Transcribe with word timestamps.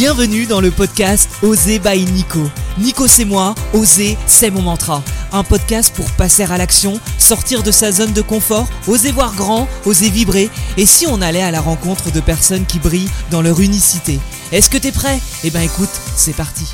Bienvenue 0.00 0.46
dans 0.46 0.62
le 0.62 0.70
podcast 0.70 1.28
Oser 1.42 1.78
by 1.78 2.06
Nico. 2.06 2.40
Nico 2.78 3.06
c'est 3.06 3.26
moi, 3.26 3.54
Oser 3.74 4.16
c'est 4.24 4.50
mon 4.50 4.62
mantra. 4.62 5.04
Un 5.30 5.44
podcast 5.44 5.94
pour 5.94 6.10
passer 6.12 6.42
à 6.42 6.56
l'action, 6.56 6.98
sortir 7.18 7.62
de 7.62 7.70
sa 7.70 7.92
zone 7.92 8.14
de 8.14 8.22
confort, 8.22 8.66
oser 8.88 9.12
voir 9.12 9.34
grand, 9.34 9.68
oser 9.84 10.08
vibrer. 10.08 10.48
Et 10.78 10.86
si 10.86 11.06
on 11.06 11.20
allait 11.20 11.42
à 11.42 11.50
la 11.50 11.60
rencontre 11.60 12.10
de 12.10 12.20
personnes 12.20 12.64
qui 12.64 12.78
brillent 12.78 13.10
dans 13.30 13.42
leur 13.42 13.60
unicité 13.60 14.18
Est-ce 14.52 14.70
que 14.70 14.78
t'es 14.78 14.90
prêt? 14.90 15.20
Eh 15.44 15.50
ben 15.50 15.60
écoute, 15.60 15.90
c'est 16.16 16.34
parti. 16.34 16.64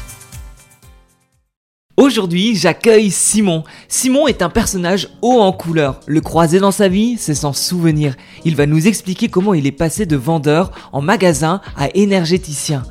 Aujourd'hui, 1.96 2.54
j'accueille 2.54 3.11
Simon. 3.11 3.64
Simon 3.88 4.29
est 4.29 4.40
un 4.40 4.50
personnage 4.50 5.08
haut 5.20 5.40
en 5.40 5.50
couleur. 5.50 5.98
Le 6.06 6.20
croiser 6.20 6.61
dans 6.61 6.70
sa 6.70 6.86
vie, 6.86 7.16
c'est 7.18 7.34
s'en 7.34 7.52
souvenir. 7.52 8.14
Il 8.45 8.54
va 8.54 8.66
nous 8.66 8.86
expliquer 8.86 9.29
comment 9.29 9.52
il 9.52 9.66
est 9.66 9.72
passé 9.72 10.06
de 10.06 10.14
vendeur 10.14 10.70
en 10.93 11.02
magasin 11.02 11.61
à 11.77 11.88
énergéticien. 11.93 12.84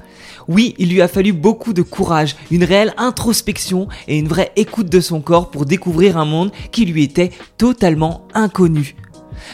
Oui, 0.48 0.76
il 0.78 0.90
lui 0.90 1.02
a 1.02 1.08
fallu 1.08 1.34
beaucoup 1.34 1.74
de 1.74 1.82
courage, 1.82 2.36
une 2.52 2.64
réelle 2.64 2.94
introspection 2.98 3.88
et 4.08 4.18
une 4.18 4.28
vraie 4.28 4.52
écoute 4.56 4.90
de 4.90 5.00
son 5.00 5.20
corps 5.22 5.50
pour 5.50 5.66
découvrir 5.66 6.18
un 6.18 6.26
monde 6.26 6.52
qui 6.72 6.86
lui 6.86 7.04
était 7.04 7.32
totalement 7.58 8.28
inconnu. 8.34 8.96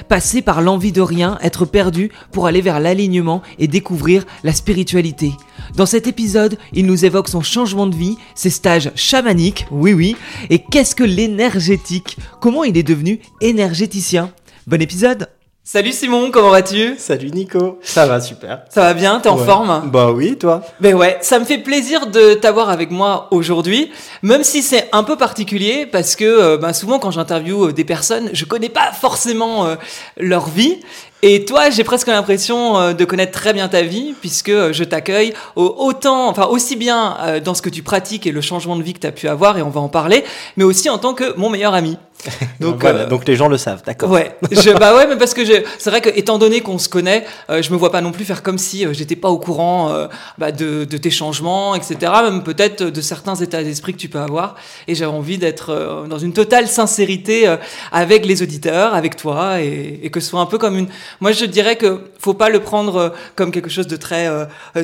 Passer 0.08 0.42
par 0.42 0.62
l'envie 0.62 0.92
de 0.92 1.02
rien, 1.02 1.38
être 1.42 1.66
perdu 1.66 2.12
pour 2.32 2.46
aller 2.46 2.62
vers 2.62 2.80
l'alignement 2.80 3.42
et 3.58 3.68
découvrir 3.68 4.26
la 4.44 4.54
spiritualité. 4.54 5.32
Dans 5.76 5.86
cet 5.86 6.08
épisode, 6.08 6.58
il 6.74 6.86
nous 6.86 7.06
évoque 7.06 7.30
son 7.30 7.42
changement 7.42 7.88
de 7.88 7.96
vie, 7.96 8.18
ses 8.36 8.50
stages 8.50 8.92
chamaniques, 8.96 9.66
oui 9.72 9.94
oui, 9.94 10.16
et 10.50 10.60
qu'est-ce 10.60 10.96
que 10.96 11.04
l'énergétique? 11.04 12.18
Comment 12.42 12.64
il 12.64 12.78
est 12.78 12.84
devenu 12.84 13.20
énergéticien? 13.42 14.32
Bon 14.68 14.82
épisode 14.82 15.30
Salut 15.64 15.92
Simon, 15.92 16.32
comment 16.32 16.50
vas-tu? 16.50 16.96
Salut 16.98 17.30
Nico, 17.30 17.78
ça 17.84 18.08
va 18.08 18.20
super. 18.20 18.64
Ça 18.70 18.82
va 18.82 18.94
bien, 18.96 19.20
t'es 19.20 19.30
en 19.30 19.38
forme? 19.38 19.92
Bah 19.92 20.12
oui, 20.12 20.36
toi? 20.36 20.64
Ben 20.80 20.96
ouais, 20.96 21.20
ça 21.22 21.38
me 21.38 21.46
fait 21.46 21.60
plaisir 21.60 22.08
de 22.08 22.34
t'avoir 22.34 22.72
avec 22.72 22.90
moi 22.90 23.28
aujourd'hui, 23.30 23.92
même 24.24 24.44
si 24.44 24.64
c'est 24.64 24.90
un 24.92 25.04
peu 25.04 25.18
particulier 25.18 25.86
parce 25.86 26.16
que 26.16 26.26
euh, 26.26 26.58
ben 26.58 26.74
souvent 26.74 26.98
quand 26.98 27.12
j'interviewe 27.12 27.68
euh, 27.68 27.74
des 27.74 27.86
personnes, 27.86 28.32
je 28.34 28.44
connais 28.46 28.70
pas 28.70 28.92
forcément 28.92 29.68
euh, 29.68 29.76
leur 30.18 30.50
vie. 30.50 30.80
Et 31.22 31.46
toi, 31.46 31.70
j'ai 31.70 31.84
presque 31.84 32.08
l'impression 32.08 32.94
de 32.94 33.06
connaître 33.06 33.32
très 33.32 33.54
bien 33.54 33.68
ta 33.68 33.84
vie, 33.84 34.16
puisque 34.22 34.72
je 34.72 34.84
t'accueille 34.84 35.36
autant, 35.56 36.28
enfin 36.28 36.48
aussi 36.48 36.76
bien 36.76 37.16
dans 37.46 37.54
ce 37.54 37.62
que 37.62 37.70
tu 37.70 37.84
pratiques 37.84 38.26
et 38.26 38.32
le 38.32 38.42
changement 38.42 38.76
de 38.76 38.82
vie 38.82 38.94
que 38.94 39.00
tu 39.02 39.06
as 39.06 39.12
pu 39.12 39.28
avoir, 39.28 39.56
et 39.56 39.62
on 39.62 39.70
va 39.70 39.82
en 39.82 39.88
parler, 39.88 40.26
mais 40.58 40.64
aussi 40.64 40.90
en 40.90 40.98
tant 40.98 41.14
que 41.14 41.38
mon 41.38 41.52
meilleur 41.52 41.76
ami. 41.76 42.00
Donc, 42.60 42.82
voilà, 42.82 43.02
euh, 43.02 43.08
donc 43.08 43.28
les 43.28 43.36
gens 43.36 43.48
le 43.48 43.58
savent, 43.58 43.82
d'accord. 43.86 44.10
Ouais, 44.10 44.36
je, 44.52 44.72
bah 44.80 44.96
ouais, 44.96 45.08
mais 45.08 45.18
parce 45.18 45.34
que 45.34 45.42
c'est 45.46 45.90
vrai 45.90 46.02
que 46.02 46.10
étant 46.10 46.38
donné 46.38 46.62
qu'on 46.62 46.78
se 46.78 46.90
connaît, 46.90 47.26
euh, 47.50 47.62
je 47.62 47.72
me 47.72 47.78
vois 47.78 47.92
pas 47.92 48.02
non 48.02 48.12
plus 48.12 48.26
faire 48.26 48.44
comme 48.44 48.58
si 48.58 48.86
euh, 48.86 48.94
j'étais 48.94 49.16
pas 49.16 49.30
au 49.30 49.40
courant 49.40 49.92
bah, 50.38 50.52
de, 50.52 50.86
de, 50.86 50.98
tes 50.98 51.10
changements, 51.10 51.76
etc. 51.76 52.12
Même 52.24 52.44
peut-être 52.44 52.84
de 52.84 53.02
certains 53.02 53.36
états 53.36 53.64
d'esprit 53.64 53.94
que 53.94 53.98
tu 53.98 54.10
peux 54.10 54.20
avoir. 54.20 54.56
Et 54.88 54.96
j'avais 54.96 55.12
envie 55.12 55.38
d'être 55.38 56.06
dans 56.08 56.20
une 56.20 56.34
totale 56.34 56.68
sincérité 56.68 57.56
avec 57.92 58.26
les 58.26 58.44
auditeurs, 58.44 58.94
avec 58.94 59.16
toi, 59.16 59.62
et, 59.62 60.00
et, 60.04 60.10
que 60.10 60.20
ce 60.20 60.30
soit 60.30 60.40
un 60.40 60.46
peu 60.46 60.58
comme 60.58 60.78
une. 60.78 60.88
Moi, 61.20 61.32
je 61.32 61.46
dirais 61.46 61.76
que 61.76 62.02
faut 62.20 62.34
pas 62.34 62.50
le 62.50 62.60
prendre 62.60 63.14
comme 63.36 63.52
quelque 63.52 63.70
chose 63.70 63.88
de 63.88 63.96
très, 63.96 64.30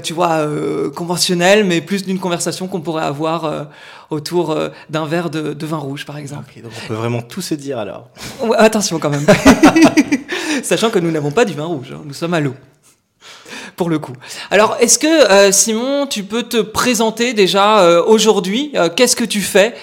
tu 0.04 0.14
vois, 0.14 0.48
conventionnel, 0.96 1.64
mais 1.64 1.82
plus 1.82 2.06
d'une 2.06 2.20
conversation 2.20 2.68
qu'on 2.68 2.82
pourrait 2.82 3.06
avoir 3.06 3.68
autour 4.10 4.52
euh, 4.52 4.70
d'un 4.90 5.06
verre 5.06 5.30
de, 5.30 5.66
vin 5.66 5.78
rouge, 5.78 6.06
par 6.06 6.18
exemple. 6.18 6.54
donc 6.62 6.72
on 6.84 6.88
peut 6.88 6.94
vraiment 6.94 7.22
tout 7.22 7.42
se 7.42 7.54
dire 7.56 7.80
alors. 7.80 8.10
attention 8.58 9.00
quand 9.00 9.10
même. 9.10 9.26
Sachant 10.64 10.90
que 10.90 11.00
nous 11.00 11.12
n'avons 11.12 11.32
pas 11.32 11.46
du 11.46 11.54
vin 11.54 11.66
rouge, 11.66 11.94
hein. 11.94 12.02
nous 12.06 12.14
sommes 12.14 12.34
à 12.34 12.40
l'eau. 12.40 12.56
Pour 13.76 13.90
le 13.90 14.00
coup. 14.00 14.14
Alors, 14.50 14.76
est-ce 14.80 14.98
que 14.98 15.32
euh, 15.32 15.52
Simon, 15.52 16.08
tu 16.08 16.24
peux 16.24 16.42
te 16.42 16.58
présenter 16.58 17.36
déjà 17.36 17.82
euh, 17.82 18.04
aujourd'hui? 18.04 18.74
Qu'est-ce 18.96 19.16
que 19.16 19.24
tu 19.24 19.42
fais? 19.42 19.76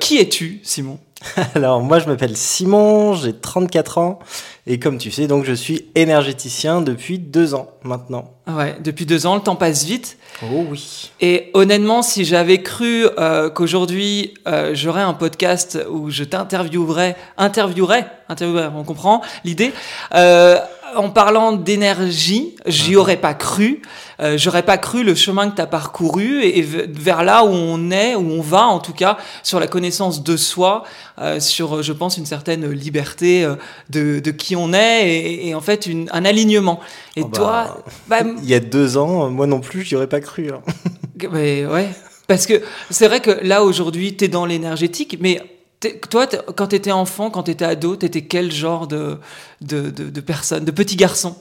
Qui 0.00 0.18
es-tu, 0.18 0.60
Simon? 0.64 0.98
Alors, 1.54 1.80
moi, 1.80 1.98
je 1.98 2.06
m'appelle 2.06 2.36
Simon, 2.36 3.14
j'ai 3.14 3.32
34 3.32 3.98
ans. 3.98 4.18
Et 4.66 4.78
comme 4.78 4.98
tu 4.98 5.10
sais, 5.10 5.26
donc 5.26 5.44
je 5.44 5.52
suis 5.52 5.86
énergéticien 5.94 6.80
depuis 6.80 7.18
deux 7.18 7.54
ans 7.54 7.70
maintenant. 7.82 8.34
Ouais, 8.46 8.76
depuis 8.82 9.06
deux 9.06 9.26
ans, 9.26 9.34
le 9.34 9.40
temps 9.40 9.56
passe 9.56 9.84
vite. 9.84 10.18
Oh 10.44 10.64
oui. 10.70 11.10
Et 11.20 11.50
honnêtement, 11.54 12.02
si 12.02 12.24
j'avais 12.24 12.62
cru 12.62 13.06
euh, 13.18 13.48
qu'aujourd'hui 13.50 14.34
euh, 14.46 14.70
j'aurais 14.74 15.02
un 15.02 15.14
podcast 15.14 15.78
où 15.90 16.10
je 16.10 16.24
t'interviewerais, 16.24 17.16
interviewerais, 17.38 18.06
interviewerais, 18.28 18.70
on 18.76 18.84
comprend 18.84 19.22
l'idée. 19.44 19.72
Euh, 20.14 20.58
en 20.96 21.10
parlant 21.10 21.52
d'énergie, 21.52 22.56
j'y 22.66 22.96
aurais 22.96 23.16
pas 23.16 23.34
cru. 23.34 23.82
Euh, 24.20 24.36
j'aurais 24.36 24.62
pas 24.62 24.76
cru 24.76 25.02
le 25.02 25.14
chemin 25.14 25.50
que 25.50 25.56
tu 25.56 25.62
as 25.62 25.66
parcouru 25.66 26.42
et, 26.42 26.62
vers 26.62 27.24
là 27.24 27.44
où 27.44 27.48
on 27.48 27.90
est, 27.90 28.14
où 28.14 28.30
on 28.30 28.42
va 28.42 28.66
en 28.66 28.78
tout 28.78 28.92
cas, 28.92 29.16
sur 29.42 29.58
la 29.60 29.66
connaissance 29.66 30.22
de 30.22 30.36
soi, 30.36 30.84
euh, 31.20 31.40
sur, 31.40 31.82
je 31.82 31.92
pense, 31.92 32.18
une 32.18 32.26
certaine 32.26 32.70
liberté 32.70 33.44
euh, 33.44 33.56
de, 33.88 34.20
de, 34.20 34.30
qui 34.30 34.56
on 34.56 34.72
est 34.72 35.46
et, 35.46 35.54
en 35.54 35.60
fait 35.60 35.86
une, 35.86 36.08
un 36.12 36.24
alignement. 36.24 36.80
Et 37.16 37.22
oh 37.22 37.30
toi, 37.32 37.82
bah, 38.08 38.20
il 38.42 38.48
y 38.48 38.54
a 38.54 38.60
deux 38.60 38.96
ans, 38.96 39.30
moi 39.30 39.46
non 39.46 39.60
plus, 39.60 39.84
j'y 39.84 39.96
aurais 39.96 40.08
pas 40.08 40.20
cru. 40.20 40.50
Hein. 40.50 40.60
Mais 41.32 41.66
ouais, 41.66 41.88
parce 42.26 42.46
que 42.46 42.62
c'est 42.90 43.08
vrai 43.08 43.20
que 43.20 43.30
là 43.42 43.62
aujourd'hui, 43.62 44.16
tu 44.16 44.24
es 44.24 44.28
dans 44.28 44.46
l'énergétique, 44.46 45.18
mais 45.20 45.42
toi, 46.10 46.26
quand 46.26 46.68
tu 46.68 46.76
étais 46.76 46.92
enfant, 46.92 47.30
quand 47.30 47.44
tu 47.44 47.52
étais 47.52 47.64
ado, 47.64 47.96
tu 47.96 48.06
étais 48.06 48.22
quel 48.22 48.52
genre 48.52 48.86
de, 48.86 49.18
de, 49.60 49.90
de, 49.90 50.20
personne, 50.20 50.64
de 50.64 50.70
petit 50.70 50.96
garçon? 50.96 51.36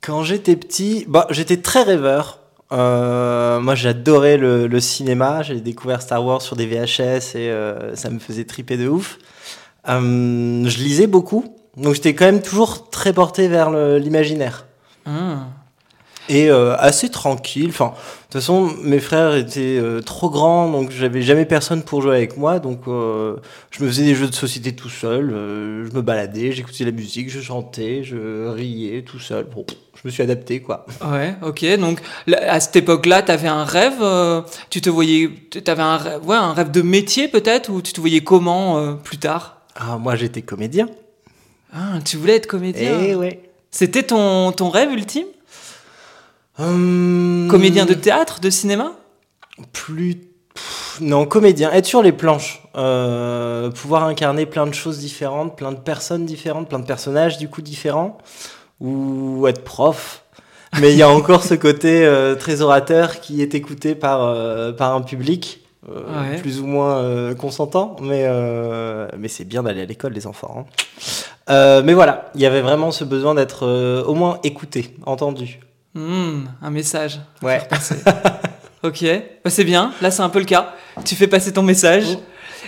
Quand 0.00 0.22
j'étais 0.22 0.56
petit, 0.56 1.04
bah, 1.08 1.26
j'étais 1.30 1.58
très 1.58 1.82
rêveur. 1.82 2.40
Euh, 2.72 3.60
moi, 3.60 3.74
j'adorais 3.74 4.38
le, 4.38 4.66
le, 4.66 4.80
cinéma. 4.80 5.42
J'ai 5.42 5.60
découvert 5.60 6.02
Star 6.02 6.24
Wars 6.24 6.42
sur 6.42 6.56
des 6.56 6.66
VHS 6.66 7.36
et 7.36 7.50
euh, 7.50 7.94
ça 7.94 8.10
me 8.10 8.18
faisait 8.18 8.44
triper 8.44 8.76
de 8.76 8.88
ouf. 8.88 9.18
Euh, 9.88 10.64
je 10.66 10.78
lisais 10.78 11.06
beaucoup, 11.06 11.44
donc 11.76 11.94
j'étais 11.94 12.14
quand 12.14 12.24
même 12.24 12.42
toujours 12.42 12.90
très 12.90 13.12
porté 13.12 13.46
vers 13.46 13.70
l'imaginaire. 13.70 14.66
Ah 15.06 15.46
et 16.28 16.50
euh, 16.50 16.76
assez 16.76 17.08
tranquille. 17.08 17.68
Enfin, 17.68 17.86
de 17.86 18.22
toute 18.22 18.32
façon, 18.32 18.70
mes 18.82 18.98
frères 19.00 19.34
étaient 19.34 19.78
euh, 19.78 20.00
trop 20.00 20.30
grands, 20.30 20.70
donc 20.70 20.90
j'avais 20.90 21.22
jamais 21.22 21.44
personne 21.44 21.82
pour 21.82 22.02
jouer 22.02 22.16
avec 22.16 22.36
moi. 22.36 22.58
Donc, 22.58 22.82
euh, 22.88 23.36
je 23.70 23.82
me 23.82 23.88
faisais 23.88 24.04
des 24.04 24.14
jeux 24.14 24.28
de 24.28 24.34
société 24.34 24.74
tout 24.74 24.88
seul. 24.88 25.30
je 25.30 25.94
me 25.94 26.02
baladais, 26.02 26.52
j'écoutais 26.52 26.84
la 26.84 26.90
musique, 26.90 27.30
je 27.30 27.40
chantais, 27.40 28.02
je 28.02 28.48
riais 28.48 29.02
tout 29.02 29.18
seul. 29.18 29.44
Bon, 29.44 29.64
je 29.94 30.00
me 30.04 30.10
suis 30.10 30.22
adapté, 30.22 30.60
quoi. 30.60 30.86
Ouais, 31.04 31.36
ok. 31.42 31.64
Donc, 31.78 32.00
à 32.32 32.60
cette 32.60 32.76
époque-là, 32.76 33.22
tu 33.22 33.32
avais 33.32 33.48
un 33.48 33.64
rêve 33.64 34.02
Tu 34.70 34.80
te 34.80 34.90
voyais. 34.90 35.30
Tu 35.50 35.70
avais 35.70 35.82
un 35.82 35.96
rêve, 35.96 36.26
ouais, 36.26 36.36
un 36.36 36.52
rêve 36.52 36.70
de 36.70 36.82
métier, 36.82 37.28
peut-être 37.28 37.70
Ou 37.70 37.82
tu 37.82 37.92
te 37.92 38.00
voyais 38.00 38.20
comment 38.20 38.96
plus 38.96 39.18
tard? 39.18 39.60
Ah, 39.74 39.98
moi, 39.98 40.16
j'étais 40.16 40.42
comédien. 40.42 40.88
Ah, 41.72 41.98
tu 42.04 42.16
voulais 42.16 42.36
être 42.36 42.46
comédien? 42.46 42.98
Eh 43.00 43.14
ouais. 43.14 43.42
C'était 43.70 44.04
ton, 44.04 44.52
ton 44.52 44.70
rêve 44.70 44.90
ultime? 44.90 45.26
Hum, 46.58 47.48
comédien 47.50 47.84
de 47.84 47.94
théâtre, 47.94 48.40
de 48.40 48.48
cinéma? 48.48 48.92
Plus. 49.72 50.16
non, 51.00 51.26
comédien. 51.26 51.70
Être 51.72 51.86
sur 51.86 52.02
les 52.02 52.12
planches. 52.12 52.62
Euh, 52.76 53.70
pouvoir 53.70 54.04
incarner 54.04 54.46
plein 54.46 54.66
de 54.66 54.72
choses 54.72 54.98
différentes, 54.98 55.56
plein 55.56 55.72
de 55.72 55.78
personnes 55.78 56.24
différentes, 56.24 56.68
plein 56.68 56.78
de 56.78 56.86
personnages 56.86 57.36
du 57.38 57.48
coup 57.48 57.62
différents. 57.62 58.18
Ou 58.80 59.46
être 59.48 59.64
prof. 59.64 60.22
Mais 60.80 60.92
il 60.92 60.98
y 60.98 61.02
a 61.02 61.08
encore 61.10 61.42
ce 61.42 61.54
côté 61.54 62.04
euh, 62.04 62.34
très 62.34 62.62
orateur 62.62 63.20
qui 63.20 63.42
est 63.42 63.54
écouté 63.54 63.94
par, 63.94 64.22
euh, 64.22 64.72
par 64.72 64.94
un 64.94 65.02
public. 65.02 65.60
plus 66.40 66.60
ou 66.60 66.66
moins 66.66 67.32
consentant, 67.34 67.94
mais, 68.02 68.26
mais 69.16 69.28
c'est 69.28 69.44
bien 69.44 69.62
d'aller 69.62 69.82
à 69.82 69.84
l'école, 69.84 70.14
les 70.14 70.26
enfants. 70.26 70.66
Hein. 71.48 71.82
mais 71.84 71.94
voilà, 71.94 72.32
il 72.34 72.40
y 72.40 72.46
avait 72.46 72.60
vraiment 72.60 72.90
ce 72.90 73.04
besoin 73.04 73.36
d'être 73.36 73.64
au 74.04 74.14
moins 74.14 74.40
écouté, 74.42 74.96
entendu. 75.06 75.60
Hmm, 75.96 76.44
un 76.60 76.70
message. 76.70 77.18
Ouais. 77.40 77.58
ok, 78.82 79.04
bah, 79.42 79.50
c'est 79.50 79.64
bien. 79.64 79.92
Là, 80.02 80.10
c'est 80.10 80.20
un 80.20 80.28
peu 80.28 80.40
le 80.40 80.44
cas. 80.44 80.74
Tu 81.06 81.14
fais 81.14 81.26
passer 81.26 81.54
ton 81.54 81.62
message. 81.62 82.04
Oh. 82.12 82.22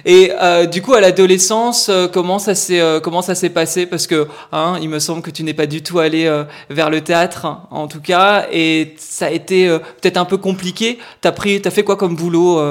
Et 0.07 0.33
euh, 0.41 0.65
du 0.65 0.81
coup, 0.81 0.95
à 0.95 1.01
l'adolescence, 1.03 1.91
euh, 1.91 2.09
comment 2.09 2.39
ça 2.39 2.55
s'est 2.55 2.81
euh, 2.81 3.01
comment 3.01 3.21
ça 3.21 3.35
s'est 3.35 3.51
passé? 3.51 3.85
Parce 3.85 4.07
que 4.07 4.29
hein, 4.51 4.79
il 4.81 4.89
me 4.89 4.99
semble 4.99 5.21
que 5.21 5.31
tu 5.31 5.43
n'es 5.43 5.53
pas 5.53 5.67
du 5.67 5.83
tout 5.83 5.99
allé 5.99 6.43
vers 6.71 6.89
le 6.89 7.03
théâtre, 7.03 7.47
en 7.71 7.87
tout 7.87 8.01
cas, 8.01 8.47
et 8.51 8.95
ça 8.97 9.27
a 9.27 9.31
été 9.31 9.69
peut-être 10.01 10.17
un 10.17 10.25
peu 10.25 10.39
compliqué. 10.39 10.99
T'as 11.21 11.33
pris, 11.33 11.61
t'as 11.61 11.71
fait 11.71 11.85
quoi 11.85 11.97
comme 11.97 12.17
boulot 12.17 12.63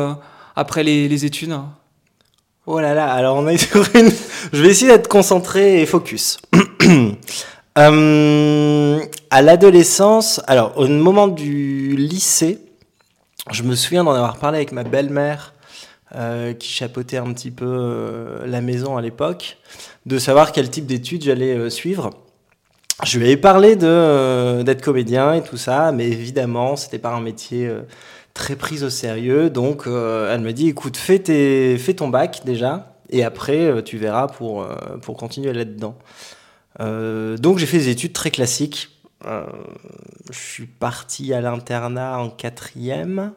après 0.55 0.83
les, 0.83 1.07
les, 1.07 1.25
études? 1.25 1.55
Oh 2.65 2.79
là 2.79 2.95
là, 2.95 3.11
alors 3.11 3.37
on 3.37 3.45
a 3.45 3.55
sur 3.57 3.85
une. 3.93 4.09
Je 4.51 4.63
vais 4.63 4.69
essayer 4.69 4.91
d'être 4.91 5.07
concentré 5.07 5.81
et 5.81 5.85
focus. 5.85 6.39
Euh, 7.77 8.99
à 9.29 9.41
l'adolescence, 9.43 10.41
alors 10.47 10.73
au 10.77 10.87
moment 10.87 11.27
du 11.27 11.95
lycée, 11.95 12.59
je 13.51 13.61
me 13.61 13.75
souviens 13.75 14.03
d'en 14.03 14.13
avoir 14.13 14.37
parlé 14.37 14.57
avec 14.57 14.71
ma 14.71 14.83
belle-mère, 14.83 15.53
euh, 16.15 16.53
qui 16.53 16.69
chapeautait 16.69 17.17
un 17.17 17.31
petit 17.33 17.51
peu 17.51 17.67
euh, 17.67 18.47
la 18.47 18.61
maison 18.61 18.97
à 18.97 19.01
l'époque, 19.01 19.57
de 20.07 20.17
savoir 20.17 20.53
quel 20.53 20.71
type 20.71 20.87
d'études 20.87 21.23
j'allais 21.23 21.69
suivre. 21.69 22.09
je 23.03 23.19
lui 23.19 23.27
avais 23.27 23.37
parlé 23.37 23.75
de 23.75 24.63
d'être 24.63 24.81
comédien 24.81 25.35
et 25.35 25.43
tout 25.43 25.57
ça, 25.57 25.91
mais 25.91 26.07
évidemment, 26.07 26.75
c'était 26.77 26.97
pas 26.97 27.11
un 27.11 27.21
métier 27.21 27.69
très 28.33 28.55
pris 28.55 28.83
au 28.83 28.89
sérieux. 28.89 29.51
Donc, 29.51 29.83
elle 29.85 30.41
me 30.41 30.51
dit, 30.51 30.69
écoute, 30.69 30.97
fais, 30.97 31.19
tes, 31.19 31.77
fais 31.77 31.93
ton 31.93 32.07
bac 32.07 32.41
déjà, 32.43 32.95
et 33.11 33.23
après, 33.23 33.83
tu 33.83 33.97
verras 33.97 34.27
pour, 34.27 34.65
pour 35.01 35.15
continuer 35.15 35.53
là-dedans. 35.53 35.95
Euh, 36.79 37.37
donc, 37.37 37.57
j'ai 37.57 37.65
fait 37.65 37.77
des 37.79 37.89
études 37.89 38.13
très 38.13 38.31
classiques. 38.31 38.89
Euh, 39.25 39.45
je 40.31 40.37
suis 40.37 40.65
parti 40.67 41.33
à 41.33 41.41
l'internat 41.41 42.19
en 42.19 42.29
quatrième. 42.29 43.31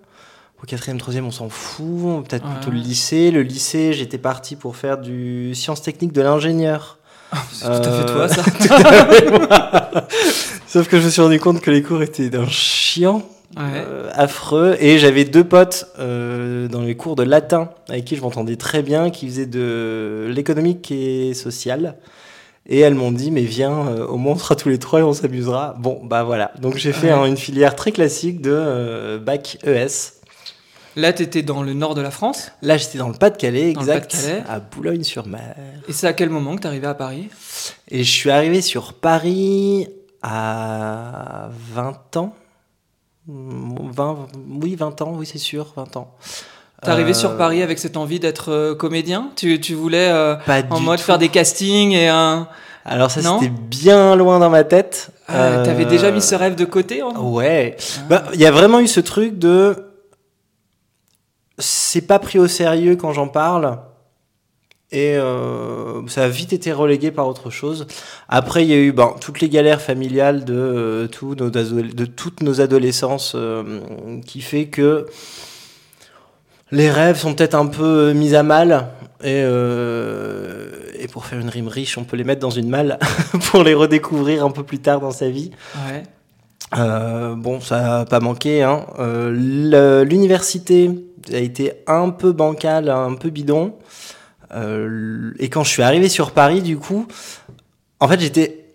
Au 0.62 0.66
quatrième, 0.66 0.98
troisième, 0.98 1.24
on 1.26 1.30
s'en 1.30 1.48
fout. 1.48 2.26
Peut-être 2.28 2.44
Ouais. 2.46 2.54
plutôt 2.56 2.70
le 2.70 2.78
lycée. 2.78 3.30
Le 3.30 3.42
lycée, 3.42 3.92
j'étais 3.94 4.18
parti 4.18 4.56
pour 4.56 4.76
faire 4.76 4.98
du 4.98 5.54
sciences 5.54 5.80
techniques 5.82 6.12
de 6.12 6.20
l'ingénieur. 6.20 6.98
C'est 7.52 7.64
tout 7.64 7.88
à 7.88 7.92
fait 7.92 8.06
toi, 8.06 8.22
Euh, 8.22 8.28
ça. 8.28 10.08
Sauf 10.66 10.88
que 10.88 10.98
je 11.00 11.04
me 11.06 11.10
suis 11.10 11.22
rendu 11.22 11.40
compte 11.40 11.60
que 11.60 11.70
les 11.70 11.82
cours 11.82 12.02
étaient 12.02 12.28
d'un 12.30 12.46
chiant 12.48 13.22
Ouais. 13.56 13.62
euh, 13.84 14.08
affreux. 14.14 14.76
Et 14.80 14.98
j'avais 14.98 15.24
deux 15.24 15.42
potes 15.42 15.86
euh, 15.98 16.68
dans 16.68 16.82
les 16.82 16.96
cours 16.96 17.16
de 17.16 17.24
latin 17.24 17.70
avec 17.88 18.04
qui 18.04 18.14
je 18.14 18.20
m'entendais 18.20 18.54
très 18.56 18.82
bien, 18.82 19.10
qui 19.10 19.26
faisaient 19.26 19.46
de 19.46 20.28
l'économique 20.32 20.90
et 20.92 21.34
social. 21.34 21.96
Et 22.72 22.78
elles 22.78 22.94
m'ont 22.94 23.10
dit, 23.10 23.32
mais 23.32 23.42
viens, 23.42 23.88
euh, 23.88 24.06
au 24.06 24.16
moins 24.16 24.34
on 24.34 24.38
sera 24.38 24.54
tous 24.54 24.68
les 24.68 24.78
trois 24.78 25.00
et 25.00 25.02
on 25.02 25.12
s'amusera. 25.12 25.74
Bon, 25.78 26.00
bah 26.04 26.22
voilà. 26.22 26.52
Donc 26.60 26.76
j'ai 26.76 26.92
fait 26.92 27.10
une 27.10 27.36
filière 27.36 27.74
très 27.74 27.90
classique 27.90 28.40
de 28.40 28.52
euh, 28.52 29.18
bac 29.18 29.58
ES. 29.64 30.20
Là, 30.96 31.12
tu 31.12 31.22
étais 31.22 31.42
dans 31.42 31.62
le 31.62 31.72
nord 31.72 31.94
de 31.94 32.00
la 32.00 32.10
France? 32.10 32.50
Là, 32.62 32.76
j'étais 32.76 32.98
dans 32.98 33.08
le 33.08 33.14
Pas-de-Calais, 33.14 33.72
Dans 33.72 33.80
le 33.80 33.88
exact, 33.88 34.12
Pas-de-Calais. 34.12 34.42
à 34.48 34.60
Boulogne-sur-Mer. 34.60 35.56
Et 35.88 35.92
c'est 35.92 36.06
à 36.06 36.12
quel 36.12 36.30
moment 36.30 36.56
que 36.56 36.62
tu 36.62 36.66
arrivé 36.66 36.86
à 36.86 36.94
Paris? 36.94 37.28
Et 37.88 38.02
je 38.04 38.10
suis 38.10 38.30
arrivé 38.30 38.60
sur 38.60 38.94
Paris 38.94 39.88
à 40.22 41.50
20 41.74 42.16
ans. 42.16 42.34
20, 43.26 44.26
oui, 44.62 44.74
20 44.74 45.02
ans, 45.02 45.14
oui, 45.16 45.26
c'est 45.26 45.38
sûr, 45.38 45.72
20 45.76 45.96
ans. 45.96 46.14
T'es 46.82 46.88
arrivé 46.90 47.10
Euh, 47.10 47.14
sur 47.14 47.36
Paris 47.36 47.62
avec 47.62 47.78
cette 47.78 47.96
envie 47.96 48.20
d'être 48.20 48.50
euh, 48.50 48.74
comédien? 48.74 49.30
Tu, 49.36 49.60
tu 49.60 49.74
voulais 49.74 50.08
euh, 50.10 50.36
en 50.70 50.80
mode 50.80 50.98
tout. 50.98 51.04
faire 51.04 51.18
des 51.18 51.28
castings 51.28 51.92
et 51.92 52.08
un. 52.08 52.48
Alors 52.86 53.10
ça, 53.10 53.20
c'était 53.20 53.50
bien 53.52 54.16
loin 54.16 54.38
dans 54.38 54.48
ma 54.48 54.64
tête. 54.64 55.10
Ah, 55.28 55.60
T'avais 55.64 55.84
Euh, 55.84 55.88
déjà 55.88 56.10
mis 56.10 56.22
ce 56.22 56.34
rêve 56.34 56.54
de 56.54 56.64
côté 56.64 57.02
Ouais. 57.02 57.76
Ah. 57.78 58.02
Bah, 58.08 58.24
Il 58.34 58.40
y 58.40 58.46
a 58.46 58.50
vraiment 58.50 58.80
eu 58.80 58.86
ce 58.88 59.00
truc 59.00 59.38
de... 59.38 59.76
C'est 61.58 62.00
pas 62.06 62.18
pris 62.18 62.38
au 62.38 62.48
sérieux 62.48 62.96
quand 62.96 63.12
j'en 63.12 63.28
parle. 63.28 63.78
Et 64.92 65.14
euh, 65.16 66.04
ça 66.08 66.24
a 66.24 66.28
vite 66.28 66.52
été 66.54 66.72
relégué 66.72 67.10
par 67.12 67.28
autre 67.28 67.50
chose. 67.50 67.86
Après, 68.28 68.64
il 68.64 68.70
y 68.70 68.72
a 68.72 68.78
eu 68.78 68.90
ben, 68.92 69.14
toutes 69.20 69.40
les 69.40 69.48
galères 69.50 69.80
familiales 69.82 70.44
de, 70.44 70.54
euh, 70.54 71.08
nos 71.38 71.50
adole- 71.50 71.94
de 71.94 72.04
toutes 72.06 72.42
nos 72.42 72.60
adolescences 72.60 73.34
euh, 73.36 73.62
qui 74.26 74.40
fait 74.40 74.66
que 74.66 75.06
les 76.72 76.90
rêves 76.90 77.16
sont 77.16 77.34
peut-être 77.34 77.54
un 77.54 77.66
peu 77.66 78.12
mis 78.12 78.34
à 78.34 78.42
mal. 78.42 78.88
Et, 79.22 79.42
euh, 79.44 80.70
et 80.98 81.06
pour 81.06 81.26
faire 81.26 81.38
une 81.38 81.50
rime 81.50 81.68
riche, 81.68 81.98
on 81.98 82.04
peut 82.04 82.16
les 82.16 82.24
mettre 82.24 82.40
dans 82.40 82.50
une 82.50 82.68
malle 82.68 82.98
pour 83.50 83.62
les 83.62 83.74
redécouvrir 83.74 84.44
un 84.44 84.50
peu 84.50 84.62
plus 84.62 84.78
tard 84.78 85.00
dans 85.00 85.10
sa 85.10 85.28
vie. 85.28 85.50
Ouais. 85.88 86.02
Euh, 86.78 87.34
bon, 87.34 87.60
ça 87.60 87.80
n'a 87.80 88.04
pas 88.04 88.20
manqué. 88.20 88.62
Hein. 88.62 88.86
Euh, 88.98 90.04
L'université 90.04 90.90
a 91.32 91.38
été 91.38 91.72
un 91.86 92.10
peu 92.10 92.32
bancale, 92.32 92.88
un 92.88 93.14
peu 93.14 93.30
bidon. 93.30 93.74
Euh, 94.54 95.32
et 95.38 95.48
quand 95.48 95.64
je 95.64 95.70
suis 95.70 95.82
arrivé 95.82 96.08
sur 96.08 96.32
Paris, 96.32 96.62
du 96.62 96.76
coup, 96.76 97.06
en 97.98 98.08
fait, 98.08 98.20
j'étais 98.20 98.72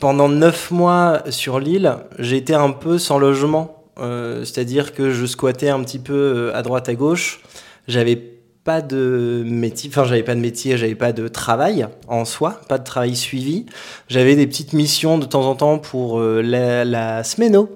pendant 0.00 0.28
neuf 0.28 0.70
mois 0.70 1.22
sur 1.30 1.60
l'île, 1.60 1.96
été 2.18 2.54
un 2.54 2.70
peu 2.70 2.98
sans 2.98 3.18
logement. 3.18 3.79
Euh, 3.98 4.44
C'est-à-dire 4.44 4.94
que 4.94 5.10
je 5.10 5.26
squattais 5.26 5.68
un 5.68 5.82
petit 5.82 5.98
peu 5.98 6.14
euh, 6.14 6.56
à 6.56 6.62
droite 6.62 6.88
à 6.88 6.94
gauche. 6.94 7.40
J'avais 7.88 8.16
pas 8.64 8.82
de 8.82 9.42
métier, 9.46 9.88
enfin 9.90 10.04
j'avais 10.04 10.22
pas 10.22 10.34
de 10.34 10.40
métier, 10.40 10.76
j'avais 10.76 10.94
pas 10.94 11.12
de 11.12 11.28
travail 11.28 11.86
en 12.08 12.24
soi, 12.24 12.60
pas 12.68 12.78
de 12.78 12.84
travail 12.84 13.16
suivi. 13.16 13.66
J'avais 14.08 14.36
des 14.36 14.46
petites 14.46 14.74
missions 14.74 15.18
de 15.18 15.24
temps 15.24 15.46
en 15.46 15.54
temps 15.54 15.78
pour 15.78 16.20
euh, 16.20 16.42
la, 16.42 16.84
la 16.84 17.24
SMENO. 17.24 17.70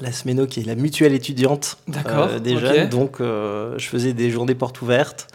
La 0.00 0.12
SMENO 0.12 0.46
qui 0.46 0.60
est 0.60 0.66
la 0.66 0.74
mutuelle 0.74 1.14
étudiante 1.14 1.78
euh, 2.06 2.38
des 2.38 2.56
jeunes. 2.56 2.88
Donc 2.88 3.20
euh, 3.20 3.74
je 3.78 3.88
faisais 3.88 4.12
des 4.12 4.30
journées 4.30 4.54
portes 4.54 4.80
ouvertes 4.82 5.28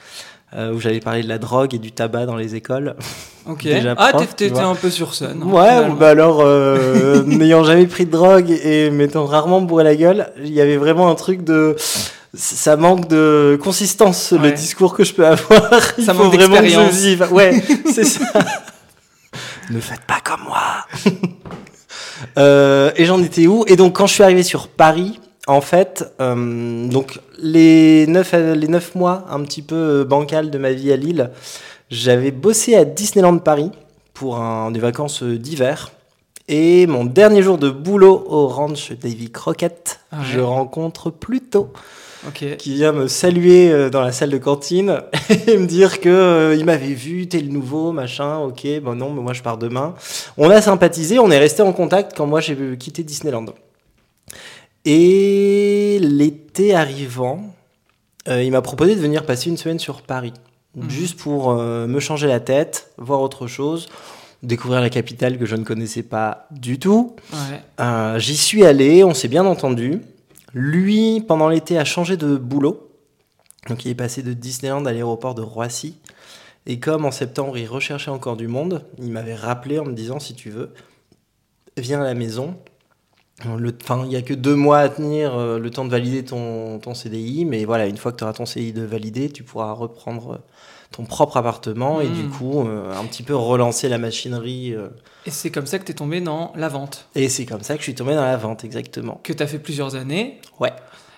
euh, 0.53 0.74
où 0.74 0.80
j'allais 0.80 1.00
parler 1.00 1.24
de 1.24 1.27
la 1.30 1.38
drogue 1.38 1.74
et 1.74 1.80
du 1.80 1.92
tabac 1.92 2.25
dans 2.25 2.36
les 2.36 2.56
écoles. 2.56 2.95
Ok. 3.47 3.62
Déjà 3.62 3.94
ah, 3.95 4.09
prof, 4.12 4.36
t'étais 4.36 4.57
un 4.59 4.74
peu 4.74 4.89
sur 4.89 5.13
scène. 5.13 5.44
hein, 5.44 5.47
Ouais, 5.47 5.68
finalement. 5.69 5.94
bah 5.94 6.09
alors, 6.09 6.39
euh, 6.42 7.21
n'ayant 7.27 7.63
jamais 7.63 7.86
pris 7.86 8.07
de 8.07 8.12
drogue 8.12 8.50
et 8.50 8.89
m'étant 8.89 9.25
rarement 9.27 9.62
bourré 9.62 9.83
la 9.83 9.95
gueule, 9.95 10.31
il 10.39 10.51
y 10.51 10.62
avait 10.62 10.77
vraiment 10.77 11.12
un 11.12 11.13
truc 11.15 11.44
de. 11.44 11.75
Ça 12.33 12.75
manque 12.75 13.07
de 13.07 13.56
consistance, 13.63 14.31
le 14.33 14.51
discours 14.51 14.95
que 14.95 15.03
je 15.03 15.13
peux 15.13 15.27
avoir. 15.27 15.69
Il 16.00 16.03
Ça 16.03 16.15
faut 16.15 16.24
manque 16.24 16.33
vraiment 16.33 16.57
que 16.57 16.68
je 16.68 16.80
vive. 16.89 17.27
Ouais, 17.31 17.62
c'est 17.94 18.03
ça. 18.03 18.25
ne 19.69 19.80
faites 19.80 20.01
pas 20.07 20.21
comme 20.24 20.42
moi. 20.47 20.88
Euh, 22.39 22.92
et 22.95 23.06
j'en 23.06 23.21
étais 23.21 23.45
où? 23.45 23.63
Et 23.68 23.75
donc, 23.75 23.95
quand 23.95 24.07
je 24.07 24.13
suis 24.13 24.24
arrivé 24.24 24.42
sur 24.42 24.68
Paris, 24.69 25.19
en 25.47 25.62
fait, 25.62 26.12
euh, 26.21 26.88
donc 26.88 27.19
les 27.38 28.07
neuf, 28.07 28.33
les 28.33 28.68
neuf 28.68 28.95
mois 28.95 29.25
un 29.30 29.42
petit 29.44 29.62
peu 29.62 29.75
euh, 29.75 30.03
bancal 30.06 30.50
de 30.50 30.57
ma 30.57 30.71
vie 30.71 30.92
à 30.92 30.95
Lille, 30.95 31.31
j'avais 31.89 32.31
bossé 32.31 32.75
à 32.75 32.83
Disneyland 32.86 33.38
Paris 33.38 33.71
pour 34.13 34.38
un, 34.38 34.71
des 34.71 34.80
vacances 34.80 35.21
euh, 35.24 35.38
d'hiver. 35.38 35.92
Et 36.47 36.86
mon 36.88 37.06
dernier 37.06 37.42
jour 37.42 37.57
de 37.57 37.69
boulot 37.69 38.24
au 38.27 38.47
ranch 38.47 38.92
Davy 38.92 39.31
Crockett, 39.31 40.00
Ah 40.12 40.19
ouais. 40.19 40.24
je 40.31 40.39
rencontre 40.39 41.09
Pluto 41.09 41.74
Ok. 42.27 42.57
qui 42.57 42.74
vient 42.74 42.92
me 42.92 43.07
saluer 43.07 43.71
euh, 43.71 43.89
dans 43.92 44.01
la 44.01 44.12
salle 44.12 44.30
de 44.31 44.38
cantine 44.39 45.01
et 45.47 45.57
me 45.57 45.65
dire 45.68 46.00
que 46.01 46.09
euh, 46.09 46.56
il 46.57 46.65
m'avait 46.65 46.94
vu, 46.94 47.27
t'es 47.27 47.39
le 47.39 47.50
nouveau, 47.50 47.92
machin, 47.92 48.38
ok, 48.39 48.65
bon 48.83 48.95
non, 48.95 49.12
mais 49.12 49.21
moi 49.21 49.33
je 49.33 49.42
pars 49.44 49.57
demain. 49.59 49.94
On 50.38 50.50
a 50.50 50.59
sympathisé, 50.62 51.19
on 51.19 51.30
est 51.30 51.38
resté 51.38 51.62
en 51.62 51.71
contact 51.74 52.13
quand 52.18 52.25
moi 52.25 52.42
j'ai 52.42 52.56
quitté 52.77 53.03
Disneyland. 53.03 53.45
Et 54.85 55.99
l'été 56.01 56.75
arrivant, 56.75 57.53
euh, 58.27 58.43
il 58.43 58.51
m'a 58.51 58.61
proposé 58.61 58.95
de 58.95 58.99
venir 59.01 59.25
passer 59.25 59.49
une 59.49 59.57
semaine 59.57 59.79
sur 59.79 60.01
Paris, 60.03 60.33
Mhm. 60.75 60.89
juste 60.89 61.17
pour 61.17 61.51
euh, 61.51 61.87
me 61.87 61.99
changer 61.99 62.27
la 62.27 62.39
tête, 62.39 62.91
voir 62.97 63.21
autre 63.21 63.47
chose, 63.47 63.87
découvrir 64.43 64.81
la 64.81 64.89
capitale 64.89 65.37
que 65.39 65.45
je 65.45 65.55
ne 65.55 65.63
connaissais 65.63 66.03
pas 66.03 66.47
du 66.51 66.77
tout. 66.79 67.15
Ouais. 67.33 67.61
Euh, 67.79 68.19
J'y 68.19 68.37
suis 68.37 68.63
allé, 68.65 69.03
on 69.03 69.13
s'est 69.13 69.27
bien 69.27 69.45
entendu. 69.45 70.01
Lui, 70.53 71.21
pendant 71.27 71.49
l'été, 71.49 71.77
a 71.77 71.85
changé 71.85 72.15
de 72.18 72.35
boulot. 72.35 72.89
Donc 73.68 73.85
il 73.85 73.92
est 73.92 73.95
passé 73.95 74.21
de 74.21 74.33
Disneyland 74.33 74.85
à 74.85 74.92
l'aéroport 74.92 75.33
de 75.33 75.42
Roissy. 75.42 75.95
Et 76.68 76.80
comme 76.80 77.06
en 77.06 77.11
septembre, 77.11 77.57
il 77.57 77.65
recherchait 77.68 78.11
encore 78.11 78.37
du 78.37 78.47
monde, 78.47 78.85
il 78.99 79.11
m'avait 79.11 79.35
rappelé 79.35 79.80
en 79.80 79.85
me 79.85 79.94
disant, 79.94 80.19
si 80.19 80.33
tu 80.35 80.49
veux, 80.49 80.71
viens 81.77 82.01
à 82.01 82.04
la 82.04 82.13
maison. 82.13 82.56
Le- 83.44 83.73
Enfin, 83.83 84.01
il 84.06 84.09
n'y 84.09 84.15
a 84.15 84.21
que 84.21 84.33
deux 84.33 84.56
mois 84.56 84.80
à 84.80 84.89
tenir 84.89 85.35
euh, 85.37 85.59
le 85.59 85.69
temps 85.69 85.83
de 85.85 85.89
valider 85.92 86.23
ton, 86.23 86.80
ton 86.80 86.94
CDI. 86.94 87.44
Mais 87.45 87.65
voilà, 87.65 87.85
une 87.87 87.97
fois 87.97 88.11
que 88.11 88.18
tu 88.18 88.23
auras 88.23 88.33
ton 88.33 88.45
CDI 88.45 88.71
de 88.73 88.83
validé, 88.83 89.30
tu 89.30 89.44
pourras 89.44 89.73
reprendre 89.73 90.33
euh, 90.33 90.37
ton 90.92 91.04
propre 91.04 91.35
appartement 91.37 91.99
et 91.99 92.07
du 92.07 92.23
coup, 92.30 92.61
euh, 92.65 92.94
un 92.97 93.04
petit 93.06 93.23
peu 93.23 93.35
relancer 93.35 93.89
la 93.89 93.97
machinerie. 93.97 94.73
euh. 94.73 94.87
Et 95.25 95.31
c'est 95.31 95.49
comme 95.51 95.65
ça 95.65 95.80
que 95.80 95.83
t'es 95.83 95.94
tombé 95.94 96.21
dans 96.21 96.54
la 96.56 96.69
vente, 96.69 97.07
Et 97.15 97.27
c'est 97.27 97.45
comme 97.45 97.61
ça 97.63 97.73
que 97.73 97.80
je 97.80 97.85
suis 97.85 97.95
tombé 97.95 98.13
dans 98.15 98.23
la 98.23 98.37
vente, 98.37 98.63
exactement. 98.63 99.19
que 99.23 99.33
t'as 99.33 99.47
fait 99.47 99.59
plusieurs 99.59 99.95
années. 99.95 100.39
Ouais. 100.61 100.71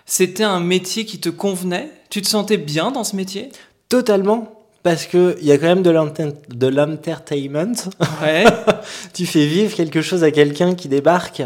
C'était 0.08 0.44
un 0.46 0.60
métier 0.62 1.06
qui 1.06 1.20
te 1.20 1.30
convenait 1.30 1.92
Tu 2.10 2.22
te 2.22 2.28
sentais 2.28 2.58
bien 2.58 2.92
dans 2.92 3.04
ce 3.04 3.16
métier? 3.16 3.50
Totalement. 3.90 4.54
Parce 4.82 5.06
qu'il 5.06 5.36
y 5.44 5.52
a 5.52 5.58
quand 5.58 5.66
même 5.68 5.84
de 5.84 6.68
l'entertainment. 6.68 7.74
Ouais. 8.24 8.46
tu 9.14 9.26
fais 9.26 9.46
vivre 9.46 9.76
quelque 9.76 10.02
chose 10.02 10.24
à 10.24 10.32
quelqu'un 10.32 10.76
qui 10.76 10.88
débarque. 10.88 11.44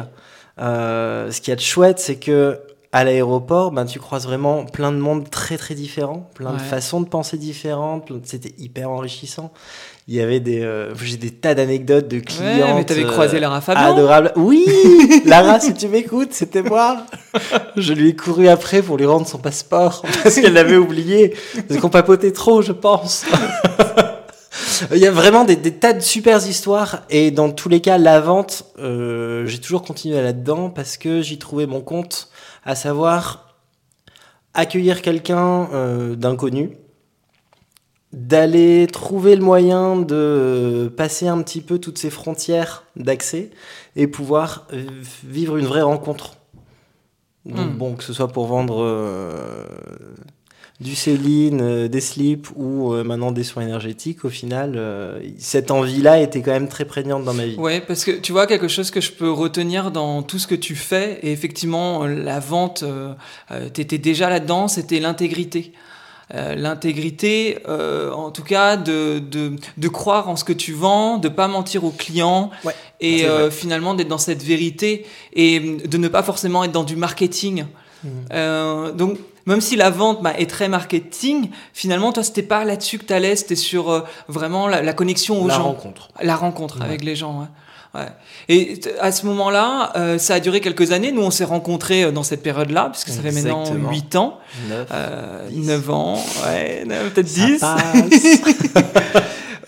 Euh, 0.60 1.32
ce 1.32 1.42
qu'il 1.42 1.52
y 1.52 1.54
a 1.54 1.56
de 1.56 1.62
chouette, 1.62 2.00
c'est 2.00 2.18
que 2.18 2.60
à 2.94 3.06
l'aéroport, 3.06 3.72
ben, 3.72 3.86
tu 3.86 4.00
croises 4.00 4.26
vraiment 4.26 4.66
plein 4.66 4.92
de 4.92 4.98
monde 4.98 5.30
très 5.30 5.58
très 5.58 5.76
différents, 5.76 6.30
plein 6.34 6.52
de 6.52 6.58
façons 6.60 7.00
de 7.00 7.08
penser 7.08 7.38
différentes. 7.38 8.12
C'était 8.26 8.54
hyper 8.58 8.90
enrichissant. 8.90 9.54
Il 10.10 10.16
y 10.16 10.20
avait 10.20 10.42
des, 10.42 10.62
euh, 10.62 10.94
j'ai 10.96 11.16
des 11.16 11.32
tas 11.32 11.56
d'anecdotes 11.56 12.10
de 12.10 12.20
clients. 12.20 12.68
ouais, 12.68 12.74
mais 12.76 12.84
t'avais 12.84 13.06
croisé 13.06 13.40
Lara 13.40 13.62
Fabian. 13.62 13.94
Adorable. 13.94 14.34
Oui, 14.36 14.66
Lara, 15.26 15.62
si 15.62 15.74
tu 15.74 15.88
m'écoutes, 15.88 16.34
c'était 16.34 16.64
moi. 16.64 17.06
Je 17.78 17.94
lui 17.94 18.10
ai 18.10 18.16
couru 18.16 18.50
après 18.50 18.82
pour 18.82 18.98
lui 18.98 19.06
rendre 19.06 19.26
son 19.26 19.38
passeport 19.38 20.04
parce 20.24 20.36
qu'elle 20.36 20.54
l'avait 20.54 20.76
oublié. 20.76 21.34
Parce 21.70 21.80
qu'on 21.80 21.90
papotait 21.90 22.34
trop, 22.34 22.62
je 22.62 22.74
pense. 22.74 23.26
Il 24.92 24.98
y 24.98 25.06
a 25.08 25.12
vraiment 25.12 25.44
des, 25.46 25.56
des 25.56 25.74
tas 25.74 25.94
de 25.94 26.00
super 26.00 26.46
histoires 26.46 27.04
et 27.10 27.32
dans 27.32 27.52
tous 27.52 27.70
les 27.70 27.82
cas, 27.82 27.98
la 27.98 28.20
vente, 28.20 28.66
euh, 28.80 29.46
j'ai 29.46 29.60
toujours 29.60 29.84
continué 29.84 30.22
là-dedans 30.22 30.70
parce 30.70 30.98
que 30.98 31.22
j'y 31.22 31.38
trouvais 31.38 31.68
mon 31.68 31.82
compte, 31.82 32.30
à 32.64 32.76
savoir 32.76 33.56
accueillir 34.54 35.02
quelqu'un 35.02 35.70
euh, 35.74 36.16
d'inconnu, 36.16 36.78
d'aller 38.14 38.88
trouver 38.92 39.36
le 39.36 39.42
moyen 39.44 39.96
de 39.96 40.92
passer 40.98 41.28
un 41.28 41.42
petit 41.42 41.62
peu 41.62 41.80
toutes 41.80 41.98
ces 41.98 42.10
frontières 42.10 42.84
d'accès 42.96 43.52
et 43.96 44.08
pouvoir 44.08 44.68
euh, 44.74 44.86
vivre 45.24 45.58
une 45.58 45.66
vraie 45.66 45.82
rencontre. 45.82 46.36
Donc 47.46 47.72
Hmm. 47.74 47.78
bon, 47.78 47.96
que 47.96 48.04
ce 48.04 48.14
soit 48.14 48.28
pour 48.28 48.46
vendre 48.46 48.84
euh, 48.84 49.66
du 50.82 50.96
Céline, 50.96 51.62
euh, 51.62 51.88
des 51.88 52.02
slips 52.02 52.48
ou 52.56 52.92
euh, 52.92 53.04
maintenant 53.04 53.32
des 53.32 53.44
soins 53.44 53.64
énergétiques, 53.64 54.26
au 54.26 54.30
final, 54.30 54.74
euh, 54.76 55.20
cette 55.38 55.70
envie-là 55.70 56.20
était 56.20 56.42
quand 56.42 56.52
même 56.52 56.68
très 56.68 56.86
prégnante 56.86 57.24
dans 57.24 57.34
ma 57.34 57.46
vie. 57.46 57.56
Ouais, 57.56 57.82
parce 57.82 58.04
que 58.04 58.12
tu 58.12 58.32
vois, 58.32 58.48
quelque 58.48 58.68
chose 58.68 58.90
que 58.90 59.00
je 59.00 59.12
peux 59.12 59.32
retenir 59.32 59.92
dans 59.92 60.24
tout 60.24 60.40
ce 60.40 60.48
que 60.48 60.56
tu 60.56 60.76
fais, 60.76 61.20
et 61.22 61.32
effectivement, 61.32 62.06
la 62.06 62.40
vente, 62.40 62.84
euh, 62.84 63.14
t'étais 63.74 64.00
déjà 64.00 64.30
là-dedans, 64.30 64.68
c'était 64.68 65.00
l'intégrité. 65.00 65.72
Euh, 66.34 66.56
l'intégrité, 66.56 67.60
euh, 67.68 68.12
en 68.12 68.32
tout 68.32 68.44
cas, 68.44 68.78
de, 68.78 69.20
de, 69.20 69.58
de 69.78 69.88
croire 69.90 70.30
en 70.30 70.38
ce 70.38 70.46
que 70.46 70.54
tu 70.54 70.72
vends, 70.72 71.18
de 71.18 71.28
pas 71.28 71.50
mentir 71.50 71.84
aux 71.84 71.92
clients, 71.92 72.52
Ouais, 72.64 72.74
et 73.02 73.26
euh, 73.26 73.52
finalement 73.52 73.94
d'être 73.94 74.08
dans 74.08 74.18
cette 74.18 74.42
vérité, 74.42 75.06
et 75.34 75.60
de 75.60 75.98
ne 75.98 76.08
pas 76.08 76.24
forcément 76.24 76.64
être 76.64 76.72
dans 76.72 76.86
du 76.86 76.96
marketing. 76.96 77.66
Euh, 78.34 78.92
donc, 78.94 79.18
même 79.46 79.62
si 79.62 79.76
la 79.76 79.90
vente 79.90 80.22
bah, 80.22 80.34
est 80.38 80.50
très 80.50 80.68
marketing, 80.68 81.50
finalement, 81.74 82.12
toi, 82.14 82.24
c'était 82.24 82.44
pas 82.44 82.64
là-dessus 82.66 82.98
que 83.00 83.06
t'allais, 83.06 83.36
c'était 83.36 83.56
sur 83.56 83.90
euh, 83.92 84.02
vraiment 84.28 84.68
la, 84.68 84.82
la 84.82 84.94
connexion 84.94 85.42
aux 85.42 85.48
La 85.48 85.56
gens. 85.56 85.64
rencontre. 85.64 86.10
La 86.22 86.36
rencontre 86.36 86.78
Ouais. 86.80 86.86
avec 86.86 87.04
les 87.04 87.16
gens, 87.16 87.40
ouais. 87.42 87.48
Ouais. 87.94 88.08
Et 88.48 88.80
à 89.02 89.12
ce 89.12 89.26
moment-là, 89.26 89.92
euh, 89.98 90.18
ça 90.18 90.36
a 90.36 90.40
duré 90.40 90.62
quelques 90.62 90.94
années. 90.94 91.12
Nous, 91.12 91.22
on 91.24 91.30
s'est 91.30 91.44
rencontrés 91.44 92.04
euh, 92.06 92.12
dans 92.12 92.24
cette 92.24 92.42
période-là, 92.42 92.88
puisque 92.90 93.10
ça 93.10 93.22
fait 93.22 93.34
maintenant 93.34 93.64
Exactement. 93.64 93.90
8 93.90 94.16
ans, 94.16 94.40
Neuf. 94.70 94.88
euh, 94.94 95.50
Dix. 95.50 95.68
9 95.68 95.90
ans, 95.90 96.24
ouais, 96.48 96.86
peut-être 97.14 97.28
Ça 97.28 97.46
10. 97.46 97.60
passe. 97.60 98.84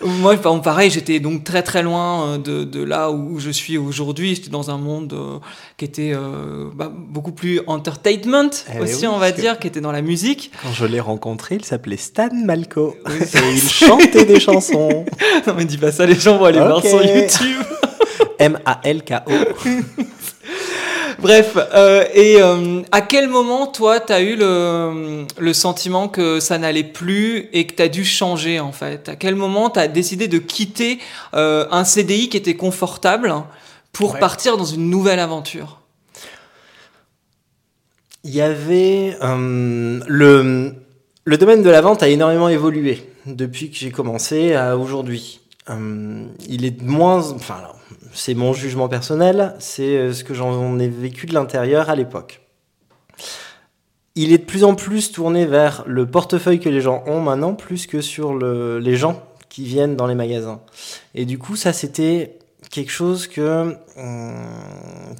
Moi, 0.04 0.36
pareil, 0.36 0.90
j'étais 0.90 1.18
donc 1.18 1.44
très 1.44 1.62
très 1.62 1.82
loin 1.82 2.28
euh, 2.28 2.38
de, 2.38 2.64
de 2.64 2.82
là 2.82 3.10
où 3.10 3.38
je 3.38 3.50
suis 3.50 3.78
aujourd'hui. 3.78 4.34
J'étais 4.34 4.50
dans 4.50 4.70
un 4.70 4.76
monde 4.76 5.12
euh, 5.14 5.38
qui 5.76 5.84
était 5.84 6.12
euh, 6.14 6.68
bah, 6.74 6.92
beaucoup 6.94 7.32
plus 7.32 7.60
entertainment 7.66 8.50
Eh 8.74 8.80
aussi, 8.80 9.06
oui, 9.06 9.12
on 9.12 9.18
va 9.18 9.32
dire, 9.32 9.58
qui 9.58 9.66
était 9.66 9.80
dans 9.80 9.92
la 9.92 10.02
musique. 10.02 10.50
Quand 10.62 10.72
je 10.72 10.84
l'ai 10.84 11.00
rencontré, 11.00 11.56
il 11.56 11.64
s'appelait 11.64 11.96
Stan 11.96 12.28
Malco. 12.32 12.96
Et 13.08 13.54
il 13.54 13.60
chantait 13.60 14.26
des 14.26 14.40
chansons. 14.40 15.06
non, 15.46 15.54
mais 15.56 15.64
dis 15.64 15.78
pas 15.78 15.92
ça, 15.92 16.04
les 16.04 16.14
gens 16.14 16.36
vont 16.36 16.46
aller 16.46 16.60
voir 16.60 16.84
sur 16.84 17.02
YouTube. 17.02 17.62
M-A-L-K-O. 18.38 19.32
Bref, 21.24 21.56
euh, 21.56 22.04
et 22.12 22.36
euh, 22.42 22.82
à 22.92 23.00
quel 23.00 23.28
moment, 23.28 23.66
toi, 23.66 23.98
t'as 23.98 24.20
eu 24.20 24.36
le, 24.36 25.24
le 25.38 25.52
sentiment 25.54 26.06
que 26.06 26.38
ça 26.38 26.58
n'allait 26.58 26.84
plus 26.84 27.48
et 27.54 27.66
que 27.66 27.72
t'as 27.72 27.88
dû 27.88 28.04
changer, 28.04 28.60
en 28.60 28.72
fait? 28.72 29.08
À 29.08 29.16
quel 29.16 29.34
moment 29.34 29.70
t'as 29.70 29.88
décidé 29.88 30.28
de 30.28 30.36
quitter 30.36 30.98
euh, 31.32 31.66
un 31.70 31.84
CDI 31.84 32.28
qui 32.28 32.36
était 32.36 32.56
confortable 32.56 33.32
pour 33.90 34.12
Ouais. 34.14 34.20
partir 34.20 34.58
dans 34.58 34.66
une 34.66 34.90
nouvelle 34.90 35.18
aventure? 35.18 35.80
Il 38.22 38.34
y 38.34 38.42
avait 38.42 39.16
le, 39.22 40.74
le 41.24 41.38
domaine 41.38 41.62
de 41.62 41.70
la 41.70 41.80
vente 41.80 42.02
a 42.02 42.08
énormément 42.08 42.50
évolué 42.50 43.02
depuis 43.24 43.70
que 43.70 43.76
j'ai 43.78 43.90
commencé 43.90 44.54
à 44.54 44.76
aujourd'hui. 44.76 45.40
Euh, 45.70 46.26
il 46.46 46.64
est 46.64 46.82
moins, 46.82 47.32
enfin, 47.32 47.62
c'est 48.12 48.34
mon 48.34 48.52
jugement 48.52 48.88
personnel, 48.88 49.54
c'est 49.58 49.96
euh, 49.96 50.12
ce 50.12 50.24
que 50.24 50.34
j'en 50.34 50.78
ai 50.78 50.88
vécu 50.88 51.26
de 51.26 51.34
l'intérieur 51.34 51.88
à 51.88 51.96
l'époque. 51.96 52.42
Il 54.14 54.32
est 54.32 54.38
de 54.38 54.44
plus 54.44 54.62
en 54.62 54.74
plus 54.74 55.10
tourné 55.10 55.46
vers 55.46 55.82
le 55.86 56.06
portefeuille 56.06 56.60
que 56.60 56.68
les 56.68 56.80
gens 56.80 57.02
ont 57.06 57.20
maintenant, 57.20 57.54
plus 57.54 57.86
que 57.86 58.00
sur 58.00 58.34
le, 58.34 58.78
les 58.78 58.96
gens 58.96 59.22
qui 59.48 59.64
viennent 59.64 59.96
dans 59.96 60.06
les 60.06 60.14
magasins. 60.14 60.60
Et 61.14 61.24
du 61.24 61.38
coup, 61.38 61.56
ça, 61.56 61.72
c'était 61.72 62.38
quelque 62.70 62.92
chose 62.92 63.26
que, 63.26 63.76
hum, 63.96 64.34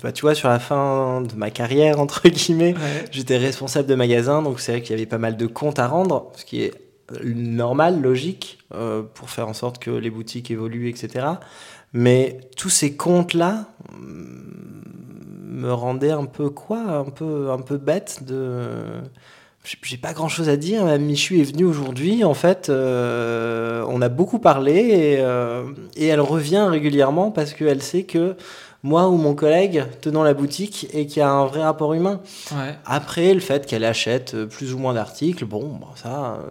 bah, 0.02 0.12
tu 0.12 0.22
vois, 0.22 0.34
sur 0.34 0.48
la 0.48 0.58
fin 0.58 1.22
de 1.22 1.34
ma 1.34 1.50
carrière, 1.50 2.00
entre 2.00 2.28
guillemets, 2.28 2.74
J'étais 3.10 3.38
responsable 3.38 3.88
de 3.88 3.94
magasin, 3.94 4.42
donc 4.42 4.60
c'est 4.60 4.72
vrai 4.72 4.82
qu'il 4.82 4.90
y 4.90 4.94
avait 4.94 5.06
pas 5.06 5.18
mal 5.18 5.36
de 5.36 5.46
comptes 5.46 5.78
à 5.78 5.88
rendre, 5.88 6.30
ce 6.36 6.44
qui 6.44 6.62
est 6.62 6.72
normal, 7.24 8.00
logique, 8.00 8.58
euh, 8.74 9.02
pour 9.14 9.30
faire 9.30 9.48
en 9.48 9.52
sorte 9.54 9.78
que 9.78 9.90
les 9.90 10.10
boutiques 10.10 10.50
évoluent, 10.50 10.88
etc. 10.88 11.26
Mais 11.92 12.40
tous 12.56 12.70
ces 12.70 12.96
comptes-là 12.96 13.66
hum, 13.92 14.82
me 15.44 15.72
rendaient 15.72 16.10
un 16.10 16.26
peu 16.26 16.50
quoi 16.50 16.80
Un 16.80 17.04
peu, 17.04 17.50
un 17.50 17.60
peu 17.60 17.76
bête 17.76 18.24
de... 18.24 19.00
J'ai- 19.82 19.96
pas 19.96 20.12
grand 20.12 20.28
chose 20.28 20.50
à 20.50 20.56
dire. 20.58 20.84
Michu 20.98 21.40
est 21.40 21.44
venue 21.44 21.64
aujourd'hui. 21.64 22.22
En 22.22 22.34
fait, 22.34 22.68
euh, 22.68 23.82
on 23.88 24.02
a 24.02 24.10
beaucoup 24.10 24.38
parlé 24.38 25.16
euh, 25.20 25.64
et 25.96 26.06
elle 26.06 26.20
revient 26.20 26.66
régulièrement 26.68 27.30
parce 27.30 27.54
qu'elle 27.54 27.82
sait 27.82 28.02
que 28.02 28.36
moi 28.84 29.08
ou 29.08 29.16
mon 29.16 29.34
collègue 29.34 29.86
tenons 30.02 30.22
la 30.22 30.34
boutique 30.34 30.86
et 30.92 31.06
qu'il 31.06 31.18
y 31.18 31.22
a 31.22 31.30
un 31.30 31.46
vrai 31.46 31.64
rapport 31.64 31.94
humain. 31.94 32.20
Ouais. 32.52 32.76
Après, 32.84 33.32
le 33.32 33.40
fait 33.40 33.66
qu'elle 33.66 33.84
achète 33.84 34.34
euh, 34.34 34.46
plus 34.46 34.74
ou 34.74 34.78
moins 34.78 34.92
d'articles, 34.92 35.46
bon, 35.46 35.66
bon, 35.66 35.88
ça, 35.96 36.34
euh, 36.34 36.50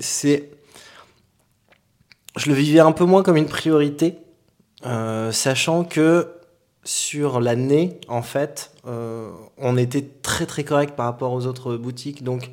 c'est. 0.00 0.50
Je 2.36 2.48
le 2.48 2.54
vivais 2.54 2.80
un 2.80 2.92
peu 2.92 3.04
moins 3.04 3.22
comme 3.22 3.36
une 3.36 3.46
priorité, 3.46 4.16
euh, 4.86 5.30
sachant 5.32 5.84
que 5.84 6.28
sur 6.82 7.40
l'année, 7.40 8.00
en 8.08 8.22
fait, 8.22 8.72
euh, 8.86 9.30
on 9.58 9.76
était 9.76 10.08
très 10.22 10.46
très 10.46 10.64
correct 10.64 10.96
par 10.96 11.04
rapport 11.06 11.32
aux 11.32 11.46
autres 11.46 11.76
boutiques. 11.76 12.24
Donc, 12.24 12.50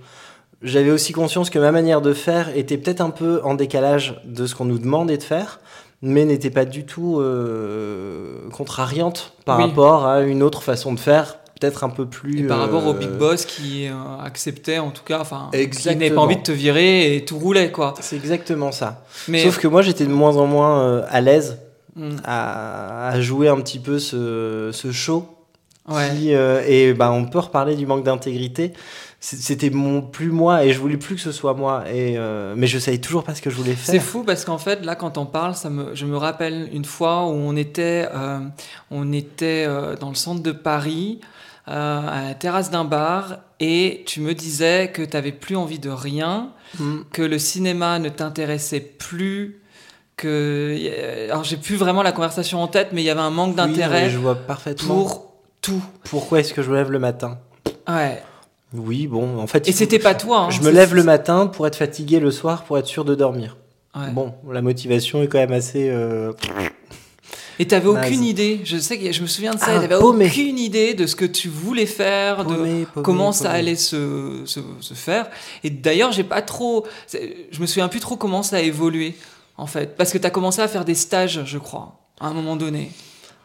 j'avais 0.61 0.91
aussi 0.91 1.13
conscience 1.13 1.49
que 1.49 1.59
ma 1.59 1.71
manière 1.71 2.01
de 2.01 2.13
faire 2.13 2.55
était 2.57 2.77
peut-être 2.77 2.99
un 2.99 3.09
peu 3.09 3.41
en 3.45 3.55
décalage 3.55 4.21
de 4.25 4.45
ce 4.45 4.53
qu'on 4.53 4.65
nous 4.65 4.79
demandait 4.79 5.17
de 5.17 5.23
faire, 5.23 5.61
mais 6.01 6.25
n'était 6.25 6.49
pas 6.49 6.65
du 6.65 6.85
tout 6.85 7.19
euh, 7.19 8.49
contrariante 8.51 9.33
par 9.45 9.57
Oui. 9.57 9.65
rapport 9.65 10.05
à 10.05 10.21
une 10.21 10.43
autre 10.43 10.63
façon 10.63 10.93
de 10.93 10.99
faire, 10.99 11.37
peut-être 11.59 11.83
un 11.83 11.89
peu 11.89 12.05
plus. 12.05 12.39
Et 12.39 12.47
par 12.47 12.59
rapport 12.59 12.85
au 12.87 12.91
euh, 12.91 12.97
big 12.97 13.09
boss 13.09 13.45
qui 13.45 13.87
euh, 13.87 13.93
acceptait, 14.23 14.79
en 14.79 14.91
tout 14.91 15.03
cas, 15.03 15.19
enfin, 15.19 15.49
qui 15.51 15.87
n'avait 15.87 16.11
pas 16.11 16.21
envie 16.21 16.37
de 16.37 16.41
te 16.43 16.51
virer 16.51 17.15
et 17.15 17.25
tout 17.25 17.37
roulait, 17.37 17.71
quoi. 17.71 17.93
C'est 17.99 18.15
exactement 18.15 18.71
ça. 18.71 19.03
Mais 19.27 19.43
Sauf 19.43 19.57
que 19.59 19.67
moi, 19.67 19.81
j'étais 19.81 20.05
de 20.05 20.13
moins 20.13 20.37
en 20.37 20.45
moins 20.45 20.81
euh, 20.81 21.05
à 21.09 21.21
l'aise 21.21 21.59
Hmm, 21.95 22.17
à, 22.23 23.09
à 23.09 23.19
jouer 23.19 23.49
un 23.49 23.57
petit 23.59 23.79
peu 23.79 23.97
ce, 23.97 24.69
ce 24.71 24.91
show. 24.91 25.25
ouais. 25.89 26.09
Qui, 26.11 26.29
et 26.31 26.93
bah, 26.93 27.11
on 27.11 27.25
peut 27.25 27.39
reparler 27.39 27.75
du 27.75 27.87
manque 27.87 28.03
d'intégrité. 28.03 28.73
C'était 29.21 29.69
mon 29.69 30.01
plus 30.01 30.31
moi 30.31 30.63
et 30.63 30.71
je 30.71 30.79
voulais 30.79 30.95
plus 30.95 31.15
que 31.15 31.21
ce 31.21 31.33
soit 31.33 31.53
moi. 31.53 31.83
Et, 31.91 32.17
euh, 32.17 32.53
mais 32.55 32.67
je 32.67 32.79
savais 32.79 32.99
toujours 32.99 33.25
pas 33.25 33.35
ce 33.35 33.41
que 33.41 33.49
je 33.49 33.55
voulais 33.57 33.73
faire. 33.73 33.93
C'est 33.93 33.99
fou 33.99 34.23
parce 34.23 34.45
qu'en 34.45 34.57
fait, 34.57 34.85
là, 34.85 34.95
quand 34.95 35.17
on 35.17 35.25
parle, 35.25 35.55
ça 35.55 35.69
me, 35.69 35.93
je 35.93 36.05
me 36.05 36.15
rappelle 36.15 36.69
une 36.71 36.85
fois 36.85 37.25
où 37.25 37.31
on 37.33 37.55
était, 37.57 38.07
euh, 38.13 38.39
on 38.91 39.11
était 39.11 39.65
euh, 39.67 39.97
dans 39.97 40.07
le 40.09 40.15
centre 40.15 40.41
de 40.41 40.53
Paris, 40.53 41.19
à 41.67 42.23
la 42.29 42.33
terrasse 42.33 42.71
d'un 42.71 42.83
bar, 42.85 43.37
et 43.59 44.03
tu 44.07 44.21
me 44.21 44.33
disais 44.33 44.89
que 44.91 45.03
tu 45.03 45.15
n'avais 45.15 45.31
plus 45.33 45.55
envie 45.55 45.77
de 45.79 45.89
rien, 45.91 46.51
Mm. 46.79 46.99
que 47.11 47.21
le 47.23 47.37
cinéma 47.39 47.97
ne 47.99 48.09
t'intéressait 48.09 48.79
plus, 48.79 49.59
que. 50.17 51.27
Alors, 51.29 51.43
j'ai 51.43 51.57
plus 51.57 51.75
vraiment 51.75 52.03
la 52.03 52.11
conversation 52.11 52.61
en 52.61 52.67
tête, 52.67 52.89
mais 52.93 53.01
il 53.01 53.05
y 53.05 53.09
avait 53.09 53.19
un 53.21 53.29
manque 53.31 53.49
Oui, 53.49 53.55
d'intérêt 53.55 54.09
je 54.09 54.17
vois 54.17 54.35
parfaitement 54.35 54.95
pour 54.95 55.33
tout. 55.61 55.81
pourquoi 56.09 56.39
est-ce 56.41 56.53
que 56.53 56.61
je 56.61 56.69
me 56.69 56.75
lève 56.75 56.91
le 56.91 56.99
matin? 56.99 57.39
Ouais. 57.87 58.21
Oui, 58.73 59.07
bon, 59.07 59.39
en 59.39 59.47
fait. 59.47 59.67
Et 59.67 59.71
c'était 59.71 59.99
pas 59.99 60.13
toi. 60.15 60.41
hein, 60.41 60.49
Je 60.51 60.61
me 60.61 60.69
lève 60.69 60.93
le 60.93 61.03
matin 61.03 61.47
pour 61.47 61.65
être 61.67 61.75
fatigué 61.75 62.19
le 62.19 62.31
soir 62.31 62.63
pour 62.63 62.77
être 62.77 62.85
sûr 62.87 63.03
de 63.05 63.15
dormir. 63.15 63.57
Ouais. 63.95 64.11
Bon, 64.11 64.33
la 64.51 64.61
motivation 64.61 65.23
est 65.23 65.27
quand 65.27 65.39
même 65.39 65.51
assez. 65.53 65.89
euh, 65.89 66.31
Et 67.57 67.67
t'avais 67.67 67.87
aucune 67.87 68.23
idée. 68.23 68.61
Je 68.63 68.77
sais 68.77 68.99
que 68.99 69.11
je 69.11 69.21
me 69.23 69.27
souviens 69.27 69.55
de 69.55 69.59
ça. 69.59 69.65
Ah, 69.69 69.79
t'avais 69.79 69.95
aucune 69.95 70.59
idée 70.59 70.93
de 70.93 71.07
ce 71.07 71.15
que 71.15 71.25
tu 71.25 71.49
voulais 71.49 71.87
faire, 71.87 72.45
de 72.45 72.53
paumé, 72.55 72.85
paumé, 72.93 73.03
comment 73.03 73.31
ça 73.31 73.49
allait 73.51 73.75
se, 73.75 74.43
se, 74.45 74.59
se 74.79 74.93
faire. 74.93 75.27
Et 75.63 75.71
d'ailleurs, 75.71 76.11
j'ai 76.11 76.23
pas 76.23 76.43
trop. 76.43 76.85
Je 77.11 77.59
me 77.59 77.65
souviens 77.65 77.87
plus 77.87 77.99
trop 77.99 78.15
comment 78.17 78.43
ça 78.43 78.57
a 78.57 78.61
évolué, 78.61 79.15
en 79.57 79.65
fait. 79.65 79.97
Parce 79.97 80.11
que 80.13 80.19
t'as 80.19 80.29
commencé 80.29 80.61
à 80.61 80.67
faire 80.67 80.85
des 80.85 80.95
stages, 80.95 81.41
je 81.45 81.57
crois, 81.57 81.99
à 82.21 82.27
un 82.27 82.33
moment 82.33 82.55
donné. 82.55 82.91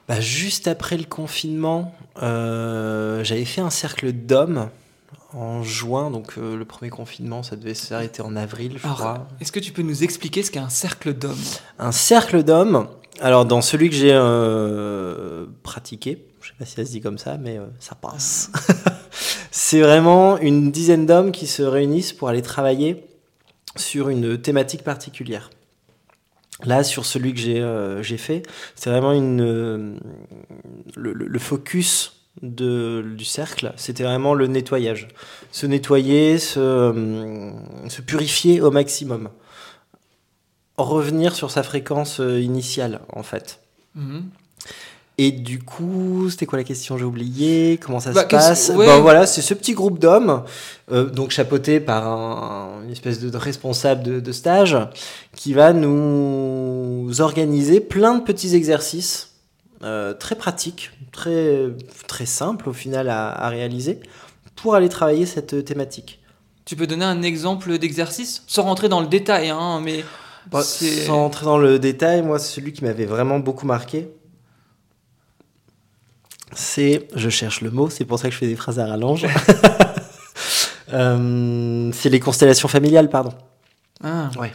Bah, 0.07 0.21
juste 0.21 0.69
après 0.69 0.99
le 0.99 1.04
confinement, 1.04 1.95
euh, 2.23 3.25
j'avais 3.25 3.47
fait 3.47 3.62
un 3.62 3.71
cercle 3.71 4.12
d'hommes 4.12 4.69
en 5.35 5.62
juin, 5.62 6.11
donc 6.11 6.35
euh, 6.38 6.57
le 6.57 6.64
premier 6.64 6.91
confinement, 6.91 7.43
ça 7.43 7.57
devait 7.57 7.75
s'arrêter 7.75 8.23
en 8.23 8.37
avril, 8.37 8.79
je 8.79 8.85
Alors, 8.85 8.99
crois. 8.99 9.29
est-ce 9.41 9.53
que 9.53 9.61
tu 9.61 9.73
peux 9.73 9.83
nous 9.83 10.05
expliquer 10.05 10.43
ce 10.43 10.50
qu'est 10.50 10.61
un 10.61 10.69
cercle 10.69 11.12
d'hommes? 11.14 11.37
Un 11.79 11.93
cercle 11.93 12.43
d'hommes, 12.43 12.88
alors 13.21 13.45
dans 13.45 13.61
celui 13.61 13.91
que 13.91 13.97
j'ai 13.97 14.12
euh, 14.12 15.47
pratiqué, 15.62 16.26
je 16.41 16.49
sais 16.49 16.55
pas 16.59 16.64
si 16.64 16.75
ça 16.75 16.85
se 16.85 16.91
dit 16.91 17.00
comme 17.00 17.19
ça, 17.19 17.37
mais 17.37 17.59
euh, 17.59 17.67
ça 17.81 17.95
passe. 17.95 18.50
C'est 19.50 19.81
vraiment 19.81 20.38
une 20.38 20.71
dizaine 20.73 21.07
d'hommes 21.07 21.31
qui 21.33 21.47
se 21.47 21.62
réunissent 21.62 22.12
pour 22.12 22.29
aller 22.29 22.43
travailler 22.43 23.05
sur 23.76 24.09
une 24.09 24.41
thématique 24.41 24.83
particulière. 24.83 25.50
Là, 26.64 26.83
sur 26.83 27.05
celui 27.07 27.35
que 27.35 28.03
j'ai 28.03 28.17
fait, 28.17 28.43
c'est 28.75 28.91
vraiment 28.91 29.12
une, 29.12 30.00
le 30.97 31.38
focus 31.38 32.24
de, 32.43 33.05
du 33.17 33.25
cercle, 33.25 33.73
c'était 33.76 34.03
vraiment 34.05 34.35
le 34.35 34.47
nettoyage. 34.47 35.09
Se 35.53 35.67
nettoyer, 35.67 36.38
se, 36.38 36.59
euh, 36.61 37.50
se 37.88 38.03
purifier 38.03 38.61
au 38.61 38.71
maximum. 38.71 39.29
revenir 40.76 41.37
sur 41.37 41.50
sa 41.53 41.62
fréquence 41.62 42.19
euh, 42.21 42.41
initiale, 42.41 43.00
en 43.12 43.23
fait. 43.23 43.61
Mhm. 43.95 44.25
Et 45.17 45.31
du 45.31 45.61
coup, 45.62 46.29
c'était 46.29 46.45
quoi 46.47 46.59
la 46.59 46.64
question? 46.64 46.99
J'ai 46.99 47.05
oublié. 47.05 47.79
Comment 47.81 48.00
ça 48.00 48.11
Bah, 48.11 48.23
se 48.23 48.26
passe? 48.26 48.73
ouais. 48.75 48.85
Bah, 48.87 48.99
Voilà, 48.99 49.26
c'est 49.26 49.43
ce 49.43 49.55
petit 49.55 49.73
groupe 49.75 50.00
d'hommes, 50.00 50.43
euh, 50.91 51.05
donc 51.09 51.31
chapeauté 51.31 51.79
par 51.79 52.09
un- 52.09 52.83
une 52.85 52.91
espèce 52.91 53.21
de 53.21 53.37
responsable 53.37 54.03
de, 54.03 54.19
de 54.19 54.33
stage, 54.33 54.76
qui 55.37 55.53
va 55.53 55.73
nous 55.73 57.21
organiser 57.21 57.79
plein 57.81 58.17
de 58.19 58.25
petits 58.25 58.57
exercices 58.57 59.31
euh, 59.85 60.14
très 60.14 60.35
pratiques, 60.35 60.91
très, 61.12 61.69
très 62.09 62.26
simples 62.26 62.69
au 62.69 62.73
final 62.73 63.09
à, 63.09 63.31
à 63.31 63.49
réaliser, 63.49 64.00
pour 64.57 64.75
aller 64.75 64.88
travailler 64.88 65.26
cette 65.26 65.64
thématique. 65.64 66.21
Tu 66.64 66.76
peux 66.76 66.87
donner 66.87 67.05
un 67.05 67.23
exemple 67.23 67.76
d'exercice 67.79 68.43
sans 68.47 68.62
rentrer 68.62 68.88
dans 68.88 69.00
le 69.00 69.07
détail, 69.07 69.50
hein, 69.50 69.81
mais 69.83 70.05
Bah, 70.50 70.62
sans 70.62 71.25
entrer 71.25 71.45
dans 71.45 71.59
le 71.59 71.79
détail, 71.79 72.23
moi, 72.23 72.38
celui 72.38 72.73
qui 72.73 72.85
m'avait 72.85 73.05
vraiment 73.05 73.38
beaucoup 73.38 73.67
marqué, 73.67 74.09
c'est, 76.55 77.09
je 77.14 77.29
cherche 77.29 77.61
le 77.61 77.71
mot, 77.71 77.91
c'est 77.91 78.05
pour 78.05 78.19
ça 78.19 78.29
que 78.29 78.35
je 78.35 78.38
fais 78.38 78.47
des 78.47 78.57
phrases 78.57 78.79
à 78.79 78.87
rallonge. 78.87 79.26
Euh, 80.93 81.91
c'est 81.93 82.11
les 82.11 82.21
constellations 82.21 82.69
familiales, 82.69 83.09
pardon. 83.09 83.33
Ah. 84.03 84.31
Ouais. 84.38 84.53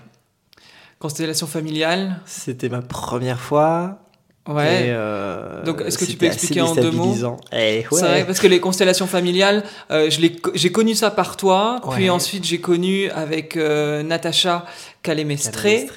constellation 0.99 1.47
familiale. 1.47 2.21
C'était 2.25 2.69
ma 2.69 2.81
première 2.81 3.39
fois. 3.39 3.99
Ouais. 4.49 4.87
et, 4.87 4.89
euh, 4.89 5.63
Donc, 5.63 5.81
est-ce 5.81 5.97
que 5.97 6.05
tu 6.05 6.17
peux 6.17 6.25
expliquer 6.25 6.61
en 6.61 6.73
deux 6.73 6.89
mots. 6.89 7.15
Eh, 7.53 7.85
C'est 7.91 8.01
vrai, 8.01 8.25
parce 8.25 8.39
que 8.39 8.47
les 8.47 8.59
constellations 8.59 9.05
familiales, 9.05 9.63
euh, 9.91 10.09
j'ai 10.09 10.71
connu 10.71 10.95
ça 10.95 11.11
par 11.11 11.37
toi, 11.37 11.79
puis 11.91 12.09
ensuite 12.09 12.43
j'ai 12.43 12.59
connu 12.59 13.09
avec 13.11 13.55
euh, 13.55 14.01
Natacha 14.01 14.65
Calemestré, 15.03 15.87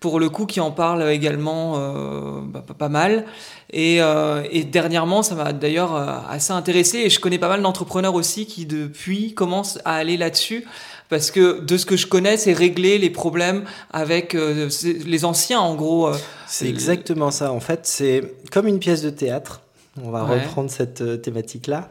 pour 0.00 0.18
le 0.18 0.30
coup, 0.30 0.46
qui 0.46 0.58
en 0.58 0.70
parle 0.70 1.08
également 1.10 1.74
euh, 1.76 2.40
bah, 2.42 2.64
pas, 2.76 2.88
mal. 2.88 3.26
Et, 3.70 3.98
euh, 4.00 4.42
et 4.50 4.64
dernièrement, 4.64 5.22
ça 5.22 5.34
m'a 5.34 5.52
d'ailleurs 5.52 5.94
assez 6.30 6.52
intéressé, 6.52 6.98
et 6.98 7.10
je 7.10 7.20
connais 7.20 7.38
pas 7.38 7.48
mal 7.48 7.60
d'entrepreneurs 7.60 8.14
aussi 8.14 8.46
qui 8.46 8.64
depuis 8.64 9.34
commencent 9.34 9.78
à 9.84 9.96
aller 9.96 10.16
là-dessus. 10.16 10.64
Parce 11.08 11.30
que 11.30 11.60
de 11.60 11.76
ce 11.78 11.86
que 11.86 11.96
je 11.96 12.06
connais, 12.06 12.36
c'est 12.36 12.52
régler 12.52 12.98
les 12.98 13.10
problèmes 13.10 13.64
avec 13.90 14.34
euh, 14.34 14.68
les 15.06 15.24
anciens, 15.24 15.60
en 15.60 15.74
gros. 15.74 16.08
euh, 16.08 16.16
C'est 16.46 16.68
exactement 16.68 17.30
ça. 17.30 17.52
En 17.52 17.60
fait, 17.60 17.80
c'est 17.86 18.34
comme 18.52 18.66
une 18.68 18.78
pièce 18.78 19.02
de 19.02 19.10
théâtre. 19.10 19.62
On 20.02 20.10
va 20.10 20.24
Ouais. 20.24 20.42
reprendre 20.44 20.70
cette 20.70 21.00
euh, 21.00 21.16
thématique-là. 21.16 21.88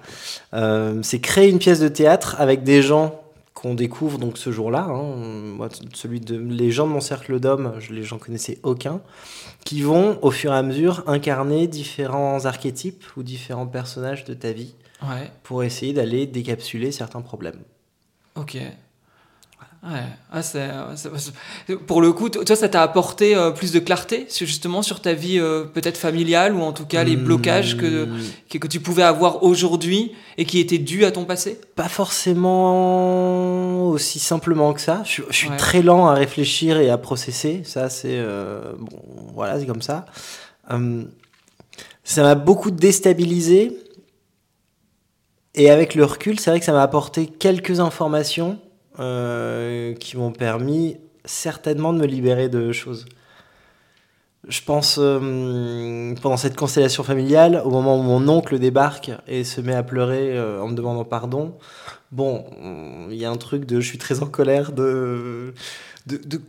Euh, 0.53 0.99
c'est 1.03 1.19
créer 1.19 1.49
une 1.49 1.57
pièce 1.59 1.79
de 1.79 1.87
théâtre 1.89 2.35
avec 2.39 2.63
des 2.63 2.81
gens 2.81 3.19
qu'on 3.53 3.73
découvre 3.73 4.19
donc 4.19 4.37
ce 4.37 4.51
jour-là. 4.51 4.85
hein. 4.87 5.15
Moi, 5.57 5.67
celui 5.95 6.19
de 6.21 6.37
les 6.37 6.69
gens 6.71 6.85
de 6.85 6.91
mon 6.91 7.01
cercle 7.01 7.39
d'hommes, 7.39 7.73
je 7.79 7.91
les 7.93 8.03
j'en 8.03 8.19
connaissais 8.19 8.59
aucun, 8.61 9.01
qui 9.65 9.81
vont 9.81 10.19
au 10.21 10.29
fur 10.29 10.53
et 10.53 10.55
à 10.55 10.61
mesure 10.61 11.03
incarner 11.07 11.65
différents 11.67 12.45
archétypes 12.45 13.03
ou 13.17 13.23
différents 13.23 13.65
personnages 13.65 14.25
de 14.25 14.35
ta 14.35 14.51
vie 14.51 14.75
ouais. 15.01 15.31
pour 15.43 15.63
essayer 15.63 15.91
d'aller 15.91 16.27
décapsuler 16.27 16.91
certains 16.91 17.21
problèmes. 17.21 17.59
Ok. 18.35 18.57
Ouais. 19.89 20.03
Ah, 20.33 20.41
pour 21.85 22.01
le 22.01 22.11
coup, 22.11 22.27
toi, 22.29 22.55
ça 22.55 22.67
t'a 22.67 22.81
apporté 22.81 23.35
euh, 23.35 23.51
plus 23.51 23.71
de 23.71 23.79
clarté, 23.79 24.25
sur- 24.27 24.45
justement, 24.45 24.81
sur 24.81 25.01
ta 25.01 25.13
vie 25.13 25.39
euh, 25.39 25.63
peut-être 25.63 25.97
familiale, 25.97 26.53
ou 26.55 26.61
en 26.61 26.73
tout 26.73 26.85
cas 26.85 27.03
les 27.05 27.15
blocages 27.15 27.77
que, 27.77 28.05
Hmm, 28.05 28.17
que, 28.49 28.57
que 28.57 28.67
tu 28.67 28.79
pouvais 28.81 29.03
avoir 29.03 29.43
aujourd'hui 29.43 30.11
et 30.37 30.43
qui 30.45 30.59
étaient 30.59 30.77
dus 30.77 31.05
à 31.05 31.11
ton 31.11 31.23
passé? 31.25 31.59
Pas 31.75 31.87
forcément 31.87 33.87
aussi 33.89 34.19
simplement 34.19 34.73
que 34.73 34.81
ça. 34.81 35.01
Je, 35.05 35.09
suis- 35.11 35.23
je 35.29 35.35
suis 35.35 35.49
Ouais. 35.49 35.57
très 35.57 35.81
lent 35.81 36.07
à 36.07 36.13
réfléchir 36.13 36.79
et 36.79 36.89
à 36.89 36.97
processer. 36.97 37.61
Ça, 37.63 37.89
c'est 37.89 38.17
euh, 38.17 38.73
bon, 38.77 38.99
voilà, 39.33 39.57
c'est 39.59 39.65
comme 39.65 39.81
ça. 39.81 40.05
Euh, 40.71 41.03
ça 42.03 42.23
m'a 42.23 42.35
beaucoup 42.35 42.71
déstabilisé. 42.71 43.77
Et 45.55 45.71
avec 45.71 45.95
le 45.95 46.05
recul, 46.05 46.39
c'est 46.39 46.51
vrai 46.51 46.59
que 46.59 46.65
ça 46.65 46.73
m'a 46.73 46.83
apporté 46.83 47.25
quelques 47.25 47.79
informations 47.79 48.59
euh, 48.99 49.93
qui 49.95 50.17
m'ont 50.17 50.31
permis 50.31 50.97
certainement 51.25 51.93
de 51.93 51.99
me 51.99 52.05
libérer 52.05 52.49
de 52.49 52.71
choses. 52.71 53.05
Je 54.47 54.61
pense, 54.61 54.97
euh, 54.97 56.13
pendant 56.21 56.37
cette 56.37 56.55
constellation 56.55 57.03
familiale, 57.03 57.61
au 57.65 57.69
moment 57.69 57.99
où 57.99 58.01
mon 58.01 58.27
oncle 58.29 58.59
débarque 58.59 59.11
et 59.27 59.43
se 59.43 59.59
met 59.59 59.75
à 59.75 59.83
pleurer 59.83 60.37
euh, 60.37 60.61
en 60.61 60.67
me 60.67 60.73
demandant 60.73 61.03
pardon, 61.03 61.55
bon, 62.11 62.45
il 63.09 63.17
y 63.17 63.25
a 63.25 63.29
un 63.29 63.35
truc 63.35 63.65
de 63.65 63.81
je 63.81 63.87
suis 63.87 63.97
très 63.97 64.23
en 64.23 64.27
colère 64.27 64.71
de, 64.71 65.53
de, 66.07 66.17
de 66.25 66.41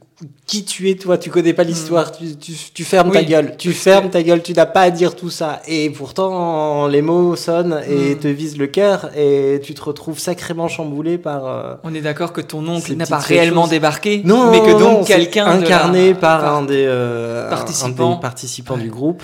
qui 0.47 0.64
tu 0.64 0.90
es, 0.90 0.97
toi, 0.97 1.16
tu 1.16 1.31
connais 1.31 1.53
pas 1.53 1.62
l'histoire, 1.62 2.11
tu, 2.11 2.35
tu, 2.37 2.53
tu 2.75 2.85
fermes 2.85 3.12
ta 3.12 3.23
gueule, 3.23 3.57
tu 3.57 3.73
fermes 3.73 4.11
ta 4.11 4.21
gueule, 4.23 4.42
tu 4.42 4.53
n'as 4.53 4.66
pas 4.66 4.83
à 4.83 4.90
dire 4.90 5.14
tout 5.14 5.31
ça. 5.31 5.61
Et 5.68 5.90
pourtant, 5.90 6.88
les 6.88 7.03
mots 7.03 7.37
sonnent 7.37 7.81
et 7.88 8.14
Mm. 8.14 8.18
te 8.18 8.29
visent 8.29 8.59
le 8.59 8.66
cœur 8.66 9.11
et 9.16 9.61
tu 9.62 9.75
te 9.75 9.83
retrouves 9.83 10.18
sacrément 10.18 10.66
chamboulé 10.66 11.18
par. 11.18 11.47
euh, 11.47 11.75
On 11.85 11.94
est 11.94 12.01
d'accord 12.01 12.33
que 12.33 12.40
ton 12.40 12.66
oncle 12.66 12.94
n'a 12.97 13.07
pas 13.07 13.18
réellement 13.18 13.62
choses. 13.62 13.71
débarqué, 13.71 14.23
non, 14.25 14.51
mais 14.51 14.61
que 14.61 14.73
non, 14.73 14.79
donc 14.99 15.07
quelqu'un 15.07 15.44
la- 15.44 15.53
incarné 15.53 16.14
par, 16.14 16.40
par- 16.40 16.55
un 16.57 16.62
des 16.62 16.85
euh, 16.87 17.44
un- 17.44 17.47
un 17.47 17.51
participants. 17.51 18.14
des 18.16 18.21
participants 18.21 18.75
Ouais. 18.75 18.81
du 18.83 18.90
groupe. 18.90 19.23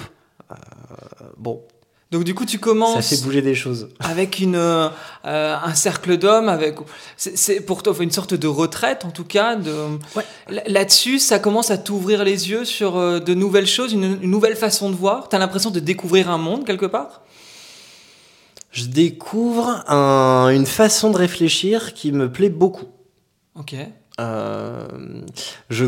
Euh, 0.52 0.54
bon, 1.38 1.60
Donc 2.14 2.24
du 2.24 2.34
coup, 2.34 2.46
tu 2.46 2.56
ça 2.58 2.62
commences 2.62 3.06
fait 3.08 3.22
bouger 3.22 3.42
des 3.42 3.54
choses. 3.54 3.88
avec 3.98 4.38
une, 4.38 4.54
euh, 4.56 4.88
euh, 5.26 5.56
un 5.62 5.74
cercle 5.74 6.16
d'hommes, 6.16 6.48
avec 6.48 6.76
c'est- 7.16 7.60
pour 7.60 7.82
toi 7.82 7.92
une 8.00 8.10
sorte 8.12 8.34
de 8.34 8.46
retraite 8.46 9.04
en 9.04 9.10
tout 9.10 9.24
cas. 9.24 9.56
De, 9.56 9.72
Ouais. 10.16 10.24
Là- 10.48 10.62
Là-dessus, 10.66 11.18
ça 11.18 11.38
commence 11.38 11.70
à 11.70 11.76
t'ouvrir 11.78 12.24
les 12.24 12.50
yeux 12.50 12.64
sur 12.64 12.96
euh, 12.96 13.18
de 13.20 13.34
nouvelles 13.34 13.66
choses, 13.66 13.92
une, 13.92 14.18
une 14.22 14.30
nouvelle 14.30 14.56
façon 14.56 14.88
de 14.90 14.94
voir. 14.94 15.28
T'as 15.28 15.38
l'impression 15.38 15.70
de 15.70 15.80
découvrir 15.80 16.30
un 16.30 16.38
monde 16.38 16.64
quelque 16.64 16.86
part? 16.86 17.22
Je 18.70 18.86
découvre 18.86 19.84
un- 19.88 20.48
une 20.48 20.66
façon 20.66 21.10
de 21.10 21.16
réfléchir 21.16 21.94
qui 21.94 22.10
me 22.12 22.30
plaît 22.30 22.48
beaucoup. 22.48 22.86
Ok. 23.56 23.74
Euh, 24.20 24.86
je 25.70 25.86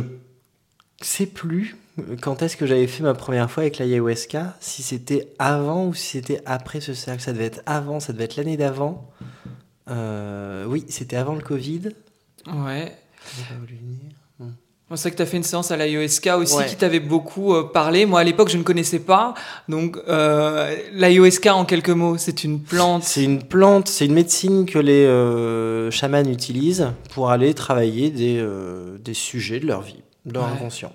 sais 1.00 1.26
plus 1.26 1.76
quand 2.20 2.42
est-ce 2.42 2.56
que 2.56 2.66
j'avais 2.66 2.86
fait 2.86 3.02
ma 3.02 3.14
première 3.14 3.50
fois 3.50 3.62
avec 3.62 3.78
l'ayahuasca, 3.78 4.54
si 4.60 4.82
c'était 4.82 5.28
avant 5.38 5.86
ou 5.86 5.94
si 5.94 6.06
c'était 6.18 6.40
après 6.46 6.80
ce 6.80 6.94
cercle? 6.94 7.22
Ça 7.22 7.32
devait 7.32 7.46
être 7.46 7.62
avant, 7.66 8.00
ça 8.00 8.12
devait 8.12 8.24
être 8.24 8.36
l'année 8.36 8.56
d'avant. 8.56 9.08
Euh, 9.88 10.64
oui, 10.66 10.84
c'était 10.88 11.16
avant 11.16 11.34
le 11.34 11.42
Covid. 11.42 11.90
Ouais. 12.46 12.92
Pas 13.48 13.54
voulu 13.58 13.74
venir. 13.76 14.00
C'est 14.94 15.00
vrai 15.02 15.10
que 15.10 15.16
tu 15.16 15.22
as 15.22 15.26
fait 15.26 15.36
une 15.38 15.42
séance 15.42 15.72
à 15.72 15.76
l'AIOSK 15.76 16.28
aussi 16.38 16.54
Ouais. 16.58 16.66
qui 16.66 16.76
t'avait 16.76 17.00
beaucoup 17.00 17.54
euh, 17.54 17.64
parlé. 17.72 18.06
Moi, 18.06 18.20
à 18.20 18.24
l'époque, 18.24 18.48
je 18.50 18.56
ne 18.56 18.62
connaissais 18.62 19.00
pas. 19.00 19.34
Donc, 19.68 19.98
euh, 20.06 20.76
l'AIOSK, 20.92 21.46
en 21.46 21.64
quelques 21.64 21.90
mots, 21.90 22.16
c'est 22.18 22.44
une 22.44 22.60
plante. 22.60 23.02
C'est 23.02 23.24
une 23.24 23.42
plante, 23.42 23.88
c'est 23.88 24.06
une 24.06 24.12
médecine 24.14 24.64
que 24.64 24.78
les 24.78 25.04
euh, 25.06 25.90
chamans 25.90 26.22
utilisent 26.22 26.86
pour 27.10 27.30
aller 27.30 27.52
travailler 27.52 28.10
des, 28.10 28.40
des 29.00 29.14
sujets 29.14 29.58
de 29.58 29.66
leur 29.66 29.82
vie, 29.82 30.04
de 30.24 30.34
leur 30.34 30.44
Ouais. 30.44 30.50
inconscient. 30.52 30.92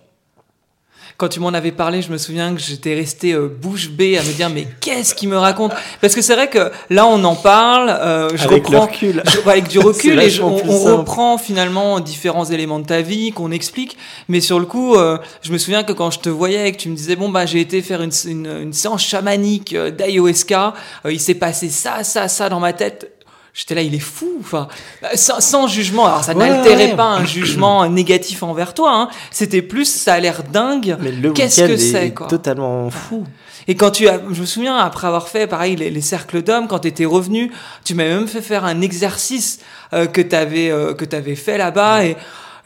Quand 1.22 1.30
tu 1.30 1.40
m'en 1.40 1.50
avais 1.50 1.72
parlé, 1.72 2.02
je 2.02 2.12
me 2.12 2.18
souviens 2.18 2.56
que 2.56 2.60
j'étais 2.60 2.96
resté 2.96 3.34
euh, 3.34 3.48
bouche 3.48 3.92
bée 3.92 4.18
à 4.18 4.24
me 4.24 4.32
dire 4.34 4.50
mais 4.50 4.66
qu'est-ce 4.80 5.14
qu'il 5.14 5.30
me 5.30 5.38
raconte? 5.38 5.72
Parce 6.02 6.16
que 6.16 6.22
c'est 6.24 6.34
vrai 6.34 6.50
que 6.50 6.72
là, 6.90 7.06
on 7.06 7.24
en 7.24 7.36
parle. 7.36 7.90
euh, 7.92 8.30
je 8.34 8.44
Avec 8.46 8.66
reprends 8.66 8.88
recul. 8.88 9.22
je- 9.32 9.48
avec 9.48 9.68
du 9.68 9.78
recul 9.78 10.20
et 10.20 10.32
je- 10.32 10.42
on, 10.42 10.56
reprend 10.56 11.38
finalement 11.38 12.00
différents 12.00 12.46
éléments 12.46 12.80
de 12.80 12.88
ta 12.88 13.02
vie 13.02 13.32
qu'on 13.34 13.52
explique. 13.52 14.00
Mais 14.30 14.42
sur 14.42 14.58
le 14.60 14.66
coup, 14.66 14.96
euh, 14.96 15.20
je 15.44 15.52
me 15.52 15.60
souviens 15.60 15.84
que 15.84 15.94
quand 15.94 16.10
je 16.10 16.18
te 16.22 16.30
voyais 16.30 16.70
et 16.70 16.72
que 16.72 16.78
tu 16.78 16.90
me 16.90 16.96
disais 16.96 17.16
bon 17.16 17.30
bah 17.30 17.46
j'ai 17.46 17.60
été 17.62 17.84
faire 17.84 18.02
une, 18.02 18.10
une, 18.26 18.48
une 18.64 18.74
séance 18.74 19.04
chamanique 19.06 19.76
euh, 19.76 19.92
d'ayahuasca, 19.92 20.74
euh, 21.06 21.14
il 21.14 21.20
s'est 21.20 21.36
passé 21.36 21.70
ça, 21.70 22.04
ça, 22.04 22.28
ça 22.30 22.50
dans 22.50 22.60
ma 22.60 22.74
tête. 22.74 23.12
J'étais 23.54 23.76
là, 23.76 23.82
il 23.82 23.94
est 23.94 24.00
fou. 24.00 24.30
Enfin, 24.40 24.68
sans, 25.16 25.42
sans 25.42 25.68
jugement. 25.68 26.06
Alors 26.06 26.24
ça 26.24 26.34
Ouais, 26.34 26.50
n'altérait 26.50 26.92
ouais. 26.92 26.96
pas 26.96 27.06
un 27.08 27.26
jugement 27.26 27.86
négatif 27.90 28.44
envers 28.44 28.74
toi. 28.74 28.92
Hein. 28.94 29.10
C'était 29.30 29.62
plus, 29.62 29.86
ça 29.86 30.14
a 30.14 30.20
l'air 30.20 30.44
dingue. 30.44 30.96
Mais 31.02 31.12
le 31.12 31.32
Qu'est-ce 31.34 31.62
que 31.62 31.72
est 31.74 31.78
c'est, 31.78 32.12
quoi 32.14 32.28
totalement 32.28 32.90
fou. 32.90 33.26
Et 33.68 33.76
quand 33.76 33.92
tu 33.92 34.08
as, 34.08 34.20
je 34.32 34.42
me 34.42 34.46
souviens, 34.46 34.78
après 34.78 35.08
avoir 35.08 35.28
fait, 35.28 35.48
pareil, 35.48 35.76
les, 35.76 35.90
les 35.90 36.02
cercles 36.02 36.42
d'hommes, 36.42 36.68
quand 36.68 36.80
tu 36.80 36.88
étais 36.88 37.06
revenu, 37.06 37.52
tu 37.84 37.94
m'as 37.94 38.06
même 38.06 38.28
fait 38.28 38.42
faire 38.42 38.66
un 38.66 38.82
exercice 38.82 39.60
euh, 39.94 40.08
que 40.08 40.22
tu 40.22 40.36
avais, 40.36 40.70
que 40.98 41.06
t'avais 41.06 41.36
fait 41.36 41.58
là-bas. 41.58 42.06
Et 42.06 42.16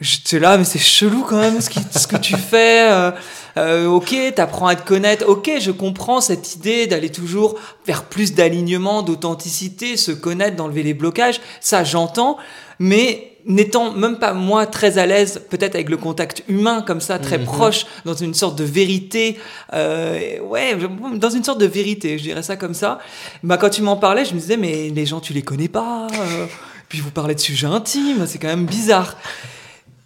j'étais 0.00 0.38
là, 0.38 0.56
mais 0.56 0.64
c'est 0.64 0.78
chelou 0.78 1.24
quand 1.28 1.36
même 1.38 1.60
ce, 1.60 1.68
qui, 1.68 1.80
ce 1.94 2.06
que 2.06 2.16
tu 2.16 2.34
fais. 2.36 2.88
euh, 2.90 3.10
euh, 3.58 3.86
ok, 3.86 4.14
t'apprends 4.34 4.66
à 4.66 4.76
te 4.76 4.86
connaître. 4.86 5.26
Ok, 5.28 5.50
je 5.60 5.70
comprends 5.70 6.20
cette 6.20 6.54
idée 6.54 6.86
d'aller 6.86 7.10
toujours 7.10 7.56
vers 7.86 8.04
plus 8.04 8.34
d'alignement, 8.34 9.02
d'authenticité, 9.02 9.96
se 9.96 10.12
connaître, 10.12 10.56
d'enlever 10.56 10.82
les 10.82 10.94
blocages. 10.94 11.40
Ça, 11.60 11.84
j'entends. 11.84 12.36
Mais 12.78 13.32
n'étant 13.46 13.92
même 13.92 14.18
pas 14.18 14.34
moi 14.34 14.66
très 14.66 14.98
à 14.98 15.06
l'aise, 15.06 15.40
peut-être 15.48 15.76
avec 15.76 15.88
le 15.88 15.96
contact 15.96 16.42
humain 16.48 16.82
comme 16.86 17.00
ça, 17.00 17.18
très 17.20 17.38
Mhm. 17.38 17.44
proche, 17.44 17.86
dans 18.04 18.12
une 18.14 18.34
sorte 18.34 18.58
de 18.58 18.64
vérité, 18.64 19.38
euh, 19.72 20.40
ouais, 20.40 20.76
dans 21.14 21.30
une 21.30 21.44
sorte 21.44 21.60
de 21.60 21.66
vérité, 21.66 22.18
je 22.18 22.24
dirais 22.24 22.42
ça 22.42 22.56
comme 22.56 22.74
ça. 22.74 22.98
Bah, 23.44 23.56
quand 23.56 23.70
tu 23.70 23.82
m'en 23.82 23.96
parlais, 23.96 24.24
je 24.24 24.34
me 24.34 24.40
disais, 24.40 24.56
mais 24.56 24.90
les 24.90 25.06
gens, 25.06 25.20
tu 25.20 25.32
les 25.32 25.42
connais 25.42 25.68
pas. 25.68 26.08
euh, 26.12 26.46
puis 26.88 27.00
vous 27.00 27.10
parlez 27.12 27.34
de 27.36 27.40
sujets 27.40 27.66
intimes, 27.68 28.26
c'est 28.26 28.38
quand 28.38 28.48
même 28.48 28.66
bizarre. 28.66 29.16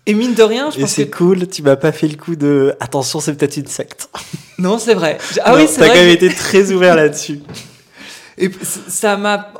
Et 0.07 0.15
mine 0.15 0.35
de 0.35 0.43
rien, 0.43 0.71
je 0.71 0.79
Et 0.79 0.81
pense 0.83 0.91
c'est 0.91 1.09
que 1.09 1.17
cool, 1.17 1.47
tu 1.49 1.63
m'as 1.63 1.77
pas 1.77 1.93
fait 1.93 2.09
le 2.09 2.17
coup 2.17 2.35
de 2.37 2.75
attention, 2.81 3.21
c'est 3.21 3.35
peut-être 3.35 3.57
une 3.57 3.67
secte. 3.67 4.09
non, 4.59 4.79
c'est 4.79 4.95
vrai. 4.95 5.19
Ah 5.45 5.53
Non, 5.53 5.59
oui, 5.59 5.67
c'est 5.69 5.81
T'as 5.81 5.89
quand 5.89 5.95
même 5.95 6.05
vrai. 6.05 6.15
été 6.15 6.29
très 6.35 6.73
ouvert 6.73 6.97
là-dessus. 6.97 7.41
Et 8.39 8.51
ça 8.89 9.17
m'a 9.17 9.53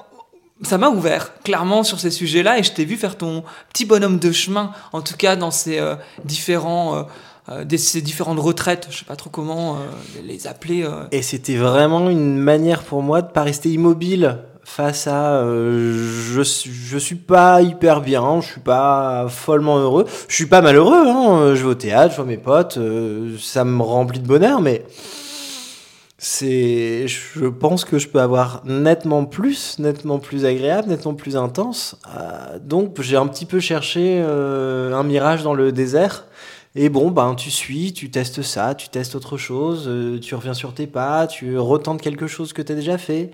ça 0.63 0.77
m'a 0.79 0.89
ouvert 0.91 1.33
clairement 1.43 1.83
sur 1.85 1.99
ces 2.01 2.11
sujets-là 2.11 2.59
et 2.59 2.63
je 2.63 2.73
t'ai 2.73 2.85
vu 2.85 2.97
faire 2.99 3.17
ton 3.17 3.45
petit 3.73 3.87
bonhomme 3.87 4.19
de 4.19 4.31
chemin, 4.31 4.73
en 4.93 5.01
tout 5.01 5.17
cas 5.17 5.35
dans 5.35 5.51
ces 5.51 5.79
euh, 5.79 5.95
différents 6.27 6.97
euh, 6.97 7.03
euh, 7.49 7.65
des- 7.65 7.79
ces 7.79 8.03
différentes 8.03 8.39
retraites, 8.39 8.87
je 8.91 8.99
sais 8.99 9.05
pas 9.07 9.17
trop 9.17 9.31
comment 9.31 9.77
euh, 9.77 9.79
les 10.23 10.47
appeler. 10.47 10.83
euh. 10.85 11.05
Et 11.13 11.23
c'était 11.23 11.57
vraiment 11.57 12.11
une 12.11 12.37
manière 12.37 12.83
pour 12.83 13.03
moi 13.03 13.23
de 13.23 13.31
pas 13.31 13.43
rester 13.43 13.71
immobile 13.71 14.39
face 14.65 15.07
à 15.07 15.33
euh, 15.43 15.93
je 16.33 16.43
je 16.43 16.99
suis 16.99 17.17
pas 17.17 17.63
hyper 17.63 18.01
bien, 18.01 18.41
je 18.41 18.47
suis 18.47 18.61
pas 18.61 19.27
follement 19.29 19.79
heureux, 19.79 20.07
je 20.29 20.35
suis 20.35 20.47
pas 20.47 20.61
malheureux 20.63 21.07
hein, 21.07 21.55
je 21.55 21.63
vais 21.63 21.71
au 21.71 21.75
théâtre, 21.75 22.13
je 22.13 22.17
vois 22.17 22.27
mes 22.27 22.39
potes, 22.39 22.77
euh, 22.79 23.37
ça 23.39 23.65
me 23.65 23.83
remplit 23.83 24.21
de 24.21 24.27
bonheur 24.27 24.61
mais 24.61 24.85
c'est 26.23 27.09
je 27.09 27.47
pense 27.47 27.87
que 27.87 27.99
je 27.99 28.07
peux 28.07 28.21
avoir 28.21 28.63
nettement 28.67 29.25
plus, 29.25 29.79
nettement 29.79 30.19
plus 30.19 30.45
agréable, 30.45 30.89
nettement 30.91 31.15
plus 31.15 31.35
intense. 31.35 31.97
Euh, 32.15 32.59
donc 32.63 33.01
j'ai 33.01 33.17
un 33.17 33.27
petit 33.27 33.47
peu 33.47 33.59
cherché 33.59 34.21
euh, 34.23 34.93
un 34.95 35.03
mirage 35.03 35.43
dans 35.43 35.55
le 35.55 35.73
désert. 35.73 36.27
Et 36.75 36.91
bon, 36.91 37.11
ben, 37.11 37.35
tu 37.35 37.51
suis, 37.51 37.95
tu 37.95 38.11
testes 38.11 38.43
ça, 38.43 38.75
tu 38.75 38.91
testes 38.91 39.15
autre 39.15 39.39
chose, 39.39 39.87
euh, 39.89 40.21
tu 40.21 40.35
reviens 40.35 40.53
sur 40.53 40.75
tes 40.75 40.87
pas, 40.87 41.27
tu 41.27 41.57
retentes 41.57 42.03
quelque 42.03 42.27
chose 42.27 42.53
que 42.53 42.61
tu 42.61 42.71
as 42.73 42.75
déjà 42.75 42.99
fait. 42.99 43.31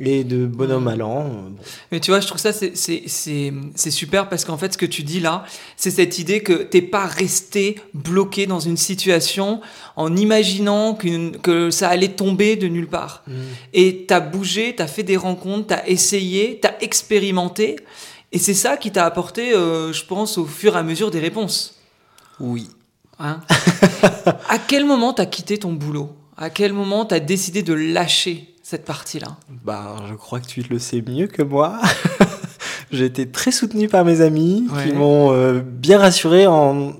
Et 0.00 0.24
de 0.24 0.46
bonhomme 0.46 0.88
à 0.88 0.96
l'an. 0.96 1.20
euh, 1.20 1.48
bon. 1.50 1.54
Mais 1.92 2.00
tu 2.00 2.10
vois, 2.10 2.20
je 2.20 2.26
trouve 2.26 2.40
ça 2.40 2.52
c'est 2.52 2.76
c'est 2.76 3.04
c'est 3.06 3.52
c'est 3.74 3.90
super 3.90 4.28
parce 4.28 4.44
qu'en 4.44 4.58
fait 4.58 4.72
ce 4.72 4.78
que 4.78 4.86
tu 4.86 5.02
dis 5.02 5.20
là, 5.20 5.44
c'est 5.76 5.90
cette 5.90 6.18
idée 6.18 6.42
que 6.42 6.52
t'es 6.52 6.82
pas 6.82 7.06
resté 7.06 7.76
bloqué 7.94 8.46
dans 8.46 8.60
une 8.60 8.76
situation 8.76 9.60
en 9.96 10.16
imaginant 10.16 10.94
qu'une 10.94 11.38
que 11.38 11.70
ça 11.70 11.88
allait 11.88 12.08
tomber 12.08 12.56
de 12.56 12.66
nulle 12.66 12.88
part. 12.88 13.24
Et 13.72 14.04
t'as 14.08 14.20
bougé, 14.20 14.74
t'as 14.76 14.86
fait 14.88 15.04
des 15.04 15.16
rencontres, 15.16 15.68
t'as 15.68 15.86
essayé, 15.86 16.58
t'as 16.60 16.74
expérimenté. 16.80 17.76
Et 18.32 18.38
c'est 18.38 18.54
ça 18.54 18.76
qui 18.76 18.90
t'a 18.90 19.04
apporté, 19.06 19.54
euh, 19.54 19.92
je 19.92 20.04
pense, 20.04 20.38
au 20.38 20.44
fur 20.46 20.74
et 20.74 20.78
à 20.78 20.82
mesure 20.82 21.12
des 21.12 21.20
réponses. 21.20 21.78
Oui. 22.40 22.68
Hein 23.20 23.40
à 24.48 24.58
quel 24.58 24.84
moment 24.84 25.12
t'as 25.12 25.26
quitté 25.26 25.58
ton 25.58 25.72
boulot? 25.72 26.10
À 26.36 26.50
quel 26.50 26.72
moment 26.72 27.04
t'as 27.04 27.20
décidé 27.20 27.62
de 27.62 27.72
lâcher? 27.74 28.53
Cette 28.74 28.84
partie-là 28.84 29.36
Bah, 29.64 29.94
je 30.08 30.14
crois 30.14 30.40
que 30.40 30.46
tu 30.48 30.62
le 30.68 30.80
sais 30.80 31.00
mieux 31.06 31.28
que 31.28 31.42
moi. 31.42 31.78
J'ai 32.90 33.04
été 33.04 33.28
très 33.30 33.52
soutenu 33.52 33.86
par 33.88 34.04
mes 34.04 34.20
amis 34.20 34.66
Ouais. 34.74 34.88
qui 34.88 34.92
m'ont 34.96 35.32
euh, 35.32 35.60
bien 35.64 35.98
rassuré 36.00 36.48
en. 36.48 36.92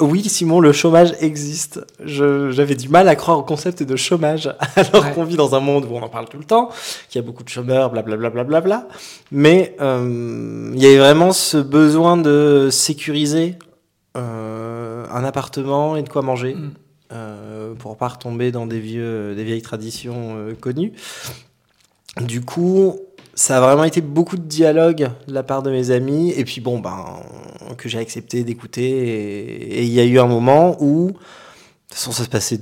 Oui, 0.00 0.24
Simon, 0.28 0.58
le 0.58 0.72
chômage 0.72 1.12
existe. 1.20 1.80
J'avais 2.04 2.74
du 2.74 2.88
mal 2.88 3.08
à 3.08 3.14
croire 3.14 3.38
au 3.38 3.44
concept 3.44 3.84
de 3.84 3.94
chômage, 3.94 4.52
alors 4.76 5.04
Ouais. 5.04 5.12
qu'on 5.14 5.22
vit 5.22 5.36
dans 5.36 5.54
un 5.54 5.60
monde 5.60 5.86
où 5.88 5.94
on 5.94 6.02
en 6.02 6.08
parle 6.08 6.28
tout 6.28 6.38
le 6.38 6.44
temps, 6.44 6.70
qu'il 7.08 7.20
y 7.20 7.24
a 7.24 7.26
beaucoup 7.26 7.44
de 7.44 7.48
chômeurs, 7.48 7.90
blablabla. 7.90 8.30
Bla, 8.30 8.42
bla, 8.44 8.60
bla, 8.60 8.80
bla. 8.82 8.88
Mais 9.30 9.76
euh, 9.80 10.72
il 10.74 10.82
y 10.82 10.86
avait 10.86 10.98
vraiment 10.98 11.30
ce 11.32 11.56
besoin 11.58 12.16
de 12.16 12.68
sécuriser 12.72 13.54
euh, 14.16 15.06
un 15.12 15.22
appartement 15.24 15.94
et 15.96 16.02
de 16.02 16.08
quoi 16.08 16.22
manger 16.22 16.54
Mm. 16.56 16.70
Euh, 17.12 17.74
pour 17.74 17.96
pas 17.96 18.08
retomber 18.08 18.50
dans 18.52 18.66
des, 18.66 18.80
vieux, 18.80 19.34
des 19.34 19.44
vieilles 19.44 19.62
traditions 19.62 20.36
euh, 20.36 20.54
connues. 20.54 20.92
Du 22.20 22.40
coup, 22.40 22.98
ça 23.34 23.58
a 23.58 23.60
vraiment 23.60 23.84
été 23.84 24.00
beaucoup 24.00 24.36
de 24.36 24.42
dialogue 24.42 25.10
de 25.28 25.34
la 25.34 25.42
part 25.42 25.62
de 25.62 25.70
mes 25.70 25.90
amis, 25.90 26.32
et 26.32 26.44
puis 26.44 26.60
bon, 26.60 26.78
ben, 26.78 27.04
que 27.76 27.88
j'ai 27.88 27.98
accepté 27.98 28.44
d'écouter. 28.44 28.88
Et 28.88 29.82
il 29.84 29.92
y 29.92 30.00
a 30.00 30.04
eu 30.04 30.18
un 30.18 30.26
moment 30.26 30.76
où, 30.80 31.08
de 31.08 31.12
toute 31.12 31.94
façon, 31.94 32.12
ça 32.12 32.24
se 32.24 32.28
passait 32.28 32.58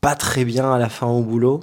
pas 0.00 0.14
très 0.14 0.44
bien 0.44 0.72
à 0.72 0.78
la 0.78 0.88
fin 0.88 1.06
au 1.06 1.22
boulot. 1.22 1.60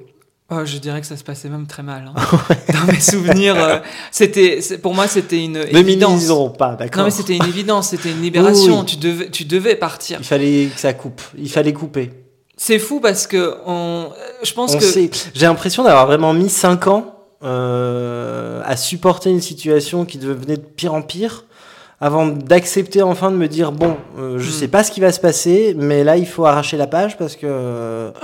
Oh, 0.50 0.60
je 0.64 0.78
dirais 0.78 1.02
que 1.02 1.08
ça 1.08 1.18
se 1.18 1.24
passait 1.26 1.50
même 1.50 1.68
très 1.68 1.84
mal. 1.84 2.10
hein. 2.16 2.22
Dans 2.74 2.92
mes 2.92 3.00
souvenirs, 3.02 3.56
euh, 3.58 3.80
c'était, 4.12 4.60
pour 4.82 4.94
moi, 4.96 5.08
c'était 5.08 5.44
une 5.44 5.54
Ne 5.60 5.78
évidence. 5.78 6.26
pas, 6.58 6.76
d'accord 6.76 7.00
Non, 7.00 7.06
mais 7.06 7.12
c'était 7.12 7.36
une 7.36 7.44
évidence, 7.46 7.90
c'était 7.90 8.12
une 8.12 8.22
libération. 8.22 8.80
Oui. 8.80 8.86
Tu 8.86 8.96
devais, 8.98 9.30
tu 9.30 9.44
devais 9.46 9.76
partir. 9.76 10.20
Il 10.22 10.26
fallait 10.26 10.70
que 10.74 10.80
ça 10.80 10.94
coupe, 10.94 11.22
il 11.38 11.50
fallait 11.50 11.74
couper. 11.74 12.12
C'est 12.56 12.80
fou 12.80 13.00
parce 13.02 13.28
que 13.28 13.56
on, 13.66 14.10
je 14.42 14.54
pense 14.54 14.74
On 14.74 14.80
que. 14.80 14.86
J'ai 15.36 15.46
l'impression 15.46 15.84
d'avoir 15.84 16.08
vraiment 16.08 16.34
mis 16.34 16.50
5 16.50 16.88
ans 16.88 17.14
euh, 17.44 18.62
à 18.66 18.76
supporter 18.78 19.30
une 19.30 19.42
situation 19.42 20.06
qui 20.06 20.18
devenait 20.18 20.58
de 20.58 20.62
pire 20.62 20.94
en 20.94 21.02
pire 21.02 21.44
avant 22.00 22.26
d'accepter 22.28 23.02
enfin 23.02 23.32
de 23.32 23.36
me 23.36 23.48
dire 23.48 23.72
bon, 23.72 23.98
euh, 24.18 24.38
je 24.40 24.48
Hmm. 24.50 24.52
sais 24.54 24.68
pas 24.68 24.84
ce 24.84 24.92
qui 24.92 25.00
va 25.02 25.12
se 25.12 25.20
passer, 25.20 25.76
mais 25.78 26.04
là 26.04 26.16
il 26.18 26.28
faut 26.28 26.46
arracher 26.46 26.78
la 26.78 26.88
page 26.88 27.18
parce 27.18 27.36
que 27.36 28.12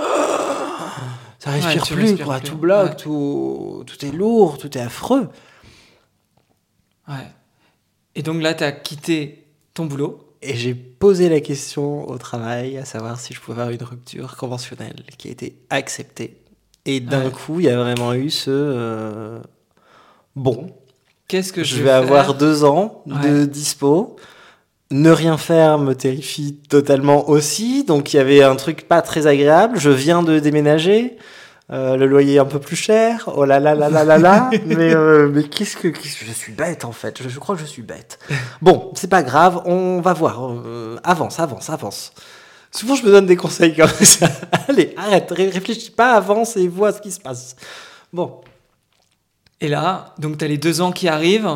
ça 1.44 1.50
respire 1.50 1.84
plus, 1.86 2.16
quoi. 2.16 2.38
plus. 2.38 2.48
Tout 2.50 2.56
bloque, 2.56 2.90
Ouais. 2.90 2.96
tout, 2.96 3.84
tout 3.86 4.04
est 4.06 4.12
lourd, 4.12 4.58
tout 4.58 4.76
est 4.76 4.80
affreux. 4.80 5.28
Ouais. 7.08 7.30
Et 8.14 8.22
donc 8.22 8.40
là, 8.42 8.54
tu 8.54 8.64
as 8.64 8.72
quitté 8.72 9.44
ton 9.74 9.86
boulot. 9.86 10.20
Et 10.42 10.54
j'ai 10.56 10.74
posé 10.74 11.28
la 11.28 11.40
question 11.40 12.08
au 12.08 12.18
travail, 12.18 12.76
à 12.76 12.84
savoir 12.84 13.18
si 13.18 13.32
je 13.34 13.40
pouvais 13.40 13.62
avoir 13.62 13.74
une 13.74 13.82
rupture 13.82 14.36
conventionnelle 14.36 15.02
qui 15.16 15.28
a 15.28 15.30
été 15.30 15.56
acceptée. 15.70 16.36
Et 16.84 17.00
d'un 17.00 17.26
Ouais. 17.26 17.30
coup, 17.30 17.60
il 17.60 17.66
y 17.66 17.70
a 17.70 17.78
vraiment 17.78 18.12
eu 18.12 18.28
ce 18.30 18.50
euh, 18.50 19.40
bon, 20.36 20.70
Qu'est-ce 21.28 21.54
que 21.54 21.64
je, 21.64 21.76
je, 21.76 21.82
vais 21.82 21.90
avoir 21.90 22.34
deux 22.34 22.64
ans 22.64 23.02
de 23.06 23.46
dispo. 23.46 24.16
Ne 24.90 25.10
rien 25.10 25.38
faire 25.38 25.78
me 25.78 25.94
terrifie 25.94 26.56
totalement 26.68 27.28
aussi. 27.28 27.84
Donc 27.84 28.12
il 28.12 28.16
y 28.16 28.20
avait 28.20 28.42
un 28.42 28.54
truc 28.56 28.86
pas 28.86 29.02
très 29.02 29.26
agréable. 29.26 29.78
Je 29.78 29.90
viens 29.90 30.22
de 30.22 30.38
déménager. 30.38 31.16
Euh, 31.72 31.96
le 31.96 32.06
loyer 32.06 32.34
est 32.34 32.38
un 32.38 32.44
peu 32.44 32.58
plus 32.60 32.76
cher. 32.76 33.30
Oh 33.34 33.46
là 33.46 33.58
là 33.58 33.74
là 33.74 33.88
là 33.88 34.04
là 34.04 34.18
là. 34.18 34.50
mais 34.66 34.94
euh, 34.94 35.30
mais 35.32 35.44
qu'est-ce 35.44 35.76
que, 35.78 35.88
je 35.92 36.32
suis 36.32 36.52
bête 36.52 36.84
en 36.84 36.92
fait. 36.92 37.22
Je, 37.22 37.28
je 37.30 37.38
crois 37.38 37.54
que 37.56 37.60
je 37.62 37.66
suis 37.66 37.80
bête. 37.82 38.18
Bon, 38.60 38.92
c'est 38.94 39.08
pas 39.08 39.22
grave. 39.22 39.62
On 39.64 40.00
va 40.02 40.12
voir. 40.12 40.50
Euh, 40.52 40.96
avance, 41.02 41.40
avance, 41.40 41.70
avance. 41.70 42.12
Souvent 42.70 42.94
je 42.96 43.04
me 43.06 43.10
donne 43.10 43.26
des 43.26 43.36
conseils 43.36 43.74
comme 43.74 43.88
ça. 43.88 44.28
Allez, 44.68 44.94
arrête. 44.98 45.30
ré- 45.30 45.48
Réfléchis 45.48 45.90
pas, 45.90 46.12
avance 46.12 46.56
et 46.58 46.68
vois 46.68 46.92
ce 46.92 47.00
qui 47.00 47.10
se 47.10 47.20
passe. 47.20 47.56
Bon. 48.12 48.42
Et 49.60 49.68
là, 49.68 50.14
donc 50.18 50.36
tu 50.36 50.44
as 50.44 50.48
les 50.48 50.58
deux 50.58 50.82
ans 50.82 50.92
qui 50.92 51.08
arrivent. 51.08 51.48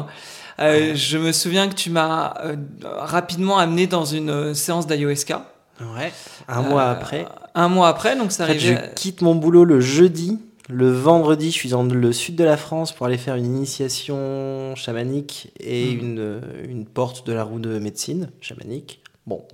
Euh, 0.60 0.94
Je 0.94 1.18
me 1.18 1.32
souviens 1.32 1.68
que 1.68 1.74
tu 1.74 1.90
m'as 1.90 2.34
euh, 2.44 2.56
rapidement 2.84 3.58
amené 3.58 3.86
dans 3.86 4.04
une 4.04 4.30
euh, 4.30 4.54
séance 4.54 4.86
d'ayahuasca. 4.86 5.44
Ouais. 5.80 6.12
Un 6.48 6.62
mois 6.62 6.84
après. 6.90 7.26
Un 7.54 7.68
mois 7.68 7.88
après, 7.88 8.16
donc 8.16 8.32
ça 8.32 8.44
En 8.44 8.46
fait, 8.46 8.52
arrivait. 8.54 8.90
je 8.90 8.94
quitte 9.00 9.22
mon 9.22 9.34
boulot 9.34 9.64
le 9.64 9.80
jeudi. 9.80 10.38
Le 10.70 10.90
vendredi, 10.90 11.46
je 11.50 11.54
suis 11.56 11.70
dans 11.70 11.82
le 11.82 12.12
sud 12.12 12.36
de 12.36 12.44
la 12.44 12.56
France 12.58 12.92
pour 12.92 13.06
aller 13.06 13.16
faire 13.16 13.36
une 13.36 13.46
initiation 13.46 14.74
chamanique 14.76 15.52
et 15.60 15.92
Mhm. 15.94 16.00
une, 16.00 16.40
une 16.68 16.84
porte 16.86 17.26
de 17.26 17.32
la 17.32 17.42
roue 17.44 17.58
de 17.58 17.78
médecine 17.78 18.30
chamanique. 18.40 19.00
Bon. 19.26 19.44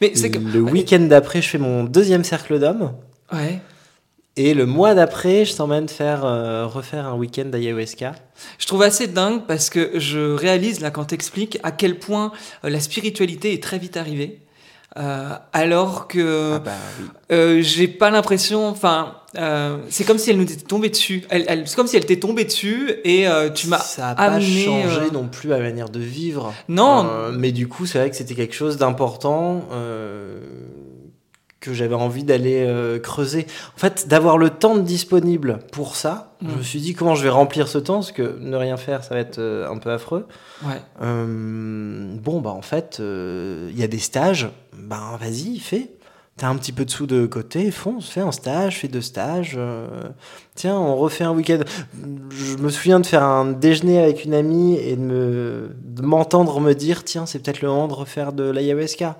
Mais 0.00 0.12
c'est 0.14 0.30
que. 0.30 0.38
Le 0.38 0.60
week-end 0.60 1.00
d'après, 1.00 1.40
je 1.42 1.48
fais 1.48 1.58
mon 1.58 1.84
deuxième 1.84 2.24
cercle 2.24 2.58
d'hommes. 2.58 2.92
Ouais. 3.32 3.60
Et 4.36 4.54
le 4.54 4.64
mois 4.64 4.94
d'après, 4.94 5.44
je 5.44 5.54
t'emmène 5.56 5.88
faire, 5.88 6.24
euh, 6.24 6.66
refaire 6.66 7.06
un 7.06 7.14
week-end 7.14 7.46
d'ayahuasca. 7.46 8.14
Je 8.58 8.66
trouve 8.66 8.82
assez 8.82 9.06
dingue 9.06 9.42
parce 9.46 9.68
que 9.70 9.98
je 9.98 10.32
réalise 10.34 10.80
là 10.80 10.90
quand 10.90 11.06
t'expliques 11.06 11.58
à 11.62 11.72
quel 11.72 11.98
point 11.98 12.32
euh, 12.64 12.70
la 12.70 12.80
spiritualité 12.80 13.52
est 13.52 13.62
très 13.62 13.78
vite 13.78 13.96
arrivée. 13.96 14.40
Euh, 14.96 15.28
alors 15.52 16.08
que 16.08 16.54
Ah 16.56 16.58
bah 16.58 16.72
oui. 17.00 17.06
euh, 17.30 17.62
j'ai 17.62 17.86
pas 17.86 18.10
l'impression, 18.10 18.66
enfin, 18.66 19.14
euh, 19.38 19.76
c'est 19.88 20.02
comme 20.02 20.18
si 20.18 20.30
elle 20.30 20.36
nous 20.36 20.42
était 20.42 20.56
tombée 20.56 20.88
dessus. 20.88 21.22
Elle, 21.30 21.44
elle- 21.46 21.68
c'est 21.68 21.76
comme 21.76 21.86
si 21.86 21.96
elle 21.96 22.04
t'était 22.06 22.18
tombée 22.20 22.44
dessus 22.44 22.94
et 23.04 23.28
euh, 23.28 23.50
tu 23.50 23.68
m'as 23.68 23.78
Ça 23.78 24.08
a 24.10 24.14
pas 24.16 24.40
changé 24.40 25.06
euh, 25.06 25.10
non 25.12 25.28
plus 25.28 25.48
la 25.48 25.58
manière 25.60 25.90
de 25.90 26.00
vivre. 26.00 26.52
Non. 26.68 27.06
Euh, 27.08 27.30
mais 27.32 27.52
du 27.52 27.68
coup, 27.68 27.86
c'est 27.86 27.98
vrai 27.98 28.10
que 28.10 28.16
c'était 28.16 28.34
quelque 28.34 28.54
chose 28.54 28.78
d'important 28.78 29.64
euh, 29.72 30.40
que 31.60 31.74
j'avais 31.74 31.94
envie 31.94 32.24
d'aller 32.24 32.64
euh, 32.66 32.98
creuser. 32.98 33.46
En 33.76 33.78
fait, 33.78 34.08
d'avoir 34.08 34.38
le 34.38 34.48
temps 34.50 34.76
disponible 34.76 35.58
pour 35.72 35.94
ça, 35.96 36.26
Mm. 36.40 36.48
je 36.52 36.56
me 36.56 36.62
suis 36.62 36.80
dit 36.80 36.94
comment 36.94 37.14
je 37.14 37.22
vais 37.22 37.28
remplir 37.28 37.68
ce 37.68 37.76
temps, 37.76 37.96
parce 37.96 38.12
que 38.12 38.38
ne 38.40 38.56
rien 38.56 38.78
faire, 38.78 39.04
ça 39.04 39.14
va 39.14 39.20
être 39.20 39.38
euh, 39.38 39.68
un 39.70 39.76
peu 39.76 39.90
affreux. 39.92 40.26
Ouais. 40.64 40.80
Euh, 41.02 42.16
bon, 42.16 42.40
bah 42.40 42.50
en 42.50 42.62
fait, 42.62 42.96
euh, 43.00 43.68
il 43.72 43.78
y 43.78 43.82
a 43.82 43.88
des 43.88 43.98
stages, 43.98 44.48
ben 44.74 45.18
vas-y, 45.20 45.58
fais. 45.58 45.90
T'as 46.38 46.48
un 46.48 46.56
petit 46.56 46.72
peu 46.72 46.86
de 46.86 46.90
sous 46.90 47.06
de 47.06 47.26
côté, 47.26 47.70
fonce, 47.70 48.08
fais 48.08 48.22
un 48.22 48.32
stage, 48.32 48.78
fais 48.78 48.88
deux 48.88 49.02
stages. 49.02 49.56
euh, 49.58 49.86
tiens, 50.54 50.78
on 50.78 50.96
refait 50.96 51.24
un 51.24 51.32
week-end. 51.32 51.58
Je 52.30 52.56
me 52.56 52.70
souviens 52.70 53.00
de 53.00 53.04
faire 53.06 53.22
un 53.22 53.44
déjeuner 53.44 53.98
avec 54.02 54.24
une 54.24 54.32
amie 54.32 54.76
et 54.76 54.96
de 54.96 55.02
me- 55.02 55.70
de 55.84 56.00
m'entendre 56.00 56.58
me 56.60 56.72
dire 56.72 57.04
tiens, 57.04 57.26
c'est 57.26 57.40
peut-être 57.40 57.60
le 57.60 57.68
moment 57.68 57.88
de 57.88 57.92
refaire 57.92 58.32
de 58.32 58.44
l'ayahuasca. 58.48 59.18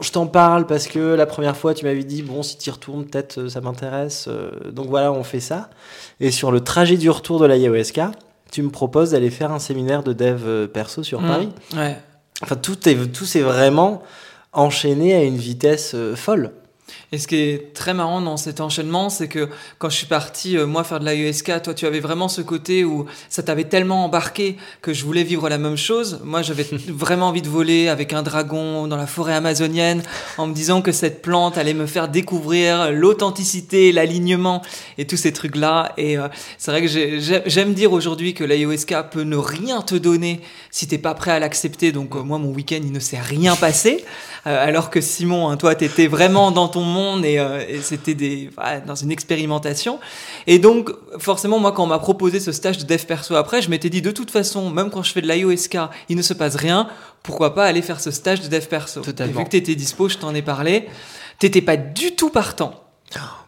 Je 0.00 0.10
t'en 0.12 0.26
parle 0.26 0.66
parce 0.66 0.86
que 0.86 0.98
la 1.14 1.26
première 1.26 1.56
fois, 1.56 1.74
tu 1.74 1.84
m'avais 1.84 2.04
dit 2.04 2.22
bon, 2.22 2.42
si 2.42 2.56
tu 2.56 2.68
y 2.68 2.72
retournes, 2.72 3.04
peut-être 3.04 3.38
euh, 3.38 3.48
ça 3.48 3.60
m'intéresse. 3.60 4.26
euh, 4.28 4.70
donc 4.70 4.86
voilà, 4.88 5.10
on 5.12 5.24
fait 5.24 5.40
ça. 5.40 5.70
Et 6.20 6.30
sur 6.30 6.52
le 6.52 6.60
trajet 6.60 6.96
du 6.96 7.10
retour 7.10 7.40
de 7.40 7.46
l'ayahuasca, 7.46 8.12
tu 8.52 8.62
me 8.62 8.70
proposes 8.70 9.10
d'aller 9.10 9.30
faire 9.30 9.50
un 9.50 9.58
séminaire 9.58 10.02
de 10.04 10.12
dev 10.12 10.42
euh, 10.46 10.66
perso 10.68 11.02
sur 11.02 11.20
Mm. 11.20 11.26
Paris. 11.26 11.48
Ouais. 11.74 11.96
Enfin, 12.42 12.56
tout 12.56 12.88
est, 12.88 12.94
tout 13.12 13.24
s'est 13.24 13.40
vraiment 13.40 14.02
enchaîné 14.52 15.14
à 15.14 15.22
une 15.22 15.36
vitesse 15.36 15.96
folle. 16.14 16.52
Et 17.14 17.18
ce 17.18 17.28
qui 17.28 17.36
est 17.36 17.74
très 17.74 17.92
marrant 17.92 18.22
dans 18.22 18.38
cet 18.38 18.58
enchaînement, 18.62 19.10
c'est 19.10 19.28
que 19.28 19.50
quand 19.76 19.90
je 19.90 19.96
suis 19.96 20.06
parti, 20.06 20.56
euh, 20.56 20.66
moi, 20.66 20.82
faire 20.82 20.98
de 20.98 21.04
l'AESK, 21.04 21.60
toi, 21.60 21.74
tu 21.74 21.84
avais 21.84 22.00
vraiment 22.00 22.26
ce 22.26 22.40
côté 22.40 22.86
où 22.86 23.04
ça 23.28 23.42
t'avait 23.42 23.64
tellement 23.64 24.06
embarqué 24.06 24.56
que 24.80 24.94
je 24.94 25.04
voulais 25.04 25.22
vivre 25.22 25.50
la 25.50 25.58
même 25.58 25.76
chose. 25.76 26.20
Moi, 26.24 26.40
j'avais 26.40 26.66
vraiment 26.88 27.28
envie 27.28 27.42
de 27.42 27.50
voler 27.50 27.88
avec 27.88 28.14
un 28.14 28.22
dragon 28.22 28.86
dans 28.86 28.96
la 28.96 29.06
forêt 29.06 29.34
amazonienne 29.34 30.02
en 30.38 30.46
me 30.46 30.54
disant 30.54 30.80
que 30.80 30.90
cette 30.90 31.20
plante 31.20 31.58
allait 31.58 31.74
me 31.74 31.84
faire 31.84 32.08
découvrir 32.08 32.90
l'authenticité, 32.90 33.92
l'alignement 33.92 34.62
et 34.96 35.06
tous 35.06 35.18
ces 35.18 35.34
trucs-là. 35.34 35.92
Et 35.98 36.16
euh, 36.16 36.28
c'est 36.56 36.70
vrai 36.70 36.80
que 36.80 36.88
j'aime 36.88 37.74
dire 37.74 37.92
aujourd'hui 37.92 38.32
que 38.32 38.42
l'AESK 38.42 38.94
peut 39.10 39.24
ne 39.24 39.36
rien 39.36 39.82
te 39.82 39.96
donner 39.96 40.40
si 40.70 40.88
t'es 40.88 40.96
pas 40.96 41.12
prêt 41.12 41.32
à 41.32 41.38
l'accepter. 41.38 41.92
Donc, 41.92 42.16
euh, 42.16 42.22
moi, 42.22 42.38
mon 42.38 42.52
week-end, 42.52 42.80
il 42.82 42.92
ne 42.92 43.00
s'est 43.00 43.20
rien 43.20 43.54
passé. 43.54 44.02
alors 44.46 44.88
que 44.88 45.02
Simon, 45.02 45.50
hein, 45.50 45.58
toi, 45.58 45.74
t'étais 45.74 46.06
vraiment 46.06 46.50
dans 46.52 46.68
ton 46.68 46.80
monde 46.80 47.01
euh, 47.24 47.64
et, 47.68 47.80
c'était 47.80 48.14
des, 48.14 48.50
dans 48.86 48.94
une 48.94 49.10
expérimentation. 49.10 49.98
Et 50.46 50.58
donc, 50.58 50.90
forcément, 51.18 51.58
moi, 51.58 51.72
quand 51.72 51.84
on 51.84 51.88
m'a 51.88 51.98
proposé 51.98 52.40
ce 52.40 52.52
stage 52.52 52.78
de 52.78 52.84
dev 52.84 53.04
perso 53.04 53.34
après, 53.34 53.62
je 53.62 53.70
m'étais 53.70 53.90
dit, 53.90 54.02
de 54.02 54.10
toute 54.10 54.30
façon, 54.30 54.70
même 54.70 54.90
quand 54.90 55.02
je 55.02 55.12
fais 55.12 55.22
de 55.22 55.28
l'IOSK, 55.28 55.78
il 56.08 56.16
ne 56.16 56.22
se 56.22 56.34
passe 56.34 56.56
rien, 56.56 56.88
pourquoi 57.22 57.54
pas 57.54 57.64
aller 57.64 57.82
faire 57.82 58.00
ce 58.00 58.10
stage 58.10 58.40
de 58.40 58.48
dev 58.48 58.66
perso? 58.66 59.00
Totalement. 59.00 59.34
Et 59.34 59.38
vu 59.38 59.44
que 59.44 59.50
tu 59.50 59.56
étais 59.56 59.74
dispo, 59.74 60.08
je 60.08 60.18
t'en 60.18 60.34
ai 60.34 60.42
parlé, 60.42 60.88
t'étais 61.38 61.62
pas 61.62 61.76
du 61.76 62.14
tout 62.14 62.30
partant. 62.30 62.74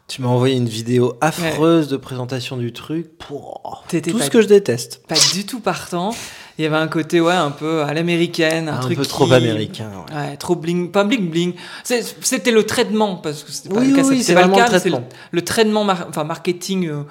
Tu 0.06 0.20
m'as 0.20 0.28
envoyé 0.28 0.56
une 0.56 0.68
vidéo 0.68 1.16
affreuse 1.22 1.88
de 1.88 1.96
présentation 1.96 2.58
du 2.58 2.72
truc 2.72 3.16
pour 3.16 3.84
tout 3.88 4.18
ce 4.18 4.28
que 4.28 4.42
je 4.42 4.46
déteste. 4.46 5.02
Pas 5.08 5.16
du 5.32 5.46
tout 5.46 5.60
partant 5.60 6.14
il 6.58 6.64
y 6.64 6.66
avait 6.66 6.76
un 6.76 6.88
côté 6.88 7.20
ouais 7.20 7.34
un 7.34 7.50
peu 7.50 7.82
à 7.82 7.92
l'américaine 7.94 8.68
un, 8.68 8.76
un 8.76 8.80
truc 8.80 8.98
peu 8.98 9.06
trop 9.06 9.30
américain 9.32 9.90
ouais. 10.14 10.36
trop 10.36 10.54
bling 10.54 10.90
pas 10.90 11.04
bling 11.04 11.30
bling 11.30 11.54
c'était 11.82 12.52
le 12.52 12.64
traitement 12.64 13.16
parce 13.16 13.42
que 13.42 13.52
c'était 13.52 13.74
pas 13.74 13.80
oui, 13.80 13.88
le 13.88 13.96
cas 13.96 14.04
oui, 14.04 14.22
c'était 14.22 14.40
pas 14.40 14.46
le 14.46 14.54
cas 14.54 14.78
c'est 14.78 14.92
le, 15.32 15.42
traitement 15.42 15.82
enfin 15.82 16.24
marketing 16.24 16.88
euh, 16.88 17.02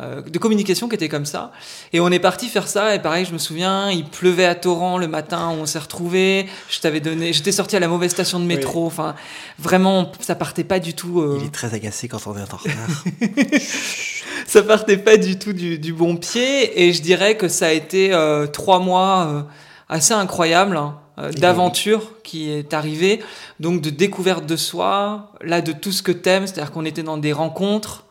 euh, 0.00 0.22
de 0.22 0.38
communication 0.38 0.88
qui 0.88 0.94
était 0.94 1.08
comme 1.08 1.26
ça. 1.26 1.52
Et 1.92 2.00
on 2.00 2.08
est 2.08 2.18
parti 2.20 2.48
faire 2.48 2.68
ça. 2.68 2.94
Et 2.94 3.00
pareil, 3.00 3.24
je 3.26 3.32
me 3.32 3.38
souviens, 3.38 3.90
il 3.90 4.04
pleuvait 4.04 4.46
à 4.46 4.54
torrent 4.54 4.96
le 4.96 5.08
matin 5.08 5.50
où 5.50 5.60
on 5.60 5.66
s'est 5.66 5.78
retrouvés. 5.78 6.46
Je 6.70 6.80
t'avais 6.80 7.00
donné, 7.00 7.32
j'étais 7.32 7.52
sorti 7.52 7.76
à 7.76 7.80
la 7.80 7.88
mauvaise 7.88 8.10
station 8.10 8.40
de 8.40 8.44
métro. 8.44 8.86
Enfin, 8.86 9.14
vraiment, 9.58 10.10
ça 10.20 10.34
partait 10.34 10.64
pas 10.64 10.78
du 10.78 10.94
tout. 10.94 11.20
Euh, 11.20 11.38
il 11.40 11.46
est 11.46 11.50
très 11.50 11.74
agacé 11.74 12.08
quand 12.08 12.26
on 12.26 12.36
est 12.36 12.40
en 12.40 12.56
retard. 12.56 13.04
ça 14.46 14.62
partait 14.62 14.96
pas 14.96 15.16
du 15.16 15.38
tout 15.38 15.52
du, 15.52 15.78
du, 15.78 15.92
bon 15.92 16.16
pied. 16.16 16.82
Et 16.82 16.92
je 16.92 17.02
dirais 17.02 17.36
que 17.36 17.48
ça 17.48 17.66
a 17.66 17.72
été 17.72 18.14
euh, 18.14 18.46
trois 18.46 18.78
mois 18.78 19.46
assez 19.88 20.14
incroyables. 20.14 20.76
Hein, 20.76 20.98
d'aventure 21.36 22.22
qui 22.22 22.48
est 22.50 22.72
arrivé, 22.72 23.20
donc 23.58 23.82
de 23.82 23.90
découverte 23.90 24.46
de 24.46 24.56
soi, 24.56 25.32
là 25.42 25.60
de 25.60 25.72
tout 25.72 25.92
ce 25.92 26.02
que 26.02 26.12
t'aimes, 26.12 26.46
c'est-à-dire 26.46 26.72
qu'on 26.72 26.86
était 26.86 27.02
dans 27.02 27.18
des 27.18 27.34
rencontres, 27.34 28.06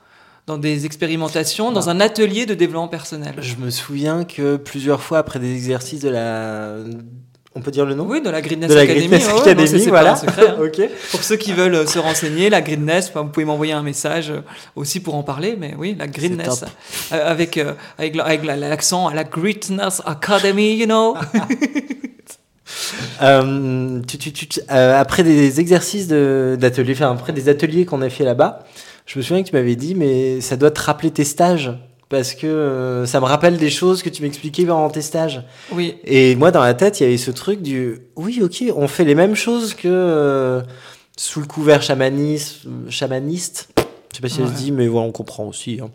dans 0.49 0.57
des 0.57 0.87
expérimentations, 0.87 1.71
dans 1.71 1.89
un 1.89 1.99
atelier 1.99 2.47
de 2.47 2.55
développement 2.55 2.87
personnel. 2.87 3.35
Je 3.37 3.55
me 3.57 3.69
souviens 3.69 4.23
que 4.23 4.57
plusieurs 4.57 5.03
fois 5.03 5.19
après 5.19 5.37
des 5.37 5.53
exercices 5.53 6.01
de 6.01 6.09
la 6.09 6.77
on 7.55 7.61
peut 7.61 7.69
dire 7.71 7.85
le 7.85 7.93
nom 7.93 8.05
Oui, 8.07 8.21
de 8.21 8.29
la 8.29 8.41
Greeness 8.41 8.71
Academy. 8.71 9.15
Academy, 9.15 9.85
voilà. 9.87 10.15
Secret, 10.15 10.49
hein. 10.49 10.87
Pour 11.11 11.23
ceux 11.23 11.35
qui 11.35 11.51
veulent 11.51 11.75
euh, 11.75 11.85
se 11.85 11.99
renseigner, 11.99 12.49
la 12.49 12.61
Greeness, 12.61 13.11
vous 13.13 13.25
pouvez 13.25 13.45
m'envoyer 13.45 13.73
un 13.73 13.83
message 13.83 14.31
euh, 14.31 14.41
aussi 14.75 14.99
pour 14.99 15.15
en 15.15 15.23
parler, 15.23 15.55
mais 15.59 15.75
oui, 15.77 15.95
la 15.97 16.07
Greeness, 16.07 16.63
euh, 17.11 17.31
avec, 17.31 17.59
avec, 17.97 18.45
l'accent 18.45 19.07
à 19.07 19.13
la 19.13 19.23
Greatness 19.23 20.01
Academy, 20.05 20.77
you 20.77 20.85
know. 20.85 21.15
tu, 24.07 24.17
tu, 24.17 24.31
tu, 24.31 24.59
après 24.69 25.23
des 25.23 25.59
exercices 25.59 26.07
d'atelier, 26.07 26.93
enfin 26.93 27.11
après 27.11 27.33
des 27.33 27.49
ateliers 27.49 27.85
qu'on 27.85 28.01
a 28.01 28.09
fait 28.09 28.23
là-bas, 28.23 28.63
je 29.09 29.17
me 29.17 29.23
souviens 29.23 29.41
que 29.41 29.49
tu 29.49 29.55
m'avais 29.55 29.75
dit, 29.75 29.95
mais 29.95 30.39
ça 30.39 30.55
doit 30.55 30.69
te 30.69 30.79
rappeler 30.79 31.09
tes 31.09 31.23
stages. 31.23 31.71
Parce 32.09 32.33
que 32.33 32.45
euh, 32.45 33.05
ça 33.05 33.19
me 33.19 33.25
rappelle 33.25 33.57
des 33.57 33.69
choses 33.69 34.01
que 34.03 34.09
tu 34.09 34.21
m'expliquais 34.21 34.65
pendant 34.65 34.89
tes 34.89 35.01
stages. 35.01 35.43
Oui. 35.71 35.95
Et 36.05 36.35
moi, 36.35 36.51
dans 36.51 36.61
la 36.61 36.75
tête, 36.75 36.99
il 36.99 37.03
y 37.03 37.05
avait 37.07 37.17
ce 37.17 37.31
truc 37.31 37.61
du 37.61 37.99
oui, 38.15 38.39
ok, 38.43 38.65
on 38.75 38.87
fait 38.87 39.05
les 39.05 39.15
mêmes 39.15 39.35
choses 39.35 39.73
que 39.73 39.87
euh, 39.87 40.61
sous 41.17 41.39
le 41.39 41.47
couvert 41.47 41.81
chamaniste. 41.81 42.61
chamaniste. 42.89 43.69
Je 44.11 44.17
sais 44.17 44.21
pas 44.21 44.29
si 44.29 44.37
ça 44.37 44.47
se 44.47 44.53
dit, 44.53 44.71
mais 44.71 44.87
voilà, 44.87 45.07
on 45.07 45.11
comprend 45.11 45.45
aussi. 45.45 45.79
Hein. 45.81 45.89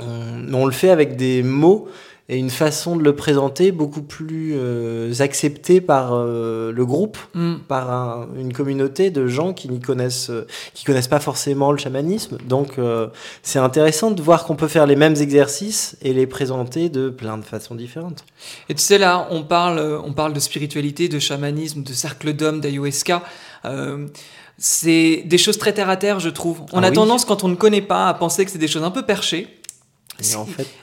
On, 0.00 0.54
on, 0.54 0.66
le 0.66 0.72
fait 0.72 0.90
avec 0.90 1.16
des 1.16 1.42
mots 1.42 1.88
et 2.28 2.38
une 2.38 2.50
façon 2.50 2.96
de 2.96 3.02
le 3.02 3.16
présenter 3.16 3.72
beaucoup 3.72 4.02
plus 4.02 4.52
euh, 4.54 5.12
acceptée 5.18 5.80
par 5.80 6.12
euh, 6.14 6.72
le 6.72 6.86
groupe, 6.86 7.18
mm. 7.34 7.56
par 7.68 8.28
une 8.36 8.52
communauté 8.52 9.10
de 9.10 9.26
gens 9.26 9.52
qui 9.52 9.68
n'y 9.68 9.80
connaissent, 9.80 10.30
euh, 10.30 10.46
qui 10.72 10.84
connaissent 10.84 11.08
pas 11.08 11.20
forcément 11.20 11.72
le 11.72 11.78
chamanisme. 11.78 12.38
Donc 12.48 12.72
c'est 13.42 13.58
intéressant 13.58 14.10
de 14.10 14.22
voir 14.22 14.44
qu'on 14.44 14.56
peut 14.56 14.68
faire 14.68 14.86
les 14.86 14.96
mêmes 14.96 15.16
exercices 15.16 15.96
et 16.02 16.12
les 16.12 16.26
présenter 16.26 16.88
de 16.88 17.10
plein 17.10 17.38
de 17.38 17.44
façons 17.44 17.74
différentes. 17.74 18.24
Et 18.68 18.74
tu 18.74 18.82
sais 18.82 18.98
là, 18.98 19.26
on 19.30 19.42
parle, 19.42 20.00
on 20.04 20.12
parle 20.12 20.32
de 20.32 20.40
spiritualité, 20.40 21.08
de 21.08 21.18
chamanisme, 21.18 21.82
de 21.82 21.92
cercle 21.92 22.32
d'hommes, 22.32 22.60
d'ayahuasca 22.60 23.22
c'est 24.58 25.22
des 25.26 25.38
choses 25.38 25.58
très 25.58 25.72
terre 25.72 25.88
à 25.88 25.96
terre, 25.96 26.20
je 26.20 26.28
trouve. 26.28 26.62
On 26.72 26.82
ah 26.82 26.86
a 26.86 26.90
tendance, 26.92 27.24
quand 27.24 27.42
on 27.42 27.48
ne 27.48 27.56
connaît 27.56 27.82
pas, 27.82 28.08
à 28.08 28.14
penser 28.14 28.44
que 28.44 28.50
c'est 28.50 28.58
des 28.58 28.68
choses 28.68 28.84
un 28.84 28.92
peu 28.92 29.02
perchées. 29.02 29.48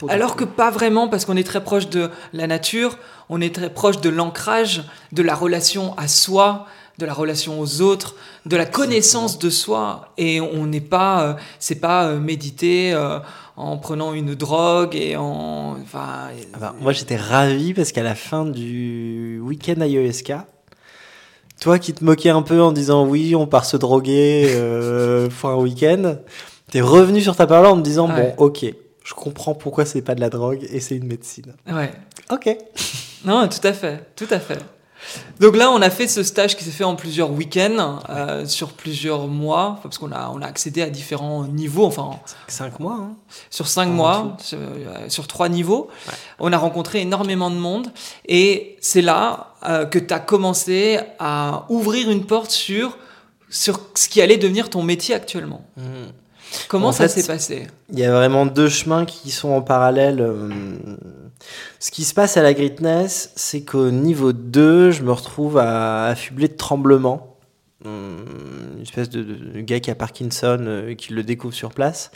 Alors 0.10 0.36
que 0.36 0.44
pas 0.44 0.72
vraiment, 0.72 1.08
parce 1.08 1.26
qu'on 1.26 1.38
est 1.38 1.44
très 1.44 1.64
proche 1.64 1.90
de 1.90 2.10
la 2.34 2.48
nature, 2.48 2.98
on 3.30 3.42
est 3.42 3.54
très 3.54 3.70
proche 3.70 4.02
de 4.02 4.10
l'ancrage, 4.10 4.84
de 5.12 5.22
la 5.22 5.36
relation 5.36 5.96
à 5.98 6.08
soi, 6.08 6.66
de 7.00 7.06
la 7.06 7.14
relation 7.14 7.60
aux 7.60 7.82
autres, 7.82 8.16
de 8.46 8.58
la 8.58 8.66
connaissance 8.66 9.40
de 9.40 9.50
soi, 9.50 10.10
et 10.18 10.42
on 10.42 10.66
n'est 10.66 10.82
pas, 10.82 11.24
euh, 11.24 11.34
c'est 11.58 11.80
pas 11.80 12.08
euh, 12.08 12.20
méditer 12.20 12.92
euh, 12.94 13.20
en 13.56 13.78
prenant 13.78 14.14
une 14.14 14.36
drogue 14.36 14.96
et 14.96 15.16
en, 15.16 15.78
enfin. 15.82 16.30
Ah 16.54 16.58
bah, 16.60 16.76
moi 16.82 16.92
j'étais 16.92 17.16
ravi 17.16 17.74
parce 17.74 17.92
qu'à 17.92 18.04
la 18.04 18.16
fin 18.16 18.46
du 18.46 19.40
week-end 19.42 19.80
à 19.80 19.88
IOSK, 19.88 20.34
toi 21.62 21.80
qui 21.80 21.94
te 21.94 22.04
moquais 22.04 22.30
un 22.30 22.42
peu 22.42 22.62
en 22.62 22.74
disant 22.74 23.06
oui, 23.06 23.34
on 23.36 23.48
part 23.48 23.66
se 23.66 23.78
droguer 23.78 24.50
pour 25.40 25.50
un 25.50 25.56
week-end, 25.56 26.18
t'es 26.70 26.82
revenu 26.82 27.22
sur 27.22 27.36
ta 27.36 27.48
parole 27.48 27.68
en 27.68 27.76
me 27.78 27.82
disant 27.82 28.10
bon, 28.10 28.34
ok, 28.38 28.66
je 29.10 29.16
comprends 29.16 29.56
pourquoi 29.56 29.86
c'est 29.86 30.04
pas 30.04 30.14
de 30.14 30.22
la 30.22 30.30
drogue 30.30 30.68
et 30.70 30.80
c'est 30.80 30.96
une 30.96 31.08
médecine. 31.08 31.56
Ouais. 31.68 31.92
Ok. 32.30 32.50
Non, 33.26 33.50
tout 33.50 33.68
à 33.68 33.74
fait, 33.74 34.16
tout 34.16 34.28
à 34.32 34.40
fait. 34.40 34.60
Donc 35.42 35.58
là, 35.58 35.72
on 35.72 35.82
a 35.82 35.90
fait 35.90 36.08
ce 36.08 36.24
stage 36.24 36.56
qui 36.56 36.64
s'est 36.64 36.72
fait 36.72 36.86
en 36.86 36.96
plusieurs 36.96 37.32
week-ends, 37.32 38.00
euh, 38.10 38.46
sur 38.46 38.72
plusieurs 38.72 39.28
mois, 39.28 39.82
parce 39.84 39.98
qu'on 39.98 40.14
a, 40.14 40.32
on 40.34 40.42
a 40.42 40.46
accédé 40.46 40.82
à 40.82 40.90
différents 40.90 41.44
niveaux. 41.44 41.86
Enfin, 41.86 42.12
cinq 42.48 42.80
mois. 42.80 42.94
Hein. 42.94 43.18
Sur 43.50 43.68
cinq 43.68 43.88
mois, 43.88 44.38
euh, 44.54 45.10
sur, 45.10 45.28
trois 45.28 45.50
niveaux. 45.50 45.90
On 46.40 46.54
a 46.54 46.58
rencontré 46.58 47.02
énormément 47.02 47.50
de 47.50 47.58
monde. 47.58 47.92
Et 48.26 48.78
c'est 48.80 49.02
là 49.02 49.54
euh, 49.68 49.86
que 49.86 50.00
tu 50.00 50.14
as 50.14 50.20
commencé 50.22 51.02
à 51.20 51.66
ouvrir 51.68 52.10
une 52.10 52.26
porte 52.26 52.52
sur, 52.52 52.98
sur 53.50 53.82
ce 53.96 54.08
qui 54.08 54.22
allait 54.22 54.38
devenir 54.38 54.70
ton 54.70 54.82
métier 54.82 55.14
actuellement. 55.14 55.66
Mmh. 55.76 55.82
Comment 56.68 56.92
ça 56.92 57.08
s'est 57.08 57.26
passé? 57.26 57.68
Il 57.92 58.00
y 58.00 58.06
a 58.06 58.12
vraiment 58.12 58.46
deux 58.46 58.70
chemins 58.70 59.06
qui 59.06 59.32
sont 59.32 59.50
en 59.50 59.62
parallèle. 59.62 60.22
Euh, 60.22 60.50
ce 61.80 61.92
qui 61.92 62.04
se 62.04 62.14
passe 62.14 62.38
à 62.38 62.42
la 62.42 62.54
Greatness, 62.54 63.32
c'est 63.36 63.62
qu'au 63.62 63.92
niveau 63.92 64.34
2, 64.34 64.92
je 64.92 65.04
me 65.04 65.12
retrouve 65.12 65.58
à 65.58 66.06
affubler 66.08 66.48
de 66.48 66.56
tremblements. 66.56 67.38
Euh, 67.86 68.18
une 68.76 68.82
espèce 68.82 69.10
de, 69.10 69.62
gars 69.62 69.80
qui 69.80 69.90
a 69.90 69.96
Parkinson 69.96 70.58
euh, 70.62 70.96
qui 70.96 71.14
le 71.14 71.24
découvre 71.24 71.54
sur 71.54 71.72
place. 71.72 72.12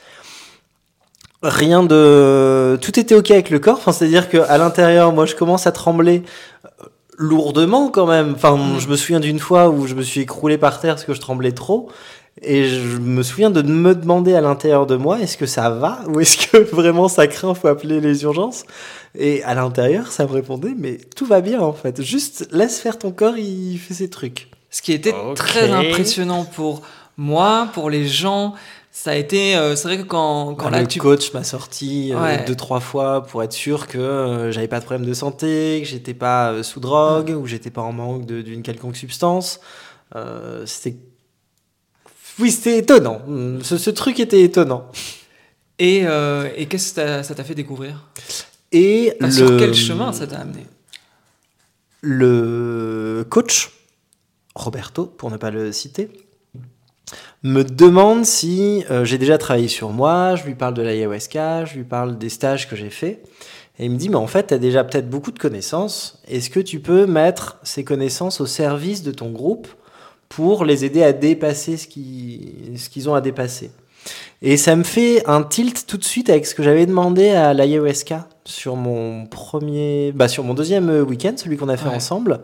Rien 1.41 1.83
de. 1.83 2.77
Tout 2.81 2.99
était 2.99 3.15
ok 3.15 3.31
avec 3.31 3.49
le 3.49 3.59
corps. 3.59 3.77
Enfin, 3.77 3.91
C'est-à-dire 3.91 4.29
qu'à 4.29 4.57
l'intérieur, 4.57 5.11
moi, 5.11 5.25
je 5.25 5.35
commence 5.35 5.67
à 5.67 5.71
trembler 5.71 6.23
lourdement 7.17 7.89
quand 7.89 8.07
même. 8.07 8.33
Enfin, 8.35 8.55
mm. 8.55 8.79
je 8.79 8.87
me 8.87 8.95
souviens 8.95 9.19
d'une 9.19 9.39
fois 9.39 9.69
où 9.69 9.87
je 9.87 9.95
me 9.95 10.01
suis 10.01 10.21
écroulé 10.21 10.57
par 10.57 10.79
terre 10.79 10.95
parce 10.95 11.05
que 11.05 11.13
je 11.13 11.21
tremblais 11.21 11.51
trop. 11.51 11.89
Et 12.41 12.67
je 12.67 12.97
me 12.97 13.21
souviens 13.21 13.51
de 13.51 13.61
me 13.61 13.93
demander 13.93 14.33
à 14.33 14.41
l'intérieur 14.41 14.87
de 14.87 14.95
moi, 14.95 15.19
est-ce 15.19 15.37
que 15.37 15.45
ça 15.45 15.69
va 15.69 15.99
Ou 16.07 16.19
est-ce 16.19 16.47
que 16.47 16.57
vraiment 16.75 17.07
ça 17.07 17.27
craint, 17.27 17.53
faut 17.53 17.67
appeler 17.67 18.01
les 18.01 18.23
urgences? 18.23 18.65
Et 19.15 19.43
à 19.43 19.53
l'intérieur, 19.53 20.11
ça 20.11 20.25
me 20.25 20.31
répondait, 20.31 20.73
mais 20.75 20.97
tout 21.15 21.25
va 21.25 21.41
bien 21.41 21.61
en 21.61 21.73
fait. 21.73 22.01
Juste 22.01 22.47
laisse 22.51 22.79
faire 22.79 22.97
ton 22.97 23.11
corps, 23.11 23.37
il 23.37 23.77
fait 23.77 23.93
ses 23.93 24.09
trucs. 24.09 24.49
Ce 24.71 24.81
qui 24.81 24.93
était 24.93 25.13
très 25.35 25.69
impressionnant 25.69 26.45
pour 26.45 26.81
moi, 27.17 27.69
pour 27.73 27.91
les 27.91 28.07
gens, 28.07 28.55
ça 28.91 29.11
a 29.11 29.15
été, 29.15 29.55
euh, 29.55 29.75
c'est 29.75 29.87
vrai 29.87 29.97
que 29.97 30.03
quand, 30.03 30.55
quand 30.55 30.69
là, 30.69 30.81
le 30.81 30.99
coach 30.99 31.31
m'a 31.33 31.43
sorti 31.43 32.11
euh, 32.13 32.37
deux 32.45 32.55
trois 32.55 32.79
fois 32.79 33.23
pour 33.23 33.43
être 33.43 33.53
sûr 33.53 33.87
que 33.87 33.97
euh, 33.97 34.51
j'avais 34.51 34.67
pas 34.67 34.79
de 34.79 34.85
problème 34.85 35.07
de 35.07 35.13
santé, 35.13 35.79
que 35.83 35.87
j'étais 35.87 36.15
pas 36.15 36.63
sous 36.63 36.79
drogue 36.79 37.29
ou 37.29 37.45
j'étais 37.45 37.69
pas 37.69 37.81
en 37.81 37.91
manque 37.91 38.25
d'une 38.25 38.63
quelconque 38.63 38.95
substance. 38.95 39.59
c'était 40.65 40.97
oui, 42.39 42.51
c'était 42.51 42.79
étonnant. 42.79 43.21
Ce, 43.61 43.89
truc 43.89 44.19
était 44.19 44.41
étonnant. 44.41 44.89
Et, 45.79 46.01
euh, 46.05 46.49
et 46.55 46.65
qu'est-ce 46.65 46.93
que 46.93 47.23
ça 47.23 47.35
t'a 47.35 47.43
fait 47.43 47.55
découvrir? 47.55 48.07
Et 48.71 49.13
Sur 49.29 49.57
quel 49.57 49.73
chemin 49.73 50.13
ça 50.13 50.27
t'a 50.27 50.39
amené? 50.39 50.65
Le 52.01 53.25
coach, 53.29 53.71
Roberto, 54.55 55.05
pour 55.05 55.31
ne 55.31 55.37
pas 55.37 55.51
le 55.51 55.71
citer, 55.71 56.09
me 57.43 57.63
demande 57.63 58.25
si 58.25 58.83
euh, 58.89 59.05
j'ai 59.05 59.17
déjà 59.17 59.37
travaillé 59.37 59.67
sur 59.67 59.91
moi, 59.91 60.35
je 60.35 60.43
lui 60.43 60.55
parle 60.55 60.73
de 60.73 60.81
l'ayahuasca, 60.81 61.65
je 61.65 61.75
lui 61.75 61.83
parle 61.83 62.17
des 62.17 62.29
stages 62.29 62.69
que 62.69 62.75
j'ai 62.75 62.89
faits. 62.89 63.23
Et 63.79 63.85
il 63.85 63.91
me 63.91 63.97
dit, 63.97 64.09
mais 64.09 64.15
en 64.15 64.27
fait, 64.27 64.47
tu 64.47 64.53
as 64.53 64.59
déjà 64.59 64.83
peut-être 64.83 65.09
beaucoup 65.09 65.31
de 65.31 65.39
connaissances. 65.39 66.21
Est-ce 66.27 66.49
que 66.49 66.59
tu 66.59 66.79
peux 66.79 67.05
mettre 67.05 67.57
ces 67.63 67.83
connaissances 67.83 68.39
au 68.39 68.45
service 68.45 69.03
de 69.03 69.11
ton 69.11 69.31
groupe 69.31 69.67
pour 70.35 70.65
les 70.65 70.85
aider 70.85 71.03
à 71.03 71.13
dépasser 71.13 71.77
ce 71.77 71.87
qu'ils 71.87 72.77
ce 72.77 72.89
qu'ils 72.89 73.09
ont 73.09 73.15
à 73.15 73.21
dépasser 73.21 73.71
Et 74.41 74.57
ça 74.57 74.75
me 74.75 74.83
fait 74.83 75.23
un 75.27 75.43
tilt 75.43 75.85
tout 75.87 75.97
de 75.97 76.03
suite 76.03 76.29
avec 76.29 76.45
ce 76.45 76.55
que 76.55 76.63
j'avais 76.63 76.85
demandé 76.85 77.29
à 77.29 77.53
l'ayahuasca 77.53 78.27
sur 78.45 78.75
mon 78.75 79.25
premier, 79.25 80.11
bah, 80.13 80.27
sur 80.27 80.43
mon 80.43 80.53
deuxième 80.53 80.89
week-end, 80.89 81.33
celui 81.37 81.55
qu'on 81.57 81.69
a 81.69 81.77
fait 81.77 81.87
Ouais. 81.89 81.95
ensemble. 81.95 82.41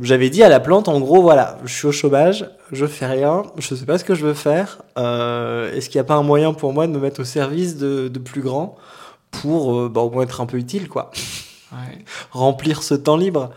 J'avais 0.00 0.30
dit 0.30 0.44
à 0.44 0.48
la 0.48 0.60
plante, 0.60 0.86
en 0.86 1.00
gros, 1.00 1.22
voilà, 1.22 1.58
je 1.64 1.74
suis 1.74 1.86
au 1.88 1.92
chômage, 1.92 2.48
je 2.70 2.86
fais 2.86 3.06
rien, 3.06 3.42
je 3.56 3.74
sais 3.74 3.84
pas 3.84 3.98
ce 3.98 4.04
que 4.04 4.14
je 4.14 4.24
veux 4.24 4.34
faire. 4.34 4.78
Euh, 4.96 5.74
Est-ce 5.74 5.88
qu'il 5.90 5.98
n'y 5.98 6.02
a 6.02 6.04
pas 6.04 6.14
un 6.14 6.22
moyen 6.22 6.52
pour 6.52 6.72
moi 6.72 6.86
de 6.86 6.92
me 6.92 7.00
mettre 7.00 7.20
au 7.22 7.24
service 7.24 7.76
de, 7.76 8.06
de 8.06 8.18
plus 8.20 8.40
grands 8.40 8.76
pour 9.32 9.74
euh, 9.76 9.88
bah, 9.88 10.02
au 10.02 10.10
moins 10.10 10.22
être 10.22 10.40
un 10.40 10.46
peu 10.46 10.56
utile, 10.56 10.88
quoi, 10.88 11.10
Ouais. 11.72 11.98
remplir 12.30 12.84
ce 12.84 12.94
temps 12.94 13.16
libre. 13.16 13.50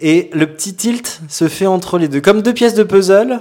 Et 0.00 0.30
le 0.32 0.46
petit 0.46 0.74
tilt 0.74 1.20
se 1.28 1.48
fait 1.48 1.66
entre 1.66 1.98
les 1.98 2.08
deux, 2.08 2.20
comme 2.20 2.42
deux 2.42 2.52
pièces 2.52 2.74
de 2.74 2.82
puzzle 2.82 3.40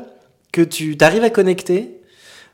que 0.51 0.61
tu 0.61 0.97
arrives 1.01 1.23
à 1.23 1.29
connecter. 1.29 2.01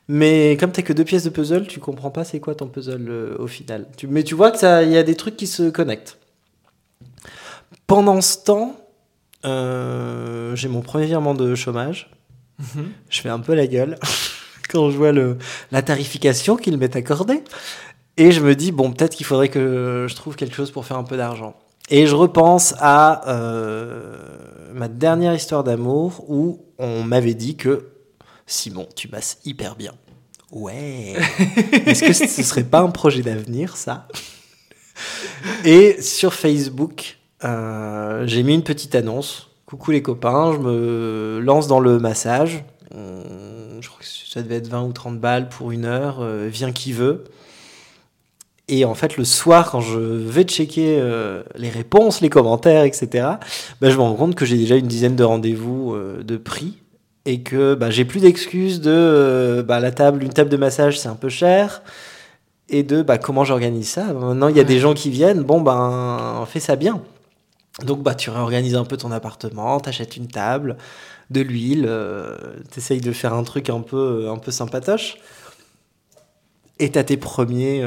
Mais 0.08 0.56
comme 0.58 0.72
t'as 0.72 0.82
que 0.82 0.92
deux 0.92 1.04
pièces 1.04 1.24
de 1.24 1.30
puzzle, 1.30 1.66
tu 1.66 1.78
comprends 1.78 2.10
pas 2.10 2.24
c'est 2.24 2.40
quoi 2.40 2.54
ton 2.54 2.66
puzzle 2.66 3.06
euh, 3.08 3.36
au 3.38 3.46
final. 3.46 3.86
Tu, 3.96 4.08
mais 4.08 4.24
tu 4.24 4.34
vois 4.34 4.50
que 4.50 4.58
ça, 4.58 4.82
il 4.82 4.90
y 4.90 4.96
a 4.96 5.02
des 5.04 5.14
trucs 5.14 5.36
qui 5.36 5.46
se 5.46 5.70
connectent. 5.70 6.18
Pendant 7.86 8.20
ce 8.20 8.38
temps, 8.38 8.76
euh, 9.44 10.56
j'ai 10.56 10.68
mon 10.68 10.80
premier 10.80 11.06
virement 11.06 11.34
de 11.34 11.54
chômage. 11.54 12.10
Mhm. 12.58 12.90
Je 13.08 13.20
fais 13.20 13.28
un 13.28 13.38
peu 13.38 13.54
la 13.54 13.66
gueule 13.66 13.96
quand 14.70 14.90
je 14.90 14.96
vois 14.96 15.12
le, 15.12 15.38
la 15.70 15.82
tarification 15.82 16.56
qu'ils 16.56 16.78
m'est 16.78 16.96
accordée. 16.96 17.42
Et 18.16 18.32
je 18.32 18.40
me 18.40 18.54
dis, 18.54 18.72
bon, 18.72 18.92
peut-être 18.92 19.14
qu'il 19.14 19.24
faudrait 19.24 19.48
que 19.48 20.06
je 20.08 20.14
trouve 20.14 20.36
quelque 20.36 20.54
chose 20.54 20.70
pour 20.70 20.84
faire 20.84 20.98
un 20.98 21.04
peu 21.04 21.16
d'argent. 21.16 21.56
Et 21.94 22.06
je 22.06 22.14
repense 22.14 22.74
à 22.78 23.28
euh, 23.28 24.16
ma 24.72 24.88
dernière 24.88 25.34
histoire 25.34 25.62
d'amour 25.62 26.24
où 26.26 26.64
on 26.78 27.02
m'avait 27.02 27.34
dit 27.34 27.54
que 27.54 27.90
Simon, 28.46 28.88
tu 28.96 29.08
masses 29.08 29.36
hyper 29.44 29.76
bien. 29.76 29.92
Ouais. 30.50 31.16
Est-ce 31.86 32.02
que 32.02 32.14
ce 32.14 32.42
serait 32.42 32.64
pas 32.64 32.80
un 32.80 32.88
projet 32.88 33.20
d'avenir, 33.20 33.76
ça? 33.76 34.08
Et 35.66 36.00
sur 36.00 36.32
Facebook, 36.32 37.18
euh, 37.44 38.26
j'ai 38.26 38.42
mis 38.42 38.54
une 38.54 38.64
petite 38.64 38.94
annonce. 38.94 39.50
Coucou 39.66 39.90
les 39.90 40.00
copains, 40.00 40.54
je 40.54 40.58
me 40.60 41.40
lance 41.44 41.66
dans 41.66 41.80
le 41.80 41.98
massage. 41.98 42.64
Je 42.90 43.86
crois 43.86 44.00
que 44.00 44.06
ça 44.06 44.40
devait 44.40 44.56
être 44.56 44.68
20 44.68 44.82
ou 44.84 44.92
30 44.92 45.20
balles 45.20 45.50
pour 45.50 45.72
une 45.72 45.84
heure. 45.84 46.20
euh, 46.20 46.48
viens 46.50 46.72
qui 46.72 46.94
veut. 46.94 47.24
Et 48.68 48.84
en 48.84 48.94
fait, 48.94 49.16
le 49.16 49.24
soir, 49.24 49.70
quand 49.70 49.80
je 49.80 49.98
vais 49.98 50.44
checker 50.44 50.96
euh, 51.00 51.42
les 51.56 51.68
réponses, 51.68 52.20
les 52.20 52.30
commentaires, 52.30 52.84
etc., 52.84 53.28
bah, 53.80 53.90
je 53.90 53.96
me 53.96 54.02
rends 54.02 54.14
compte 54.14 54.34
que 54.34 54.44
j'ai 54.44 54.56
déjà 54.56 54.76
une 54.76 54.86
dizaine 54.86 55.16
de 55.16 55.24
rendez-vous 55.24 55.94
euh, 55.94 56.22
de 56.22 56.36
prix 56.36 56.78
et 57.24 57.42
que 57.42 57.74
bah, 57.74 57.90
j'ai 57.90 58.04
plus 58.04 58.20
d'excuses 58.20 58.80
de 58.80 58.90
euh, 58.90 59.62
bah, 59.62 59.80
la 59.80 59.90
table, 59.90 60.22
une 60.22 60.32
table 60.32 60.48
de 60.48 60.56
massage, 60.56 60.98
c'est 60.98 61.08
un 61.08 61.16
peu 61.16 61.28
cher. 61.28 61.82
Et 62.68 62.84
de 62.84 63.02
bah, 63.02 63.18
comment 63.18 63.44
j'organise 63.44 63.88
ça. 63.88 64.12
Maintenant, 64.12 64.48
il 64.48 64.56
y 64.56 64.60
a 64.60 64.64
des 64.64 64.78
gens 64.78 64.94
qui 64.94 65.10
viennent, 65.10 65.42
bon, 65.42 65.60
ben, 65.60 66.46
fais 66.48 66.60
ça 66.60 66.76
bien. 66.76 67.02
Donc, 67.84 68.02
bah, 68.02 68.14
tu 68.14 68.30
réorganises 68.30 68.76
un 68.76 68.84
peu 68.84 68.96
ton 68.96 69.10
appartement, 69.10 69.80
t'achètes 69.80 70.16
une 70.16 70.28
table, 70.28 70.76
de 71.30 71.40
l'huile, 71.40 71.90
t'essayes 72.70 73.00
de 73.00 73.12
faire 73.12 73.34
un 73.34 73.42
truc 73.42 73.70
un 73.70 73.80
peu, 73.80 74.28
un 74.30 74.38
peu 74.38 74.50
sympatoche. 74.50 75.18
Et 76.78 76.90
t'as 76.90 77.04
tes 77.04 77.16
premiers, 77.16 77.82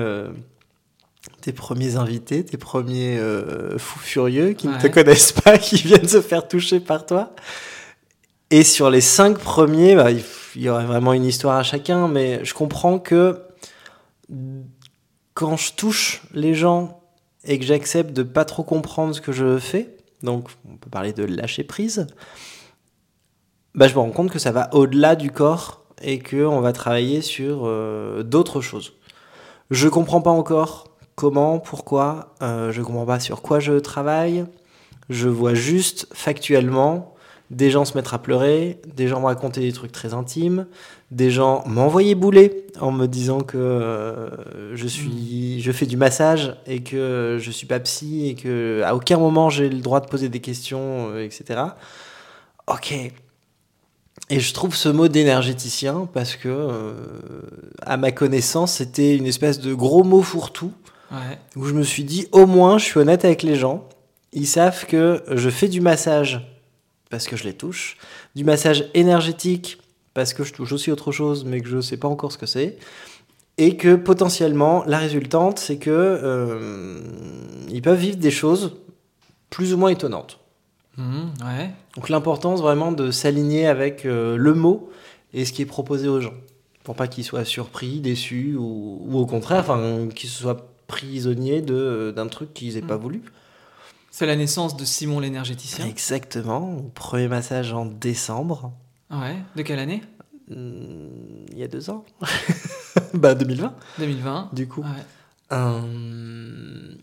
tes 1.41 1.53
premiers 1.53 1.95
invités, 1.95 2.43
tes 2.43 2.57
premiers 2.57 3.17
euh, 3.17 3.77
fous 3.77 3.99
furieux 3.99 4.53
qui 4.53 4.67
ne 4.67 4.79
te 4.79 4.87
connaissent 4.87 5.31
pas, 5.43 5.57
qui 5.57 5.77
viennent 5.77 6.07
se 6.07 6.21
faire 6.21 6.47
toucher 6.47 6.79
par 6.79 7.05
toi. 7.05 7.33
Et 8.51 8.63
sur 8.63 8.89
les 8.89 9.01
cinq 9.01 9.37
premiers, 9.39 9.95
bah, 9.95 10.11
il 10.11 10.61
y 10.61 10.69
aurait 10.69 10.85
vraiment 10.85 11.13
une 11.13 11.25
histoire 11.25 11.57
à 11.57 11.63
chacun, 11.63 12.07
mais 12.07 12.43
je 12.43 12.53
comprends 12.53 12.99
que 12.99 13.41
quand 15.33 15.57
je 15.57 15.73
touche 15.73 16.23
les 16.33 16.53
gens 16.53 17.01
et 17.43 17.59
que 17.59 17.65
j'accepte 17.65 18.11
de 18.11 18.23
pas 18.23 18.45
trop 18.45 18.63
comprendre 18.63 19.13
ce 19.13 19.21
que 19.21 19.31
je 19.31 19.57
fais, 19.57 19.95
donc 20.23 20.49
on 20.67 20.77
peut 20.77 20.89
parler 20.89 21.13
de 21.13 21.23
lâcher 21.23 21.63
prise, 21.63 22.07
bah, 23.75 23.87
je 23.87 23.93
me 23.93 23.99
rends 23.99 24.11
compte 24.11 24.31
que 24.31 24.39
ça 24.39 24.51
va 24.51 24.73
au-delà 24.73 25.15
du 25.15 25.31
corps 25.31 25.85
et 26.01 26.19
que 26.19 26.45
on 26.45 26.61
va 26.61 26.71
travailler 26.73 27.21
sur 27.21 27.63
euh, 27.65 28.23
d'autres 28.23 28.61
choses. 28.61 28.93
Je 29.69 29.87
comprends 29.87 30.21
pas 30.21 30.31
encore 30.31 30.94
comment, 31.15 31.59
pourquoi, 31.59 32.33
euh, 32.41 32.71
je 32.71 32.81
comprends 32.81 33.05
pas 33.05 33.19
sur 33.19 33.41
quoi 33.41 33.59
je 33.59 33.73
travaille. 33.73 34.45
Je 35.09 35.29
vois 35.29 35.53
juste 35.53 36.07
factuellement 36.13 37.15
des 37.51 37.69
gens 37.69 37.85
se 37.85 37.95
mettre 37.95 38.13
à 38.13 38.19
pleurer, 38.21 38.79
des 38.95 39.07
gens 39.07 39.19
me 39.19 39.25
raconter 39.25 39.61
des 39.61 39.71
trucs 39.71 39.91
très 39.91 40.13
intimes, 40.13 40.65
des 41.11 41.29
gens 41.29 41.63
m'envoyer 41.67 42.15
bouler 42.15 42.65
en 42.79 42.91
me 42.91 43.05
disant 43.05 43.41
que 43.41 43.57
euh, 43.57 44.75
je 44.75 44.87
suis, 44.87 45.61
je 45.61 45.71
fais 45.71 45.85
du 45.85 45.95
massage 45.95 46.55
et 46.65 46.81
que 46.81 47.37
je 47.39 47.51
suis 47.51 47.67
pas 47.67 47.79
psy 47.79 48.29
et 48.29 48.35
que 48.35 48.81
à 48.83 48.95
aucun 48.95 49.17
moment 49.17 49.49
j'ai 49.49 49.69
le 49.69 49.79
droit 49.79 49.99
de 49.99 50.07
poser 50.07 50.29
des 50.29 50.41
questions, 50.41 51.11
euh, 51.11 51.23
etc. 51.23 51.61
Ok. 52.67 52.93
Et 54.31 54.39
je 54.39 54.53
trouve 54.53 54.75
ce 54.75 54.89
mot 54.89 55.07
d'énergéticien 55.07 56.09
parce 56.11 56.35
que, 56.35 56.49
euh, 56.49 56.93
à 57.83 57.95
ma 57.95 58.11
connaissance, 58.11 58.73
c'était 58.73 59.15
une 59.15 59.27
espèce 59.27 59.59
de 59.59 59.73
gros 59.75 60.03
mot 60.03 60.23
fourre-tout 60.23 60.71
Ouais. 61.11 61.37
où 61.55 61.65
je 61.65 61.73
me 61.73 61.83
suis 61.83 62.03
dit 62.03 62.27
au 62.31 62.45
moins 62.45 62.77
je 62.77 62.85
suis 62.85 62.99
honnête 62.99 63.25
avec 63.25 63.43
les 63.43 63.55
gens. 63.55 63.87
Ils 64.33 64.47
savent 64.47 64.85
que 64.85 65.23
je 65.31 65.49
fais 65.49 65.67
du 65.67 65.81
massage 65.81 66.41
parce 67.09 67.27
que 67.27 67.35
je 67.37 67.43
les 67.43 67.53
touche, 67.53 67.97
du 68.35 68.43
massage 68.43 68.85
énergétique 68.93 69.79
parce 70.13 70.33
que 70.33 70.43
je 70.43 70.53
touche 70.53 70.71
aussi 70.71 70.91
autre 70.91 71.11
chose 71.11 71.45
mais 71.45 71.61
que 71.61 71.67
je 71.67 71.77
ne 71.77 71.81
sais 71.81 71.97
pas 71.97 72.07
encore 72.07 72.31
ce 72.31 72.37
que 72.37 72.45
c'est. 72.45 72.77
Et 73.57 73.77
que 73.77 73.95
potentiellement 73.95 74.83
la 74.85 74.97
résultante 74.97 75.59
c'est 75.59 75.77
que 75.77 75.91
euh, 75.91 76.99
ils 77.69 77.81
peuvent 77.81 77.99
vivre 77.99 78.17
des 78.17 78.31
choses 78.31 78.77
plus 79.49 79.73
ou 79.73 79.77
moins 79.77 79.89
étonnantes. 79.89 80.39
Ouais. 80.97 81.71
Donc 81.95 82.09
l'importance 82.09 82.61
vraiment 82.61 82.91
de 82.91 83.11
s'aligner 83.11 83.67
avec 83.67 84.05
euh, 84.05 84.37
le 84.37 84.53
mot 84.53 84.89
et 85.33 85.45
ce 85.45 85.51
qui 85.51 85.61
est 85.61 85.65
proposé 85.67 86.07
aux 86.07 86.21
gens. 86.21 86.33
Pour 86.83 86.95
pas 86.95 87.07
qu'ils 87.07 87.23
soient 87.23 87.45
surpris, 87.45 87.99
déçus 87.99 88.55
ou, 88.57 89.01
ou 89.05 89.17
au 89.19 89.25
contraire, 89.25 89.59
enfin, 89.59 90.07
qu'ils 90.13 90.29
soient 90.29 90.67
prisonniers 90.87 91.61
de- 91.61 92.13
d'un 92.15 92.27
truc 92.27 92.53
qu'ils 92.53 92.77
aient 92.77 92.81
pas 92.81 92.97
Mm. 92.97 93.01
voulu. 93.01 93.21
C'est 94.11 94.25
la 94.25 94.35
naissance 94.37 94.77
de 94.77 94.85
Simon 94.85 95.19
l'énergéticien. 95.19 95.85
Exactement. 95.85 96.81
Premier 96.95 97.27
massage 97.27 97.73
en 97.73 97.85
décembre, 97.85 98.71
Ouais. 99.11 99.35
De 99.55 99.61
quelle 99.61 99.79
année? 99.79 100.01
Hmm, 100.49 101.45
il 101.51 101.57
y 101.57 101.63
a 101.63 101.67
deux 101.67 101.89
ans. 101.89 102.05
bah 103.13 103.35
2020, 103.35 103.75
2020. 103.99 104.49
du 104.53 104.67
coup. 104.67 104.81
Ouais. 104.81 104.87
Euh, 105.51 106.95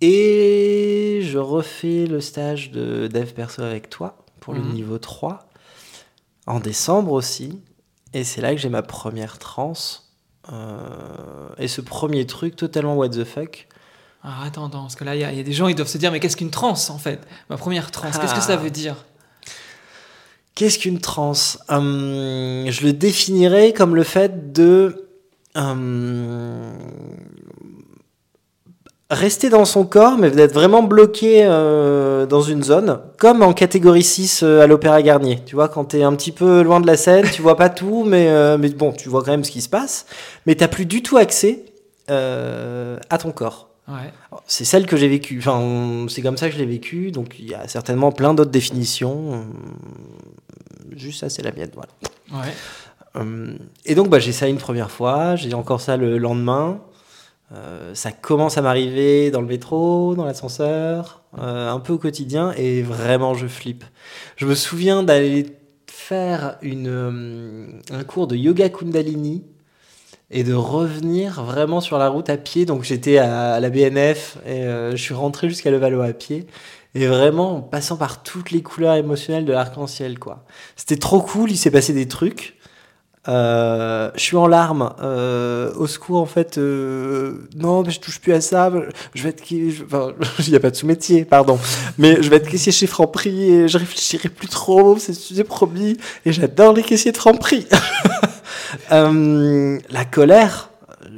et 0.00 1.20
je 1.22 1.38
refais 1.38 2.06
le 2.06 2.20
stage 2.20 2.70
de 2.70 3.06
dev 3.08 3.32
perso 3.32 3.62
avec 3.62 3.88
toi 3.90 4.16
pour 4.40 4.54
le 4.54 4.60
Mhm. 4.60 4.72
niveau 4.72 4.98
3 4.98 5.48
en 6.46 6.60
décembre 6.60 7.12
aussi. 7.12 7.60
Et 8.12 8.24
c'est 8.24 8.40
là 8.40 8.52
que 8.54 8.60
j'ai 8.60 8.68
ma 8.68 8.82
première 8.82 9.38
transe. 9.38 10.05
Euh, 10.52 11.48
et 11.58 11.68
ce 11.68 11.80
premier 11.80 12.26
truc 12.26 12.56
totalement 12.56 12.94
what 12.96 13.08
the 13.10 13.24
fuck. 13.24 13.66
Alors 14.22 14.42
attends, 14.42 14.66
attends, 14.66 14.82
parce 14.82 14.96
que 14.96 15.04
là, 15.04 15.14
il 15.14 15.20
y, 15.20 15.24
a- 15.24 15.30
il 15.32 15.38
y 15.38 15.40
a 15.40 15.44
des 15.44 15.52
gens, 15.52 15.68
ils 15.68 15.74
doivent 15.74 15.88
se 15.88 15.98
dire, 15.98 16.10
mais 16.12 16.20
qu'est-ce 16.20 16.36
qu'une 16.36 16.50
transe 16.50 16.90
en 16.90 16.98
fait? 16.98 17.20
Ma 17.50 17.56
première 17.56 17.90
transe, 17.90 18.18
qu'est-ce 18.18 18.34
que 18.34 18.40
ça 18.40 18.54
Ah. 18.54 18.56
veut 18.56 18.70
dire? 18.70 18.96
Qu'est-ce 20.54 20.78
qu'une 20.78 21.00
transe? 21.00 21.58
Hum, 21.68 22.64
Je 22.68 22.82
le 22.86 22.92
définirais 22.92 23.72
comme 23.72 23.94
le 23.94 24.02
fait 24.04 24.52
de 24.52 25.08
hum, 25.54 26.72
rester 29.10 29.50
dans 29.50 29.64
son 29.64 29.84
corps, 29.84 30.18
mais 30.18 30.30
d'être 30.30 30.52
vraiment 30.54 30.82
bloqué 30.82 31.44
euh, 31.44 32.26
dans 32.26 32.40
une 32.42 32.62
zone, 32.64 32.98
comme 33.18 33.42
en 33.42 33.52
catégorie 33.52 34.02
6 34.02 34.40
euh, 34.42 34.62
à 34.62 34.66
l'Opéra 34.66 35.00
Garnier. 35.02 35.40
Tu 35.46 35.54
vois, 35.54 35.68
quand 35.68 35.84
t'es 35.84 36.02
un 36.02 36.14
petit 36.14 36.32
peu 36.32 36.62
loin 36.62 36.80
de 36.80 36.86
la 36.86 36.96
scène, 36.96 37.24
tu 37.32 37.42
vois 37.42 37.56
pas 37.56 37.68
tout, 37.68 38.04
mais, 38.04 38.28
euh, 38.28 38.58
mais 38.58 38.68
bon, 38.70 38.92
tu 38.92 39.08
vois 39.08 39.22
quand 39.22 39.30
même 39.30 39.44
ce 39.44 39.50
qui 39.52 39.60
se 39.60 39.68
passe, 39.68 40.06
mais 40.46 40.54
t'as 40.56 40.68
plus 40.68 40.86
du 40.86 41.02
tout 41.02 41.16
accès 41.16 41.64
à 42.08 43.18
ton 43.18 43.32
corps. 43.32 43.68
Ouais. 43.88 44.12
C'est 44.46 44.64
celle 44.64 44.86
que 44.86 44.96
j'ai 44.96 45.08
vécue. 45.08 45.38
Enfin, 45.38 46.06
c'est 46.08 46.22
comme 46.22 46.36
ça 46.36 46.48
que 46.48 46.54
je 46.54 46.58
l'ai 46.58 46.66
vécue. 46.66 47.12
Donc, 47.12 47.36
il 47.38 47.48
y 47.48 47.54
a 47.54 47.68
certainement 47.68 48.10
plein 48.12 48.34
d'autres 48.34 48.50
définitions. 48.50 49.32
Hum, 49.32 49.52
Juste 50.96 51.20
ça, 51.20 51.28
c'est 51.28 51.42
la 51.42 51.52
mienne. 51.52 51.70
Voilà. 51.74 51.90
Ouais. 52.32 52.52
Hum, 53.14 53.58
Et 53.84 53.94
donc, 53.94 54.08
bah, 54.08 54.18
j'ai 54.18 54.32
ça 54.32 54.48
une 54.48 54.56
première 54.58 54.90
fois. 54.90 55.36
J'ai 55.36 55.52
encore 55.54 55.80
ça 55.80 55.96
le 55.96 56.18
lendemain. 56.18 56.80
Euh, 57.52 57.94
ça 57.94 58.10
commence 58.12 58.58
à 58.58 58.62
m'arriver 58.62 59.30
dans 59.30 59.40
le 59.40 59.46
métro, 59.46 60.14
dans 60.16 60.24
l'ascenseur, 60.24 61.22
euh, 61.38 61.70
un 61.70 61.78
peu 61.78 61.92
au 61.92 61.98
quotidien, 61.98 62.52
et 62.56 62.82
vraiment 62.82 63.34
je 63.34 63.46
flippe. 63.46 63.84
Je 64.36 64.46
me 64.46 64.54
souviens 64.54 65.02
d'aller 65.02 65.46
faire 65.86 66.58
une, 66.62 66.88
euh, 66.88 67.66
un 67.90 68.04
cours 68.04 68.26
de 68.26 68.36
yoga 68.36 68.68
kundalini 68.68 69.44
et 70.30 70.44
de 70.44 70.54
revenir 70.54 71.42
vraiment 71.42 71.80
sur 71.80 71.98
la 71.98 72.08
route 72.08 72.30
à 72.30 72.36
pied. 72.36 72.64
Donc 72.64 72.84
j'étais 72.84 73.18
à, 73.18 73.60
la 73.60 73.70
BNF 73.70 74.38
et 74.46 74.64
euh, 74.64 74.92
je 74.92 74.96
suis 74.96 75.14
rentré 75.14 75.48
jusqu'à 75.48 75.70
Levallois 75.70 76.06
à 76.06 76.12
pied. 76.12 76.46
Et 76.94 77.06
vraiment 77.06 77.56
en 77.56 77.60
passant 77.60 77.96
par 77.96 78.22
toutes 78.22 78.50
les 78.50 78.62
couleurs 78.62 78.94
émotionnelles 78.94 79.44
de 79.44 79.52
l'arc-en-ciel, 79.52 80.18
quoi. 80.18 80.46
C'était 80.76 80.96
trop 80.96 81.20
cool, 81.20 81.50
il 81.50 81.56
s'est 81.58 81.70
passé 81.70 81.92
des 81.92 82.08
trucs. 82.08 82.55
Euh, 83.28 84.10
je 84.14 84.20
suis 84.20 84.36
en 84.36 84.46
larmes. 84.46 84.92
Euh, 85.02 85.72
au 85.76 85.86
secours, 85.86 86.20
en 86.20 86.26
fait. 86.26 86.58
euh, 86.58 87.48
non, 87.56 87.82
mais 87.82 87.90
je 87.90 88.00
touche 88.00 88.20
plus 88.20 88.32
à 88.32 88.40
ça. 88.40 88.70
Je 89.14 89.22
vais 89.22 89.30
être. 89.30 89.42
Enfin, 89.84 90.12
il 90.40 90.50
n'y 90.50 90.56
a 90.56 90.60
pas 90.60 90.70
de 90.70 90.76
sous-métier, 90.76 91.24
pardon. 91.24 91.58
Mais 91.98 92.22
je 92.22 92.30
vais 92.30 92.36
être 92.36 92.48
caissier 92.48 92.72
chez 92.72 92.86
Franprix 92.86 93.50
et 93.50 93.68
je 93.68 93.78
réfléchirai 93.78 94.28
plus 94.28 94.48
trop. 94.48 94.96
C'est 94.98 95.44
promis. 95.44 95.96
Et 96.24 96.32
j'adore 96.32 96.72
les 96.72 96.82
caissiers 96.82 97.12
de 97.12 97.16
Franprix. 97.18 97.66
Euh, 98.92 99.78
la 99.90 100.04
colère. 100.04 100.70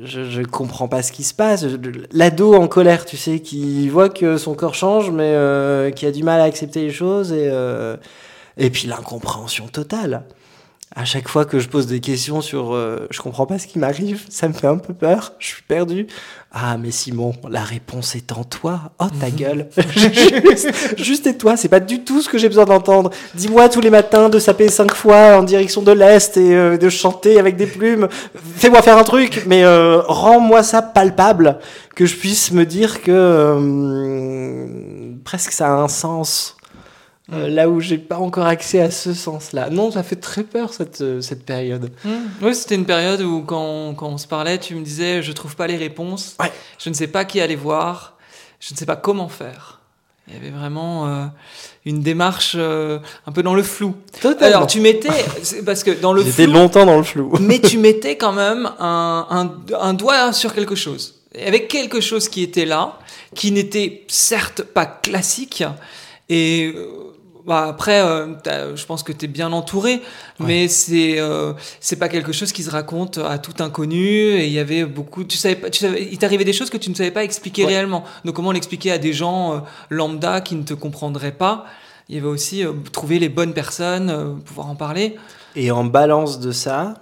Je, 0.04 0.24
je 0.24 0.42
comprends 0.42 0.86
pas 0.86 1.02
ce 1.02 1.12
qui 1.12 1.24
se 1.24 1.34
passe. 1.34 1.64
L'ado 2.12 2.54
en 2.54 2.68
colère, 2.68 3.04
tu 3.04 3.16
sais, 3.16 3.40
qui 3.40 3.88
voit 3.88 4.10
que 4.10 4.36
son 4.36 4.54
corps 4.54 4.74
change, 4.74 5.10
mais 5.10 5.32
euh, 5.34 5.90
qui 5.90 6.06
a 6.06 6.12
du 6.12 6.22
mal 6.22 6.40
à 6.40 6.44
accepter 6.44 6.82
les 6.82 6.92
choses. 6.92 7.32
Et, 7.32 7.48
euh, 7.50 7.96
et 8.58 8.70
puis 8.70 8.86
l'incompréhension 8.86 9.66
totale. 9.66 10.24
À 10.98 11.04
chaque 11.04 11.28
fois 11.28 11.44
que 11.44 11.60
je 11.60 11.68
pose 11.68 11.86
des 11.86 12.00
questions 12.00 12.40
sur 12.40 12.74
euh, 12.74 13.06
je 13.10 13.20
comprends 13.20 13.46
pas 13.46 13.60
ce 13.60 13.68
qui 13.68 13.78
m'arrive, 13.78 14.24
ça 14.28 14.48
me 14.48 14.52
fait 14.52 14.66
un 14.66 14.78
peu 14.78 14.92
peur, 14.92 15.32
je 15.38 15.46
suis 15.46 15.62
perdu. 15.62 16.08
Ah, 16.50 16.76
mais 16.76 16.90
Simon, 16.90 17.34
la 17.48 17.62
réponse 17.62 18.16
est 18.16 18.32
en 18.32 18.42
toi. 18.42 18.90
Oh, 18.98 19.04
ta 19.20 19.30
gueule. 19.30 19.68
juste, 19.96 20.98
juste 20.98 21.26
et 21.28 21.38
toi, 21.38 21.56
c'est 21.56 21.68
pas 21.68 21.78
du 21.78 22.02
tout 22.02 22.20
ce 22.20 22.28
que 22.28 22.36
j'ai 22.36 22.48
besoin 22.48 22.64
d'entendre. 22.64 23.10
Dis-moi 23.36 23.68
tous 23.68 23.80
les 23.80 23.90
matins 23.90 24.28
de 24.28 24.40
saper 24.40 24.68
cinq 24.68 24.92
fois 24.92 25.36
en 25.36 25.44
direction 25.44 25.82
de 25.82 25.92
l'Est 25.92 26.36
et 26.36 26.56
euh, 26.56 26.76
de 26.76 26.88
chanter 26.88 27.38
avec 27.38 27.56
des 27.56 27.66
plumes. 27.66 28.08
Fais-moi 28.56 28.82
faire 28.82 28.98
un 28.98 29.04
truc, 29.04 29.44
mais 29.46 29.62
euh, 29.62 30.00
rends-moi 30.00 30.64
ça 30.64 30.82
palpable, 30.82 31.60
que 31.94 32.06
je 32.06 32.16
puisse 32.16 32.50
me 32.50 32.66
dire 32.66 33.02
que 33.02 33.12
euh, 33.14 34.66
presque 35.22 35.52
ça 35.52 35.68
a 35.68 35.76
un 35.76 35.88
sens. 35.88 36.57
Euh, 37.30 37.48
là 37.48 37.68
où 37.68 37.78
j'ai 37.80 37.98
pas 37.98 38.16
encore 38.16 38.46
accès 38.46 38.80
à 38.80 38.90
ce 38.90 39.12
sens-là. 39.12 39.68
Non, 39.68 39.90
ça 39.90 40.02
fait 40.02 40.16
très 40.16 40.44
peur 40.44 40.72
cette, 40.72 41.02
euh, 41.02 41.20
cette 41.20 41.44
période. 41.44 41.90
Mmh. 42.04 42.10
Oui, 42.40 42.54
c'était 42.54 42.74
une 42.76 42.86
période 42.86 43.20
où 43.20 43.42
quand, 43.42 43.92
quand 43.94 44.08
on 44.08 44.16
se 44.18 44.26
parlait, 44.26 44.56
tu 44.58 44.74
me 44.74 44.82
disais 44.82 45.22
je 45.22 45.32
trouve 45.32 45.54
pas 45.54 45.66
les 45.66 45.76
réponses, 45.76 46.36
Ouais. 46.40 46.50
je 46.78 46.88
ne 46.88 46.94
sais 46.94 47.06
pas 47.08 47.26
qui 47.26 47.40
aller 47.42 47.54
voir, 47.56 48.16
je 48.60 48.72
ne 48.72 48.78
sais 48.78 48.86
pas 48.86 48.96
comment 48.96 49.28
faire. 49.28 49.80
Il 50.26 50.34
y 50.34 50.36
avait 50.38 50.50
vraiment 50.50 51.06
euh, 51.06 51.24
une 51.86 52.02
démarche 52.02 52.52
euh, 52.58 52.98
un 53.26 53.32
peu 53.32 53.42
dans 53.42 53.54
le 53.54 53.62
flou. 53.62 53.94
Totalement. 54.20 54.56
Alors 54.56 54.66
tu 54.66 54.80
mettais, 54.80 55.08
parce 55.64 55.82
que 55.82 55.90
dans 55.90 56.12
le 56.14 56.22
J'étais 56.22 56.44
flou, 56.44 56.52
longtemps 56.54 56.86
dans 56.86 56.96
le 56.98 57.02
flou. 57.02 57.32
mais 57.40 57.60
tu 57.60 57.76
mettais 57.78 58.16
quand 58.16 58.32
même 58.32 58.70
un, 58.78 59.26
un, 59.30 59.76
un 59.78 59.94
doigt 59.94 60.32
sur 60.32 60.54
quelque 60.54 60.74
chose. 60.74 61.14
Il 61.34 61.42
y 61.42 61.46
avait 61.46 61.66
quelque 61.66 62.00
chose 62.00 62.28
qui 62.28 62.42
était 62.42 62.64
là, 62.64 62.98
qui 63.34 63.52
n'était 63.52 64.04
certes 64.08 64.62
pas 64.62 64.86
classique, 64.86 65.62
et 66.30 66.72
euh, 66.74 67.07
bah 67.48 67.64
après, 67.66 68.00
euh, 68.02 68.76
je 68.76 68.84
pense 68.84 69.02
que 69.02 69.10
tu 69.10 69.24
es 69.24 69.28
bien 69.28 69.50
entouré, 69.52 70.02
mais 70.38 70.68
c'est 70.68 71.18
euh, 71.18 71.54
c'est 71.80 71.98
pas 71.98 72.10
quelque 72.10 72.30
chose 72.30 72.52
qui 72.52 72.62
se 72.62 72.70
raconte 72.70 73.16
à 73.16 73.38
tout 73.38 73.54
inconnu, 73.60 73.98
et 74.04 74.46
il 74.46 74.52
y 74.52 74.58
avait 74.58 74.84
beaucoup, 74.84 75.24
tu 75.24 75.38
savais 75.38 75.56
pas, 75.56 75.70
tu 75.70 75.80
savais, 75.80 76.06
il 76.12 76.18
t'arrivait 76.18 76.44
des 76.44 76.52
choses 76.52 76.68
que 76.68 76.76
tu 76.76 76.90
ne 76.90 76.94
savais 76.94 77.10
pas 77.10 77.24
expliquer 77.24 77.64
Ouais. 77.64 77.72
réellement. 77.72 78.04
Donc 78.24 78.36
comment 78.36 78.52
l'expliquer 78.52 78.92
à 78.92 78.98
des 78.98 79.14
gens 79.14 79.54
euh, 79.54 79.58
lambda 79.88 80.42
qui 80.42 80.54
ne 80.56 80.62
te 80.62 80.74
comprendraient 80.74 81.32
pas? 81.32 81.64
Il 82.10 82.16
y 82.16 82.18
avait 82.18 82.28
aussi 82.28 82.64
euh, 82.64 82.72
trouver 82.92 83.18
les 83.18 83.30
bonnes 83.30 83.54
personnes, 83.54 84.40
pouvoir 84.44 84.68
en 84.68 84.74
parler. 84.74 85.16
Et 85.56 85.70
en 85.70 85.84
balance 85.84 86.40
de 86.40 86.52
ça, 86.52 86.94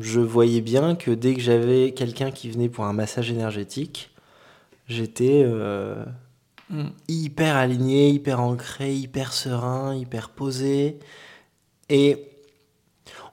je 0.00 0.20
voyais 0.20 0.60
bien 0.60 0.94
que 0.94 1.10
dès 1.10 1.34
que 1.34 1.40
j'avais 1.40 1.92
quelqu'un 1.92 2.30
qui 2.30 2.50
venait 2.50 2.68
pour 2.68 2.84
un 2.84 2.92
massage 2.92 3.30
énergétique, 3.30 4.10
j'étais 4.88 5.44
Mm. 6.68 6.86
hyper 7.08 7.56
aligné, 7.56 8.10
hyper 8.10 8.40
ancré, 8.40 8.92
hyper 8.92 9.32
serein, 9.32 9.94
hyper 9.94 10.30
posé. 10.30 10.98
Et 11.88 12.28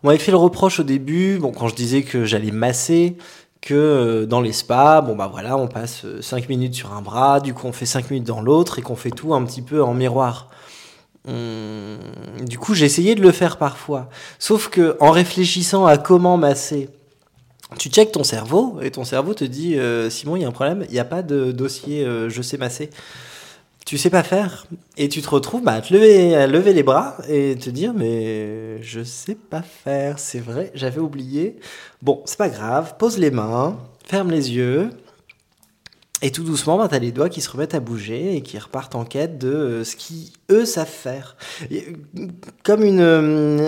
on 0.04 0.08
m'avait 0.08 0.20
fait 0.20 0.32
le 0.32 0.38
reproche 0.38 0.80
au 0.80 0.84
début, 0.84 1.40
bon, 1.40 1.52
quand 1.52 1.68
je 1.68 1.76
disais 1.76 2.04
que 2.04 2.26
j'allais 2.26 2.52
masser, 2.52 3.18
que 3.62 3.74
euh, 3.74 4.26
dans 4.26 4.42
les 4.42 4.54
spas, 4.54 5.02
bon 5.02 5.16
bah 5.16 5.30
voilà, 5.32 5.58
on 5.58 5.68
passe 5.68 6.06
5 6.22 6.50
minutes 6.50 6.76
sur 6.76 6.94
un 6.94 7.02
bras, 7.02 7.40
du 7.40 7.54
coup 7.54 7.66
on 7.66 7.72
fait 7.72 7.86
5 7.86 8.12
minutes 8.12 8.28
dans 8.28 8.42
l'autre 8.42 8.78
et 8.78 8.82
qu'on 8.82 8.98
fait 8.98 9.10
tout 9.10 9.34
un 9.34 9.44
petit 9.46 9.62
peu 9.62 9.82
en 9.84 9.94
miroir. 9.94 10.50
Hum, 11.28 11.98
du 12.46 12.60
coup, 12.60 12.74
j'ai 12.74 12.86
essayé 12.86 13.16
de 13.16 13.22
le 13.22 13.32
faire 13.32 13.58
parfois. 13.58 14.10
Sauf 14.40 14.70
que 14.70 14.98
en 15.00 15.12
réfléchissant 15.12 15.86
à 15.86 15.98
comment 15.98 16.38
masser, 16.38 16.90
tu 17.78 17.90
checkes 17.90 18.12
ton 18.12 18.24
cerveau 18.24 18.80
et 18.82 18.92
ton 18.92 19.04
cerveau 19.04 19.34
te 19.34 19.44
dit 19.44 19.78
euh, 19.78 20.10
Simon, 20.10 20.36
il 20.36 20.42
y 20.42 20.46
a 20.46 20.48
un 20.48 20.52
problème, 20.52 20.86
il 20.90 20.94
n'y 20.94 21.00
a 21.00 21.06
pas 21.06 21.22
de 21.22 21.52
dossier 21.52 22.06
euh, 22.06 22.30
je 22.30 22.42
sais 22.42 22.58
masser. 22.58 22.90
Tu 23.86 23.98
sais 23.98 24.10
pas 24.10 24.24
faire 24.24 24.66
et 24.96 25.10
tu 25.10 25.22
te 25.22 25.30
retrouves 25.30 25.62
bah, 25.62 25.74
à 25.74 25.82
te 25.82 25.94
lever, 25.94 26.48
lever 26.48 26.72
les 26.72 26.84
bras 26.84 27.18
et 27.28 27.58
te 27.58 27.70
dire 27.70 27.94
mais 27.94 28.82
je 28.82 29.04
sais 29.04 29.36
pas 29.36 29.62
faire, 29.62 30.20
c'est 30.20 30.40
vrai, 30.40 30.72
j'avais 30.74 31.02
oublié. 31.02 31.58
Bon, 32.02 32.22
c'est 32.26 32.38
pas 32.38 32.50
grave, 32.50 32.96
pose 32.98 33.18
les 33.18 33.32
mains, 33.32 33.78
ferme 34.06 34.32
les 34.32 34.54
yeux. 34.54 34.90
Et 36.22 36.32
tout 36.32 36.44
doucement, 36.44 36.78
bah, 36.78 36.88
tu 36.88 36.96
as 36.96 37.00
les 37.00 37.12
doigts 37.12 37.28
qui 37.28 37.42
se 37.42 37.50
remettent 37.50 37.76
à 37.76 37.82
bouger 37.82 38.38
et 38.38 38.42
qui 38.42 38.58
repartent 38.58 38.96
en 38.96 39.04
quête 39.04 39.38
de 39.38 39.50
euh, 39.50 39.84
ce 39.84 39.98
qu'ils, 39.98 40.32
eux, 40.50 40.64
savent 40.64 40.88
faire. 40.88 41.36
Comme 42.64 42.84
une, 42.84 43.02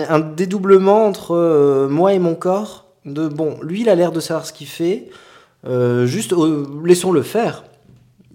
un 0.08 0.20
dédoublement 0.20 1.04
entre 1.04 1.86
moi 1.90 2.14
et 2.14 2.18
mon 2.18 2.34
corps. 2.34 2.85
De 3.06 3.28
bon, 3.28 3.58
lui, 3.62 3.80
il 3.82 3.88
a 3.88 3.94
l'air 3.94 4.12
de 4.12 4.20
savoir 4.20 4.44
ce 4.46 4.52
qu'il 4.52 4.66
fait. 4.66 5.08
euh, 5.64 6.06
juste, 6.06 6.32
euh, 6.34 6.66
laissons-le 6.84 7.22
faire. 7.22 7.64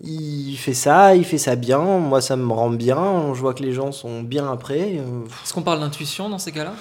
Il 0.03 0.55
fait 0.57 0.73
ça, 0.73 1.15
il 1.15 1.23
fait 1.25 1.37
ça 1.37 1.55
bien. 1.55 1.79
Moi, 1.79 2.21
ça 2.21 2.35
me 2.35 2.51
rend 2.51 2.71
bien. 2.71 3.33
Je 3.35 3.39
vois 3.39 3.53
que 3.53 3.61
les 3.61 3.71
gens 3.73 3.91
sont 3.91 4.21
bien 4.23 4.51
après. 4.51 4.97
euh, 4.97 5.25
Est-ce 5.43 5.53
qu'on 5.53 5.61
parle 5.61 5.79
d'intuition 5.81 6.27
dans 6.29 6.39
ces 6.39 6.51
cas-là? 6.51 6.73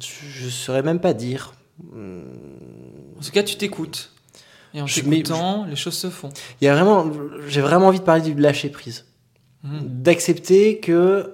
Je, 0.00 0.44
je 0.44 0.48
saurais 0.48 0.82
même 0.82 1.00
pas 1.00 1.12
dire. 1.14 1.52
En 1.92 3.22
tout 3.22 3.30
cas, 3.32 3.42
tu 3.42 3.56
t'écoutes. 3.56 4.12
Et 4.74 4.80
en 4.80 4.86
Je- 4.86 5.00
t'écoutant, 5.00 5.64
les 5.64 5.76
choses 5.76 5.94
se 5.96 6.10
font. 6.10 6.28
Il 6.60 6.64
y 6.64 6.68
a 6.68 6.74
vraiment, 6.74 7.06
j'ai 7.48 7.60
vraiment 7.62 7.86
envie 7.88 7.98
de 8.00 8.04
parler 8.04 8.22
du 8.22 8.34
lâcher 8.34 8.68
prise. 8.68 9.04
Mhm. 9.64 9.80
d'accepter 10.02 10.78
que 10.78 11.32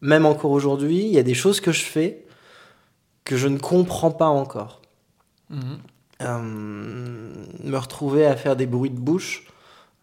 même 0.00 0.26
encore 0.26 0.50
aujourd'hui, 0.52 1.00
il 1.04 1.12
y 1.12 1.18
a 1.18 1.22
des 1.22 1.34
choses 1.34 1.60
que 1.60 1.72
je 1.72 1.82
fais 1.82 2.24
que 3.24 3.36
je 3.36 3.48
ne 3.48 3.58
comprends 3.58 4.10
pas 4.10 4.26
encore. 4.28 4.80
Mhm. 5.50 5.78
Euh, 6.22 6.38
me 7.64 7.76
retrouver 7.76 8.26
à 8.26 8.36
faire 8.36 8.56
des 8.56 8.66
bruits 8.66 8.90
de 8.90 8.98
bouche, 8.98 9.44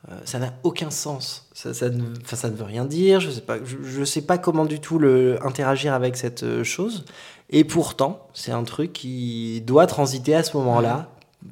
euh, 0.10 0.14
ça 0.26 0.40
n'a 0.40 0.54
aucun 0.64 0.90
sens. 0.90 1.50
Ça, 1.54 1.74
ça, 1.74 1.90
ne, 1.90 2.04
ça 2.26 2.50
ne 2.50 2.56
veut 2.56 2.64
rien 2.64 2.86
dire. 2.86 3.20
Je 3.20 3.32
sais 3.32 3.42
pas, 3.42 3.58
je, 3.64 3.78
je 3.84 4.04
sais 4.04 4.22
pas 4.22 4.38
comment 4.38 4.66
du 4.66 4.80
tout 4.80 5.00
le, 5.00 5.40
interagir 5.46 5.94
avec 5.94 6.16
cette 6.18 6.44
euh, 6.44 6.64
chose. 6.64 7.06
Et 7.50 7.64
pourtant, 7.64 8.28
c'est 8.34 8.52
un 8.52 8.64
truc 8.64 8.94
qui 8.94 9.62
doit 9.62 9.88
transiter 9.88 10.36
à 10.36 10.44
ce 10.44 10.56
moment-là 10.58 11.10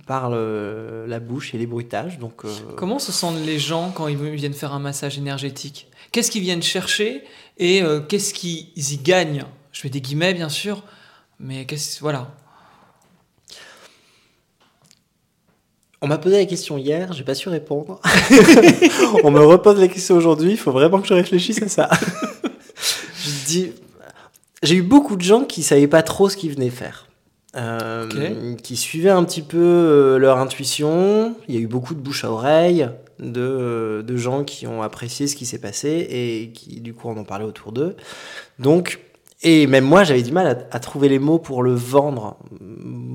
par 0.08 0.30
le- 0.30 1.06
la 1.08 1.20
bouche 1.20 1.54
et 1.54 1.58
les 1.58 1.68
bruitages. 1.68 2.18
Donc, 2.20 2.46
euh, 2.46 2.50
Comment 2.78 3.00
se 3.00 3.12
sentent 3.12 3.40
les 3.46 3.60
gens 3.60 3.92
quand 3.94 4.08
ils 4.08 4.18
viennent 4.18 4.54
faire 4.54 4.74
un 4.74 4.80
massage 4.80 5.18
énergétique? 5.18 5.88
Qu'est-ce 6.12 6.32
qu'ils 6.32 6.42
viennent 6.42 6.64
chercher? 6.64 7.24
Et 7.58 7.82
euh, 7.82 8.00
qu'est-ce 8.02 8.34
qu'ils 8.34 8.72
y 8.76 8.98
gagnent? 8.98 9.46
Je 9.72 9.82
fais 9.82 9.90
des 9.90 10.02
guillemets, 10.02 10.34
bien 10.34 10.50
sûr, 10.50 10.84
mais 11.40 11.66
qu'est-ce 11.66 12.00
voilà. 12.00 12.32
On 16.02 16.08
m'a 16.08 16.18
posé 16.18 16.38
la 16.38 16.46
question 16.46 16.78
hier, 16.78 17.14
j'ai 17.14 17.24
pas 17.24 17.34
su 17.34 17.48
répondre. 17.48 18.02
On 19.24 19.32
me 19.32 19.40
repose 19.40 19.80
la 19.80 19.88
question 19.88 20.18
aujourd'hui, 20.18 20.52
il 20.52 20.58
faut 20.58 20.74
vraiment 20.74 21.00
que 21.00 21.08
je 21.08 21.14
réfléchisse 21.14 21.62
à 21.62 21.70
ça. 21.70 21.90
je 23.24 23.46
dis, 23.46 23.72
j'ai 24.64 24.76
eu 24.76 24.82
beaucoup 24.82 25.16
de 25.16 25.22
gens 25.22 25.46
qui 25.46 25.64
savaient 25.64 25.88
pas 25.88 26.04
trop 26.04 26.28
ce 26.28 26.36
qu'ils 26.36 26.52
venaient 26.52 26.70
faire. 26.70 27.08
Euh, 27.56 28.56
qui 28.56 28.76
suivaient 28.76 29.12
un 29.12 29.24
petit 29.24 29.44
peu 29.44 29.60
euh, 29.60 30.18
leur 30.18 30.40
intuition. 30.40 31.36
Il 31.48 31.56
y 31.56 31.58
a 31.58 31.62
eu 31.62 31.68
beaucoup 31.68 31.94
de 31.94 32.00
bouche 32.00 32.26
à 32.26 32.32
oreille, 32.32 32.90
de, 33.32 34.04
de 34.06 34.16
gens 34.18 34.44
qui 34.44 34.68
ont 34.68 34.82
apprécié 34.82 35.28
ce 35.28 35.36
qui 35.36 35.46
s'est 35.46 35.60
passé 35.60 36.06
et 36.10 36.52
qui 36.54 36.82
du 36.82 36.94
coup 36.94 37.10
en 37.10 37.18
ont 37.18 37.24
parlé 37.24 37.46
autour 37.46 37.72
d'eux. 37.72 37.96
Donc, 38.60 39.00
et 39.42 39.68
même 39.68 39.86
moi 39.86 40.04
j'avais 40.04 40.22
du 40.24 40.32
mal 40.32 40.48
à, 40.48 40.76
à 40.76 40.80
trouver 40.80 41.10
les 41.10 41.20
mots 41.20 41.40
pour 41.40 41.64
le 41.64 41.74
vendre, 41.74 42.38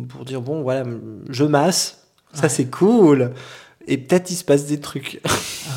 pour 0.08 0.24
dire 0.24 0.40
bon 0.40 0.62
voilà, 0.62 0.84
je 1.30 1.44
masse, 1.44 2.04
ça 2.32 2.42
Ouais. 2.44 2.48
c'est 2.48 2.66
cool. 2.70 3.32
Et 3.86 3.96
peut-être 3.96 4.30
il 4.30 4.34
se 4.36 4.44
passe 4.44 4.66
des 4.66 4.80
trucs. 4.80 5.20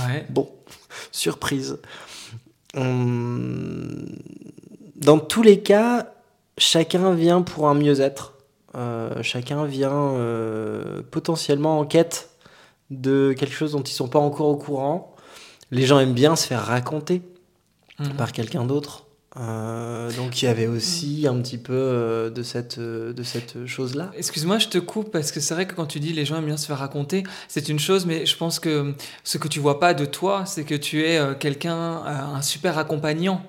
Ouais. 0.08 0.26
Bon, 0.30 0.50
surprise. 1.12 1.78
Hum, 2.76 4.06
Dans 4.96 5.20
tous 5.20 5.42
les 5.44 5.62
cas, 5.62 6.14
chacun 6.58 7.14
vient 7.14 7.42
pour 7.42 7.68
un 7.70 7.74
mieux-être. 7.74 8.34
Euh, 8.76 9.22
chacun 9.22 9.66
vient 9.66 9.92
euh, 9.94 11.02
potentiellement 11.12 11.80
en 11.80 11.86
quête 11.86 12.30
de 12.92 13.34
quelque 13.38 13.54
chose 13.56 13.72
dont 13.72 13.82
ils 13.82 13.92
sont 13.94 14.08
pas 14.08 14.20
encore 14.20 14.48
au 14.48 14.58
courant. 14.58 15.16
Les 15.72 15.86
gens 15.88 16.00
aiment 16.00 16.14
bien 16.14 16.36
se 16.36 16.46
faire 16.46 16.64
raconter 16.66 17.24
Mhm. 18.00 18.14
par 18.16 18.32
quelqu'un 18.32 18.66
d'autre. 18.66 19.06
Euh, 19.38 20.12
donc 20.18 20.42
il 20.42 20.46
y 20.46 20.48
avait 20.50 20.68
aussi 20.68 21.26
un 21.26 21.40
petit 21.42 21.58
peu 21.58 21.72
euh, 21.74 22.30
de 22.30 22.44
cette, 22.44 22.80
euh, 22.80 23.14
de 23.14 23.24
cette 23.24 23.66
chose-là. 23.66 24.12
Excuse-moi, 24.18 24.58
je 24.58 24.68
te 24.68 24.78
coupe 24.78 25.10
parce 25.12 25.32
que 25.32 25.40
c'est 25.40 25.54
vrai 25.54 25.68
que 25.68 25.74
quand 25.74 25.86
tu 25.86 26.02
dis 26.02 26.12
les 26.12 26.26
gens 26.26 26.38
aiment 26.38 26.48
bien 26.48 26.58
se 26.58 26.66
faire 26.66 26.80
raconter, 26.80 27.24
c'est 27.48 27.70
une 27.70 27.80
chose, 27.80 28.06
mais 28.06 28.26
je 28.26 28.36
pense 28.36 28.60
que 28.60 28.94
ce 29.24 29.38
que 29.38 29.48
tu 29.48 29.60
vois 29.62 29.80
pas 29.80 29.94
de 29.94 30.06
toi, 30.06 30.46
c'est 30.46 30.66
que 30.66 30.76
tu 30.76 31.04
es 31.06 31.18
quelqu'un, 31.40 31.76
un 31.76 32.42
super 32.42 32.78
accompagnant 32.78 33.42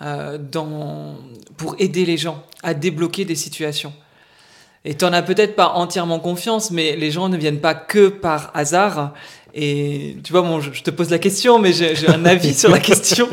dans, 0.00 1.16
pour 1.58 1.74
aider 1.78 2.06
les 2.06 2.16
gens 2.16 2.42
à 2.62 2.72
débloquer 2.72 3.26
des 3.26 3.34
situations. 3.34 3.92
Et 4.84 4.94
tu 4.94 5.04
n'en 5.04 5.12
as 5.12 5.22
peut-être 5.22 5.56
pas 5.56 5.70
entièrement 5.74 6.20
confiance, 6.20 6.70
mais 6.70 6.96
les 6.96 7.10
gens 7.10 7.28
ne 7.28 7.36
viennent 7.36 7.60
pas 7.60 7.74
que 7.74 8.08
par 8.08 8.50
hasard. 8.54 9.12
Et 9.54 10.16
tu 10.22 10.32
vois, 10.32 10.42
bon, 10.42 10.60
je, 10.60 10.82
te 10.82 10.90
pose 10.90 11.10
la 11.10 11.18
question, 11.18 11.58
mais 11.58 11.72
j'ai 11.72 12.08
un 12.08 12.24
avis 12.24 12.54
sur 12.54 12.70
la 12.70 12.78
question. 12.78 13.28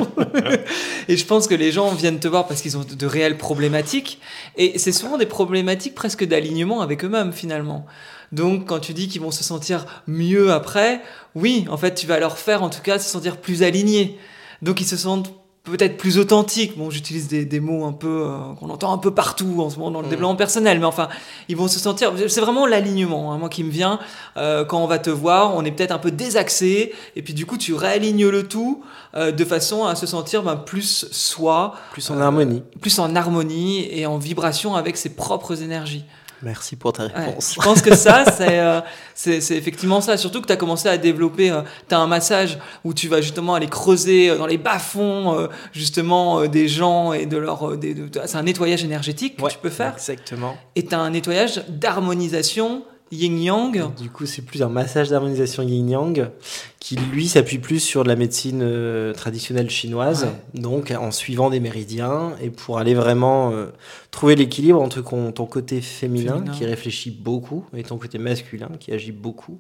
et 1.08 1.18
je 1.18 1.26
pense 1.26 1.48
que 1.48 1.54
les 1.56 1.72
gens 1.72 1.94
viennent 1.94 2.20
te 2.20 2.28
voir 2.28 2.48
parce 2.48 2.62
qu'ils 2.62 2.78
ont 2.78 2.84
de, 2.84 2.96
de 2.96 3.06
réelles 3.06 3.38
problématiques. 3.38 4.20
Et 4.58 4.80
c'est 4.80 4.92
souvent 4.92 5.18
des 5.18 5.26
problématiques 5.26 5.94
presque 5.94 6.26
d'alignement 6.26 6.82
avec 6.82 7.04
eux-mêmes, 7.04 7.32
finalement. 7.32 7.86
Donc, 8.32 8.66
quand 8.68 8.80
tu 8.80 8.94
dis 8.94 9.08
qu'ils 9.08 9.22
vont 9.22 9.32
se 9.32 9.44
sentir 9.44 9.86
mieux 10.08 10.52
après, 10.52 11.02
oui, 11.36 11.66
en 11.70 11.78
fait, 11.78 11.94
tu 11.94 12.08
vas 12.08 12.20
leur 12.20 12.38
faire, 12.38 12.64
en 12.64 12.70
tout 12.70 12.82
cas, 12.82 12.98
se 12.98 13.10
sentir 13.10 13.38
plus 13.38 13.62
alignés. 13.62 14.18
Donc, 14.62 14.82
ils 14.82 14.88
se 14.88 14.98
sentent 14.98 15.32
peut-être 15.66 15.98
plus 15.98 16.18
authentiques. 16.18 16.78
Bon, 16.78 16.90
j'utilise 16.90 17.28
des, 17.28 17.44
des 17.46 17.60
mots 17.60 17.86
un 17.86 17.92
peu 17.92 18.26
euh, 18.28 18.38
qu'on 18.60 18.70
entend 18.70 18.94
un 18.94 18.98
peu 18.98 19.12
partout 19.12 19.56
en 19.60 19.70
ce 19.70 19.78
moment 19.78 19.92
dans 19.92 20.02
le 20.02 20.08
Mm. 20.08 20.10
développement 20.12 20.36
personnel, 20.36 20.80
mais 20.80 20.86
enfin, 20.86 21.10
ils 21.50 21.58
vont 21.58 21.68
se 21.68 21.80
sentir. 21.80 22.14
C'est 22.28 22.42
vraiment 22.42 22.66
l'alignement, 22.66 23.34
hein, 23.34 23.38
moi 23.38 23.50
qui 23.50 23.64
me 23.64 23.70
vient 23.72 24.00
euh, 24.38 24.64
quand 24.64 24.82
on 24.84 24.88
va 24.88 25.00
te 25.00 25.10
voir. 25.10 25.56
On 25.56 25.66
est 25.66 25.72
peut-être 25.72 25.92
un 25.92 25.98
peu 25.98 26.12
désaxé, 26.12 26.94
et 27.16 27.22
puis 27.22 27.34
du 27.34 27.46
coup, 27.46 27.58
tu 27.58 27.74
réalignes 27.74 28.28
le 28.28 28.48
tout 28.48 28.84
euh, 29.16 29.32
de 29.32 29.44
façon 29.46 29.86
à 29.86 29.96
se 29.96 30.06
sentir 30.06 30.44
ben, 30.44 30.56
plus 30.56 31.08
soi, 31.12 31.74
Plus 31.92 32.10
en 32.12 32.18
Euh, 32.18 32.22
harmonie. 32.22 32.64
plus 32.82 32.98
en 33.00 33.16
harmonie 33.16 33.88
et 33.92 34.06
en 34.06 34.18
vibration 34.18 34.76
avec 34.76 34.96
ses 34.98 35.10
propres 35.10 35.62
énergies. 35.64 36.06
Merci 36.42 36.76
pour 36.76 36.94
ta 36.94 37.06
Ouais, 37.06 37.12
réponse. 37.16 37.54
je 37.56 37.62
pense 37.62 37.82
que 37.82 37.96
ça, 37.96 38.26
c'est 38.26 38.60
euh, 38.60 38.82
c'est 39.14 39.38
effectivement 39.52 40.02
ça. 40.02 40.18
Surtout 40.18 40.42
que 40.42 40.48
tu 40.48 40.54
as 40.54 40.58
commencé 40.58 40.88
à 40.90 40.98
développer, 40.98 41.50
euh, 41.50 41.62
tu 41.88 41.96
as 41.96 42.00
un 42.00 42.08
massage 42.08 42.58
où 42.84 42.94
tu 42.94 43.08
vas 43.08 43.22
justement 43.22 43.56
aller 43.56 43.68
creuser 43.68 44.30
euh, 44.30 44.38
dans 44.38 44.46
les 44.48 44.58
bas-fonds, 44.58 45.40
euh, 45.40 45.48
justement, 45.72 46.46
des 46.46 46.68
gens 46.68 47.14
et 47.14 47.26
de 47.26 47.38
leur. 47.38 47.78
de- 47.78 48.10
c'est 48.26 48.36
un 48.38 48.44
nettoyage 48.44 48.84
énergétique 48.84 49.38
que 49.38 49.44
Ouais, 49.44 49.52
tu 49.52 49.58
peux 49.58 49.70
faire. 49.70 49.94
Exactement. 49.94 50.56
Et 50.76 50.86
tu 50.86 50.94
as 50.94 51.00
un 51.00 51.10
nettoyage 51.12 51.64
d'harmonisation 51.70 52.84
yin-yang. 53.12 53.94
Du 53.96 54.10
coup, 54.10 54.26
c'est 54.26 54.42
plus 54.42 54.62
un 54.64 54.70
massage 54.70 55.10
d'harmonisation 55.10 55.64
yin-yang 55.64 56.30
qui, 56.80 56.96
lui, 56.96 57.28
s'appuie 57.28 57.60
plus 57.60 57.80
sur 57.80 58.04
de 58.04 58.10
la 58.10 58.16
médecine 58.16 58.62
euh, 58.62 59.14
traditionnelle 59.14 59.70
chinoise, 59.70 60.28
donc 60.54 60.92
en 60.92 61.12
suivant 61.12 61.50
des 61.50 61.60
méridiens 61.60 62.34
et 62.42 62.50
pour 62.50 62.78
aller 62.80 62.94
vraiment 62.94 63.52
euh, 63.52 63.68
trouver 64.12 64.36
l'équilibre 64.36 64.82
entre 64.82 65.02
ton 65.02 65.46
côté 65.46 65.82
féminin, 65.82 66.36
Féminin. 66.36 66.52
qui 66.52 66.66
réfléchit 66.66 67.12
beaucoup 67.12 67.66
et 67.76 67.84
ton 67.84 67.98
côté 67.98 68.18
masculin 68.18 68.70
qui 68.80 68.92
agit 68.92 69.12
beaucoup. 69.12 69.60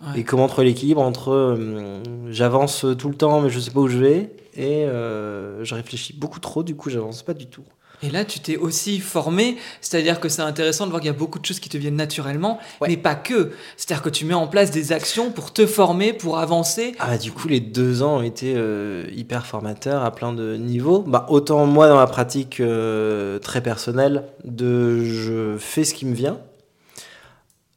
Ouais. 0.00 0.20
Et 0.20 0.24
comment 0.24 0.48
trouver 0.48 0.66
l'équilibre 0.68 1.02
entre 1.02 1.30
euh, 1.32 2.02
j'avance 2.30 2.86
tout 2.98 3.08
le 3.10 3.14
temps 3.14 3.42
mais 3.42 3.50
je 3.50 3.60
sais 3.60 3.70
pas 3.70 3.80
où 3.80 3.88
je 3.88 3.98
vais 3.98 4.32
et 4.56 4.84
je 4.86 5.74
réfléchis 5.74 6.12
beaucoup 6.12 6.40
trop, 6.40 6.62
du 6.62 6.74
coup 6.74 6.90
j'avance 6.90 7.22
pas 7.22 7.34
du 7.34 7.46
tout. 7.46 7.64
Et 8.02 8.08
là, 8.10 8.24
tu 8.24 8.40
t'es 8.40 8.56
aussi 8.56 8.98
formé, 8.98 9.56
c'est-à-dire 9.82 10.20
que 10.20 10.28
c'est 10.30 10.40
intéressant 10.42 10.86
de 10.86 10.90
voir 10.90 11.02
qu'il 11.02 11.08
y 11.10 11.14
a 11.14 11.16
beaucoup 11.16 11.38
de 11.38 11.44
choses 11.44 11.60
qui 11.60 11.68
te 11.68 11.76
viennent 11.76 11.96
naturellement, 11.96 12.58
Ouais. 12.80 12.88
mais 12.88 12.96
pas 12.96 13.14
que. 13.14 13.52
C'est-à-dire 13.76 14.02
que 14.02 14.08
tu 14.08 14.24
mets 14.24 14.32
en 14.34 14.46
place 14.46 14.70
des 14.70 14.92
actions 14.92 15.30
pour 15.30 15.52
te 15.52 15.66
former, 15.66 16.12
pour 16.14 16.38
avancer. 16.38 16.94
Ah, 16.98 17.18
du 17.18 17.30
coup, 17.30 17.46
les 17.48 17.60
deux 17.60 18.02
ans 18.02 18.16
ont 18.18 18.22
été 18.22 18.54
euh, 18.56 19.04
hyper 19.14 19.44
formateurs 19.46 20.02
à 20.02 20.12
plein 20.14 20.32
de 20.32 20.56
niveaux. 20.56 21.00
Bah, 21.06 21.26
autant 21.28 21.66
moi, 21.66 21.88
dans 21.88 21.96
ma 21.96 22.06
pratique 22.06 22.60
euh, 22.60 23.38
très 23.38 23.62
personnelle, 23.62 24.24
de 24.44 25.04
je 25.04 25.56
fais 25.58 25.84
ce 25.84 25.92
qui 25.92 26.06
me 26.06 26.14
vient. 26.14 26.38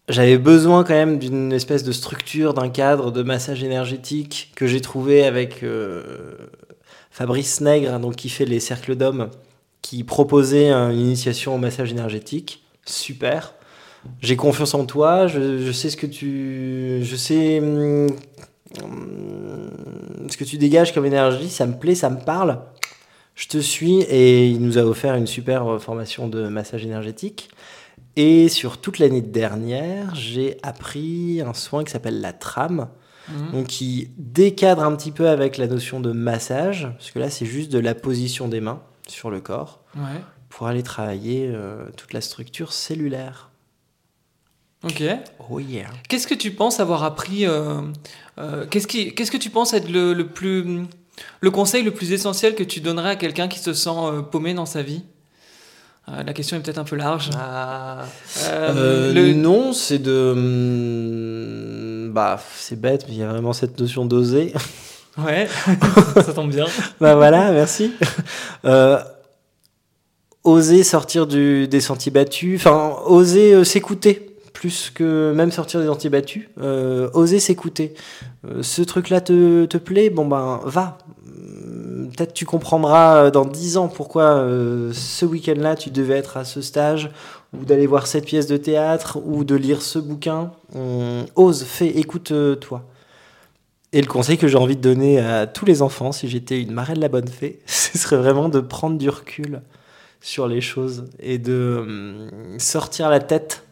J'avais 0.09 0.37
besoin 0.37 0.83
quand 0.83 0.93
même 0.93 1.17
d'une 1.17 1.53
espèce 1.53 1.83
de 1.83 1.91
structure, 1.93 2.53
d'un 2.53 2.67
cadre 2.69 3.09
de 3.11 3.23
massage 3.23 3.63
énergétique 3.63 4.51
que 4.55 4.67
j'ai 4.67 4.81
trouvé 4.81 5.25
avec 5.25 5.63
euh, 5.63 6.35
Fabrice 7.09 7.61
Nègre, 7.61 7.99
donc 7.99 8.15
qui 8.17 8.27
fait 8.27 8.43
les 8.45 8.59
cercles 8.59 8.95
d'hommes, 8.95 9.29
qui 9.83 10.03
proposait 10.03 10.71
une 10.71 10.97
initiation 10.99 11.53
au 11.53 11.57
massage 11.59 11.91
énergétique. 11.91 12.63
Super. 12.87 13.53
J'ai 14.21 14.35
confiance 14.35 14.73
en 14.73 14.85
toi, 14.85 15.27
je, 15.27 15.59
je 15.59 15.71
sais 15.71 15.91
ce 15.91 15.97
que 15.97 16.07
tu. 16.07 16.99
Je 17.03 17.15
sais. 17.15 17.59
hum, 17.59 18.07
hum, 18.81 19.69
ce 20.29 20.37
que 20.37 20.43
tu 20.43 20.57
dégages 20.57 20.93
comme 20.93 21.05
énergie, 21.05 21.49
ça 21.49 21.65
me 21.67 21.73
plaît, 21.77 21.95
ça 21.95 22.09
me 22.09 22.19
parle. 22.19 22.59
Je 23.35 23.47
te 23.47 23.57
suis 23.57 24.01
et 24.01 24.47
il 24.47 24.61
nous 24.61 24.77
a 24.77 24.81
offert 24.83 25.15
une 25.15 25.27
super 25.27 25.79
formation 25.81 26.27
de 26.27 26.47
massage 26.47 26.83
énergétique. 26.85 27.49
Et 28.15 28.47
sur 28.47 28.77
toute 28.79 28.99
l'année 28.99 29.21
dernière, 29.21 30.13
j'ai 30.15 30.57
appris 30.63 31.41
un 31.41 31.53
soin 31.53 31.83
qui 31.83 31.91
s'appelle 31.91 32.21
la 32.21 32.31
trame, 32.33 32.87
Mhm. 33.29 33.51
donc 33.53 33.67
qui 33.67 34.09
décadre 34.17 34.83
un 34.83 34.93
petit 34.95 35.11
peu 35.11 35.29
avec 35.29 35.57
la 35.57 35.65
notion 35.67 35.99
de 36.01 36.11
massage, 36.11 36.89
parce 36.97 37.09
que 37.09 37.19
là 37.19 37.29
c'est 37.29 37.45
juste 37.45 37.71
de 37.71 37.79
la 37.79 37.95
position 37.95 38.49
des 38.49 38.59
mains 38.59 38.81
sur 39.13 39.29
le 39.29 39.39
corps 39.41 39.79
Ouais. 39.95 40.19
pour 40.49 40.67
aller 40.67 40.83
travailler 40.83 41.49
euh, 41.53 41.85
toute 41.97 42.13
la 42.13 42.21
structure 42.21 42.73
cellulaire. 42.73 43.49
Ok. 44.83 45.01
Oh 45.49 45.59
yeah. 45.59 45.87
Qu'est-ce 46.09 46.27
que 46.27 46.35
tu 46.35 46.51
penses 46.51 46.79
avoir 46.81 47.03
appris 47.03 47.45
euh, 47.45 47.81
euh, 48.37 48.65
Qu'est-ce 48.69 48.87
qui, 48.87 49.15
qu'est-ce 49.15 49.31
que 49.31 49.37
tu 49.37 49.49
penses 49.49 49.73
être 49.73 49.89
le, 49.89 50.13
le 50.13 50.27
plus, 50.27 50.83
le 51.39 51.51
conseil 51.51 51.83
le 51.83 51.91
plus 51.91 52.11
essentiel 52.11 52.53
que 52.55 52.63
tu 52.63 52.81
donnerais 52.81 53.11
à 53.11 53.15
quelqu'un 53.15 53.47
qui 53.47 53.59
se 53.59 53.73
sent 53.73 53.89
paumé 54.31 54.53
dans 54.53 54.65
sa 54.65 54.81
vie? 54.81 55.03
La 56.07 56.33
question 56.33 56.57
est 56.57 56.59
peut-être 56.59 56.79
un 56.79 56.83
peu 56.83 56.97
large. 56.97 57.29
Euh, 57.37 59.13
le- 59.13 59.33
Non, 59.33 59.71
c'est 59.71 59.99
de. 59.99 60.33
hum, 60.35 62.11
Bah, 62.13 62.41
c'est 62.57 62.79
bête, 62.79 63.05
mais 63.07 63.13
il 63.15 63.19
y 63.19 63.23
a 63.23 63.29
vraiment 63.29 63.53
cette 63.53 63.79
notion 63.79 64.05
d'oser. 64.05 64.53
Ouais, 65.17 65.47
ça 66.25 66.33
tombe 66.33 66.49
bien. 66.49 66.65
bah 66.99 67.15
voilà, 67.15 67.51
merci. 67.51 67.93
Euh, 68.65 68.99
oser 70.43 70.83
sortir 70.83 71.27
du, 71.27 71.67
des 71.67 71.81
sentiers 71.81 72.11
battus, 72.11 72.59
enfin, 72.59 72.95
oser 73.05 73.53
euh, 73.53 73.63
s'écouter, 73.63 74.35
plus 74.53 74.91
que 74.93 75.33
même 75.33 75.51
sortir 75.51 75.81
des 75.81 75.87
sentiers 75.87 76.09
battus. 76.09 76.49
Euh, 76.61 77.09
oser 77.13 77.39
s'écouter. 77.39 77.93
Euh, 78.47 78.63
ce 78.63 78.81
truc-là 78.81 79.21
te, 79.21 79.65
te 79.65 79.77
plaît, 79.77 80.09
bon 80.09 80.25
ben, 80.25 80.61
va. 80.65 80.97
Peut-être 82.15 82.33
tu 82.33 82.45
comprendras 82.45 83.25
euh, 83.25 83.31
dans 83.31 83.45
10 83.45 83.77
ans 83.77 83.87
pourquoi 83.87 84.23
euh, 84.23 84.91
ce 84.93 85.25
week-end-là 85.25 85.75
tu 85.75 85.89
devais 85.89 86.15
être 86.17 86.37
à 86.37 86.45
ce 86.45 86.61
stage, 86.61 87.11
ou 87.53 87.65
d'aller 87.65 87.87
voir 87.87 88.07
cette 88.07 88.25
pièce 88.25 88.47
de 88.47 88.57
théâtre, 88.57 89.19
ou 89.25 89.43
de 89.43 89.55
lire 89.55 89.81
ce 89.81 89.99
bouquin. 89.99 90.51
Ose, 91.35 91.63
fais, 91.63 91.87
écoute-toi. 91.87 92.83
Et 93.95 94.01
le 94.01 94.07
conseil 94.07 94.37
que 94.37 94.47
j'ai 94.47 94.57
envie 94.57 94.75
de 94.75 94.81
donner 94.81 95.19
à 95.19 95.45
tous 95.47 95.65
les 95.65 95.81
enfants, 95.83 96.11
si 96.11 96.27
j'étais 96.27 96.59
une 96.61 96.71
marraine 96.73 96.95
de 96.97 97.01
la 97.01 97.09
bonne 97.09 97.27
fée, 97.27 97.59
ce 97.67 97.97
serait 97.97 98.17
vraiment 98.17 98.49
de 98.49 98.59
prendre 98.59 98.97
du 98.97 99.09
recul 99.09 99.61
sur 100.19 100.47
les 100.47 100.61
choses 100.61 101.05
et 101.19 101.37
de 101.37 101.77
hum, 101.81 102.59
sortir 102.59 103.09
la 103.09 103.19
tête 103.19 103.65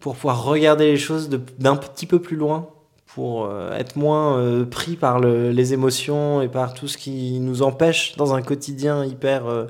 pour 0.00 0.14
pouvoir 0.16 0.44
regarder 0.44 0.86
les 0.86 0.98
choses 0.98 1.30
d'un 1.58 1.76
petit 1.76 2.06
peu 2.06 2.20
plus 2.20 2.36
loin, 2.36 2.68
pour 3.06 3.46
euh, 3.46 3.72
être 3.72 3.96
moins 3.96 4.38
euh, 4.38 4.66
pris 4.66 4.94
par 4.96 5.20
le- 5.20 5.50
les 5.52 5.72
émotions 5.72 6.42
et 6.42 6.48
par 6.48 6.74
tout 6.74 6.86
ce 6.86 6.98
qui 6.98 7.40
nous 7.40 7.62
empêche 7.62 8.14
dans 8.16 8.34
un 8.34 8.42
quotidien 8.42 9.04
hyper 9.06 9.46
euh, 9.46 9.66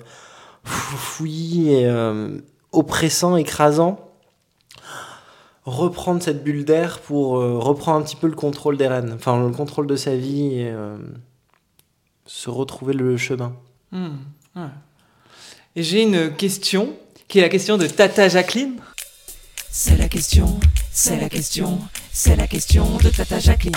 fouillis 0.64 1.72
et 1.74 1.90
oppressant, 2.72 3.36
écrasant. 3.36 4.05
Reprendre 5.66 6.22
cette 6.22 6.42
bulle 6.44 6.64
d'air 6.64 7.00
pour 7.00 7.38
euh, 7.38 7.58
reprendre 7.58 7.98
un 7.98 8.02
petit 8.02 8.16
peu 8.16 8.28
le 8.28 8.36
contrôle 8.36 8.78
des 8.78 8.86
rênes, 8.86 9.12
enfin 9.14 9.44
le 9.44 9.50
contrôle 9.50 9.86
de 9.86 9.96
sa 9.96 10.16
vie 10.16 10.60
et 10.60 10.70
euh, 10.70 10.96
se 12.24 12.48
retrouver 12.48 12.94
le 12.94 13.16
chemin. 13.16 13.52
Hmm, 13.90 14.14
ouais. 14.54 14.62
Et 15.74 15.82
j'ai 15.82 16.02
une 16.02 16.32
question 16.32 16.96
qui 17.28 17.40
est 17.40 17.42
la 17.42 17.48
question 17.48 17.76
de 17.76 17.86
Tata 17.86 18.28
Jacqueline. 18.28 18.76
C'est 19.70 19.96
la 19.96 20.08
question, 20.08 20.58
c'est 20.92 21.20
la 21.20 21.28
question, 21.28 21.80
c'est 22.12 22.36
la 22.36 22.46
question 22.46 22.96
de 22.98 23.10
Tata 23.10 23.40
Jacqueline. 23.40 23.76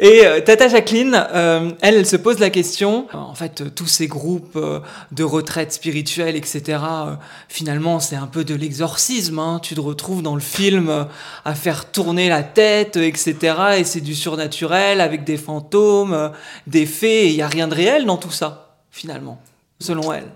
Et 0.00 0.24
euh, 0.24 0.40
Tata 0.40 0.68
Jacqueline, 0.68 1.26
euh, 1.34 1.70
elle, 1.80 1.96
elle 1.96 2.06
se 2.06 2.14
pose 2.16 2.38
la 2.38 2.50
question, 2.50 3.08
en 3.12 3.34
fait, 3.34 3.62
euh, 3.62 3.68
tous 3.68 3.88
ces 3.88 4.06
groupes 4.06 4.54
euh, 4.54 4.78
de 5.10 5.24
retraite 5.24 5.72
spirituelle, 5.72 6.36
etc., 6.36 6.62
euh, 6.68 7.14
finalement, 7.48 7.98
c'est 7.98 8.14
un 8.14 8.28
peu 8.28 8.44
de 8.44 8.54
l'exorcisme. 8.54 9.40
hein. 9.40 9.58
Tu 9.60 9.74
te 9.74 9.80
retrouves 9.80 10.22
dans 10.22 10.36
le 10.36 10.40
film 10.40 10.88
euh, 10.88 11.02
à 11.44 11.56
faire 11.56 11.90
tourner 11.90 12.28
la 12.28 12.44
tête, 12.44 12.96
euh, 12.96 13.02
etc., 13.02 13.34
et 13.78 13.84
c'est 13.84 14.00
du 14.00 14.14
surnaturel 14.14 15.00
avec 15.00 15.24
des 15.24 15.36
fantômes, 15.36 16.14
euh, 16.14 16.28
des 16.68 16.86
fées, 16.86 17.24
et 17.24 17.28
il 17.30 17.34
n'y 17.34 17.42
a 17.42 17.48
rien 17.48 17.66
de 17.66 17.74
réel 17.74 18.06
dans 18.06 18.18
tout 18.18 18.30
ça, 18.30 18.76
finalement, 18.92 19.40
selon 19.80 20.12
elle. 20.12 20.30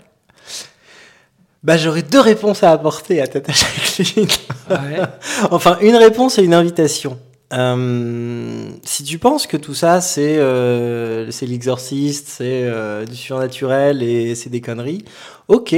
Bah, 1.63 1.77
j'aurais 1.77 2.01
deux 2.03 2.19
réponses 2.19 2.63
à 2.63 2.71
apporter 2.73 3.21
à 3.21 3.27
Tata 3.27 3.53
Jacqueline. 3.53 4.27
Ouais? 4.69 4.99
enfin, 5.51 5.77
une 5.79 5.95
réponse 5.95 6.37
et 6.37 6.43
une 6.43 6.53
invitation. 6.53 7.17
Euh, 7.53 8.69
si 8.83 9.03
tu 9.03 9.19
penses 9.19 9.47
que 9.47 9.57
tout 9.57 9.73
ça, 9.75 10.01
c'est 10.01 10.37
euh, 10.37 11.29
l'exorciste, 11.41 12.27
c'est 12.27 12.63
euh, 12.63 13.05
du 13.05 13.15
surnaturel 13.15 14.01
et 14.01 14.33
c'est 14.35 14.49
des 14.49 14.61
conneries, 14.61 15.05
ok, 15.47 15.75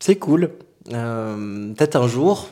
c'est 0.00 0.16
cool. 0.16 0.50
Euh, 0.92 1.72
Peut-être 1.74 1.96
un 1.96 2.08
jour, 2.08 2.48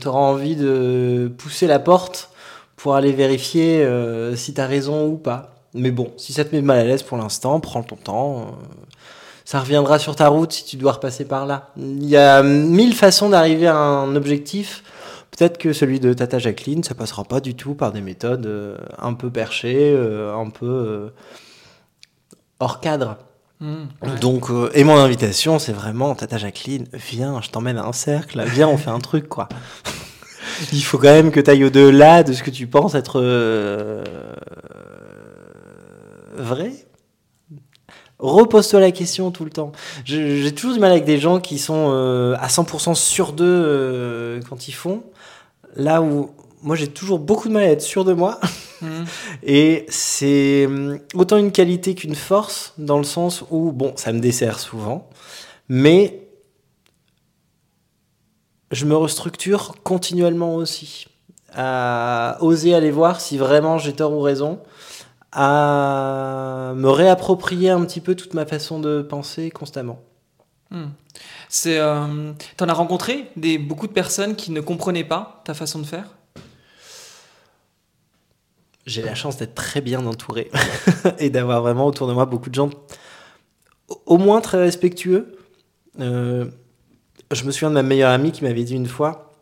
tu 0.00 0.08
auras 0.08 0.20
envie 0.20 0.56
de 0.56 1.30
pousser 1.38 1.66
la 1.66 1.78
porte 1.78 2.30
pour 2.76 2.94
aller 2.94 3.12
vérifier 3.12 3.82
euh, 3.82 4.34
si 4.36 4.54
tu 4.54 4.60
as 4.60 4.66
raison 4.66 5.06
ou 5.06 5.16
pas. 5.16 5.54
Mais 5.74 5.90
bon, 5.90 6.10
si 6.16 6.32
ça 6.32 6.44
te 6.44 6.54
met 6.54 6.62
mal 6.62 6.78
à 6.78 6.84
l'aise 6.84 7.02
pour 7.02 7.18
l'instant, 7.18 7.60
prends 7.60 7.82
ton 7.82 7.96
temps. 7.96 8.38
euh, 8.38 8.44
ça 9.44 9.60
reviendra 9.60 9.98
sur 9.98 10.14
ta 10.14 10.28
route 10.28 10.52
si 10.52 10.64
tu 10.64 10.76
dois 10.76 10.92
repasser 10.92 11.24
par 11.24 11.44
là. 11.44 11.70
Il 11.76 12.08
y 12.08 12.16
a 12.16 12.42
mille 12.42 12.94
façons 12.94 13.28
d'arriver 13.28 13.66
à 13.66 13.76
un 13.76 14.14
objectif. 14.14 14.82
Peut-être 15.30 15.58
que 15.58 15.72
celui 15.72 16.00
de 16.00 16.12
Tata 16.12 16.38
Jacqueline, 16.38 16.82
ça 16.82 16.94
passera 16.94 17.24
pas 17.24 17.40
du 17.40 17.54
tout 17.54 17.74
par 17.74 17.92
des 17.92 18.00
méthodes 18.00 18.46
euh, 18.46 18.76
un 18.98 19.14
peu 19.14 19.30
perchées, 19.30 19.92
euh, 19.94 20.34
un 20.34 20.50
peu 20.50 20.66
euh, 20.66 21.08
hors 22.58 22.80
cadre. 22.80 23.18
Mmh, 23.60 23.74
ouais. 24.02 24.18
Donc, 24.20 24.46
et 24.74 24.84
mon 24.84 24.96
invitation, 24.96 25.58
c'est 25.58 25.72
vraiment 25.72 26.14
Tata 26.14 26.38
Jacqueline, 26.38 26.86
viens, 26.92 27.40
je 27.40 27.50
t'emmène 27.50 27.78
à 27.78 27.84
un 27.84 27.92
cercle, 27.92 28.42
viens, 28.46 28.68
on 28.68 28.76
fait 28.76 28.90
un 28.90 29.00
truc, 29.00 29.28
quoi. 29.28 29.48
Il 30.72 30.82
faut 30.82 30.98
quand 30.98 31.12
même 31.12 31.30
que 31.30 31.40
tu 31.40 31.50
ailles 31.50 31.64
au-delà 31.64 32.22
de 32.22 32.32
ce 32.32 32.42
que 32.42 32.50
tu 32.50 32.66
penses 32.66 32.94
être 32.94 33.20
vrai. 36.36 36.72
Repose-toi 38.20 38.80
la 38.80 38.90
question 38.90 39.30
tout 39.30 39.44
le 39.44 39.50
temps. 39.50 39.72
J'ai 40.04 40.54
toujours 40.54 40.74
du 40.74 40.80
mal 40.80 40.90
avec 40.92 41.04
des 41.04 41.18
gens 41.18 41.40
qui 41.40 41.58
sont 41.58 41.90
euh, 41.90 42.36
à 42.38 42.48
100% 42.48 42.94
sûrs 42.94 43.32
d'eux 43.32 43.44
euh, 43.46 44.40
quand 44.48 44.68
ils 44.68 44.72
font. 44.72 45.02
Là 45.76 46.02
où 46.02 46.30
moi 46.62 46.76
j'ai 46.76 46.88
toujours 46.88 47.18
beaucoup 47.18 47.48
de 47.48 47.54
mal 47.54 47.64
à 47.64 47.70
être 47.70 47.82
sûr 47.82 48.04
de 48.04 48.12
moi. 48.12 48.38
Mmh. 48.82 49.04
Et 49.42 49.86
c'est 49.88 50.66
hum, 50.66 50.98
autant 51.14 51.36
une 51.36 51.52
qualité 51.52 51.94
qu'une 51.94 52.14
force, 52.14 52.74
dans 52.78 52.98
le 52.98 53.04
sens 53.04 53.44
où, 53.50 53.72
bon, 53.72 53.92
ça 53.96 54.12
me 54.12 54.20
dessert 54.20 54.58
souvent, 54.58 55.08
mais 55.68 56.28
je 58.70 58.86
me 58.86 58.96
restructure 58.96 59.74
continuellement 59.82 60.54
aussi. 60.54 61.06
À 61.52 62.38
oser 62.40 62.74
aller 62.74 62.92
voir 62.92 63.20
si 63.20 63.36
vraiment 63.36 63.78
j'ai 63.78 63.92
tort 63.92 64.12
ou 64.12 64.20
raison, 64.20 64.60
à 65.32 66.72
me 66.76 66.88
réapproprier 66.88 67.70
un 67.70 67.84
petit 67.84 68.00
peu 68.00 68.14
toute 68.14 68.34
ma 68.34 68.46
façon 68.46 68.78
de 68.78 69.02
penser 69.02 69.50
constamment. 69.50 70.00
Mmh. 70.70 70.84
Euh, 71.66 72.32
t'en 72.56 72.68
as 72.68 72.72
rencontré 72.72 73.30
des, 73.36 73.58
beaucoup 73.58 73.86
de 73.86 73.92
personnes 73.92 74.36
qui 74.36 74.52
ne 74.52 74.60
comprenaient 74.60 75.04
pas 75.04 75.42
ta 75.44 75.54
façon 75.54 75.78
de 75.80 75.86
faire? 75.86 76.16
J'ai 78.86 79.02
la 79.02 79.14
chance 79.14 79.36
d'être 79.36 79.54
très 79.54 79.80
bien 79.80 80.04
entouré 80.06 80.50
et 81.18 81.30
d'avoir 81.30 81.60
vraiment 81.60 81.86
autour 81.86 82.08
de 82.08 82.12
moi 82.12 82.24
beaucoup 82.26 82.48
de 82.50 82.54
gens, 82.54 82.70
au- 83.88 84.02
au 84.06 84.18
moins 84.18 84.40
très 84.40 84.58
respectueux. 84.58 85.36
Euh, 86.00 86.46
je 87.32 87.44
me 87.44 87.50
souviens 87.52 87.70
de 87.70 87.74
ma 87.74 87.82
meilleure 87.82 88.10
amie 88.10 88.32
qui 88.32 88.44
m'avait 88.44 88.64
dit 88.64 88.74
une 88.74 88.86
fois 88.88 89.32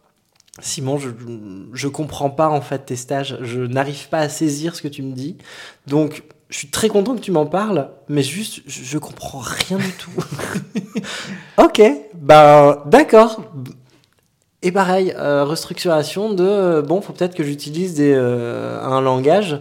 Simon, 0.61 0.99
je, 0.99 1.11
je 1.73 1.89
comprends 1.89 2.31
pas 2.31 2.49
en 2.49 2.61
fait 2.61 2.87
tes 2.87 2.97
stages, 2.97 3.39
je 3.43 3.61
n'arrive 3.63 4.09
pas 4.09 4.19
à 4.21 4.29
saisir 4.29 4.75
ce 4.77 4.83
que 4.83 4.89
tu 4.89 5.03
me 5.03 5.13
dis. 5.13 5.39
Donc, 5.87 6.25
je 6.49 6.57
suis 6.59 6.69
très 6.71 6.89
content 6.89 7.15
que 7.15 7.21
tu 7.21 7.31
m'en 7.31 7.47
parles, 7.47 7.91
mais 8.09 8.23
juste, 8.23 8.61
je, 8.67 8.83
je 8.83 8.99
comprends 8.99 9.39
rien 9.41 9.77
du 9.79 9.93
tout. 9.93 10.11
ok, 11.59 11.83
ben 12.15 12.83
d'accord. 12.87 13.43
Et 14.63 14.73
pareil, 14.73 15.15
euh, 15.17 15.45
restructuration 15.45 16.33
de 16.33 16.45
euh, 16.45 16.83
bon, 16.83 17.01
faut 17.01 17.13
peut-être 17.13 17.35
que 17.35 17.45
j'utilise 17.45 17.95
des, 17.95 18.13
euh, 18.15 18.83
un 18.83 19.01
langage 19.01 19.61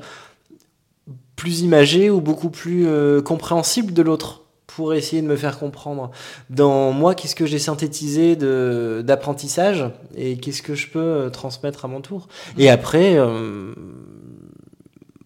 plus 1.36 1.62
imagé 1.62 2.10
ou 2.10 2.20
beaucoup 2.20 2.50
plus 2.50 2.88
compréhensible 3.24 3.94
de 3.94 4.02
l'autre 4.02 4.42
pour 4.66 4.94
essayer 4.96 5.22
de 5.22 5.28
me 5.28 5.36
faire 5.36 5.60
comprendre. 5.60 6.10
Dans 6.50 6.92
moi, 6.92 7.14
qu'est-ce 7.14 7.36
que 7.36 7.46
j'ai 7.46 7.60
synthétisé 7.60 8.36
de- 8.36 9.04
d'apprentissage 9.06 9.86
et 10.16 10.38
qu'est-ce 10.38 10.64
que 10.64 10.74
je 10.74 10.88
peux 10.90 11.30
transmettre 11.32 11.86
à 11.86 11.88
mon 11.88 12.02
tour? 12.02 12.28
Et 12.58 12.70
après, 12.70 13.18
euh, 13.18 13.74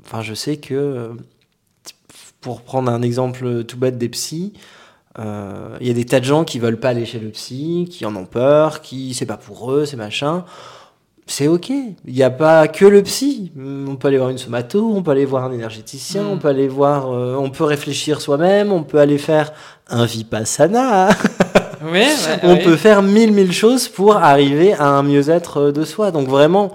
enfin, 0.05 0.21
je 0.21 0.33
sais 0.33 0.57
que 0.57 1.11
pour 2.41 2.61
prendre 2.61 2.91
un 2.91 3.01
exemple 3.01 3.63
tout 3.63 3.77
bête 3.77 3.97
des 3.97 4.09
psys, 4.09 4.53
euh, 5.19 5.77
il 5.79 5.87
y 5.87 5.91
a 5.91 5.93
des 5.93 6.05
tas 6.05 6.19
de 6.19 6.25
gens 6.25 6.43
qui 6.43 6.59
veulent 6.59 6.79
pas 6.79 6.89
aller 6.89 7.05
chez 7.05 7.19
le 7.19 7.29
psy, 7.29 7.87
qui 7.89 8.05
en 8.05 8.15
ont 8.15 8.25
peur, 8.25 8.81
qui 8.81 9.13
c'est 9.13 9.25
pas 9.25 9.37
pour 9.37 9.71
eux, 9.71 9.85
c'est 9.85 9.97
machin. 9.97 10.43
C'est 11.27 11.47
ok. 11.47 11.69
Il 11.69 12.13
n'y 12.13 12.23
a 12.23 12.29
pas 12.29 12.67
que 12.67 12.85
le 12.85 13.03
psy. 13.03 13.51
On 13.57 13.95
peut 13.95 14.07
aller 14.07 14.17
voir 14.17 14.31
une 14.31 14.37
somato, 14.37 14.91
on 14.93 15.03
peut 15.03 15.11
aller 15.11 15.23
voir 15.25 15.45
un 15.45 15.51
énergéticien, 15.53 16.23
Mm. 16.23 16.27
on 16.31 16.37
peut 16.37 16.47
aller 16.47 16.67
voir, 16.67 17.11
euh, 17.11 17.35
on 17.37 17.49
peut 17.49 17.63
réfléchir 17.63 18.19
soi-même, 18.21 18.71
on 18.71 18.83
peut 18.83 18.99
aller 18.99 19.17
faire 19.17 19.53
un 19.89 20.05
vipassana. 20.05 21.09
Oui, 21.85 22.05
on 22.43 22.57
peut 22.57 22.75
faire 22.75 23.01
mille 23.01 23.31
mille 23.31 23.53
choses 23.53 23.87
pour 23.87 24.17
arriver 24.17 24.73
à 24.73 24.87
un 24.87 25.03
mieux-être 25.03 25.71
de 25.71 25.85
soi. 25.85 26.11
Donc 26.11 26.27
vraiment, 26.27 26.71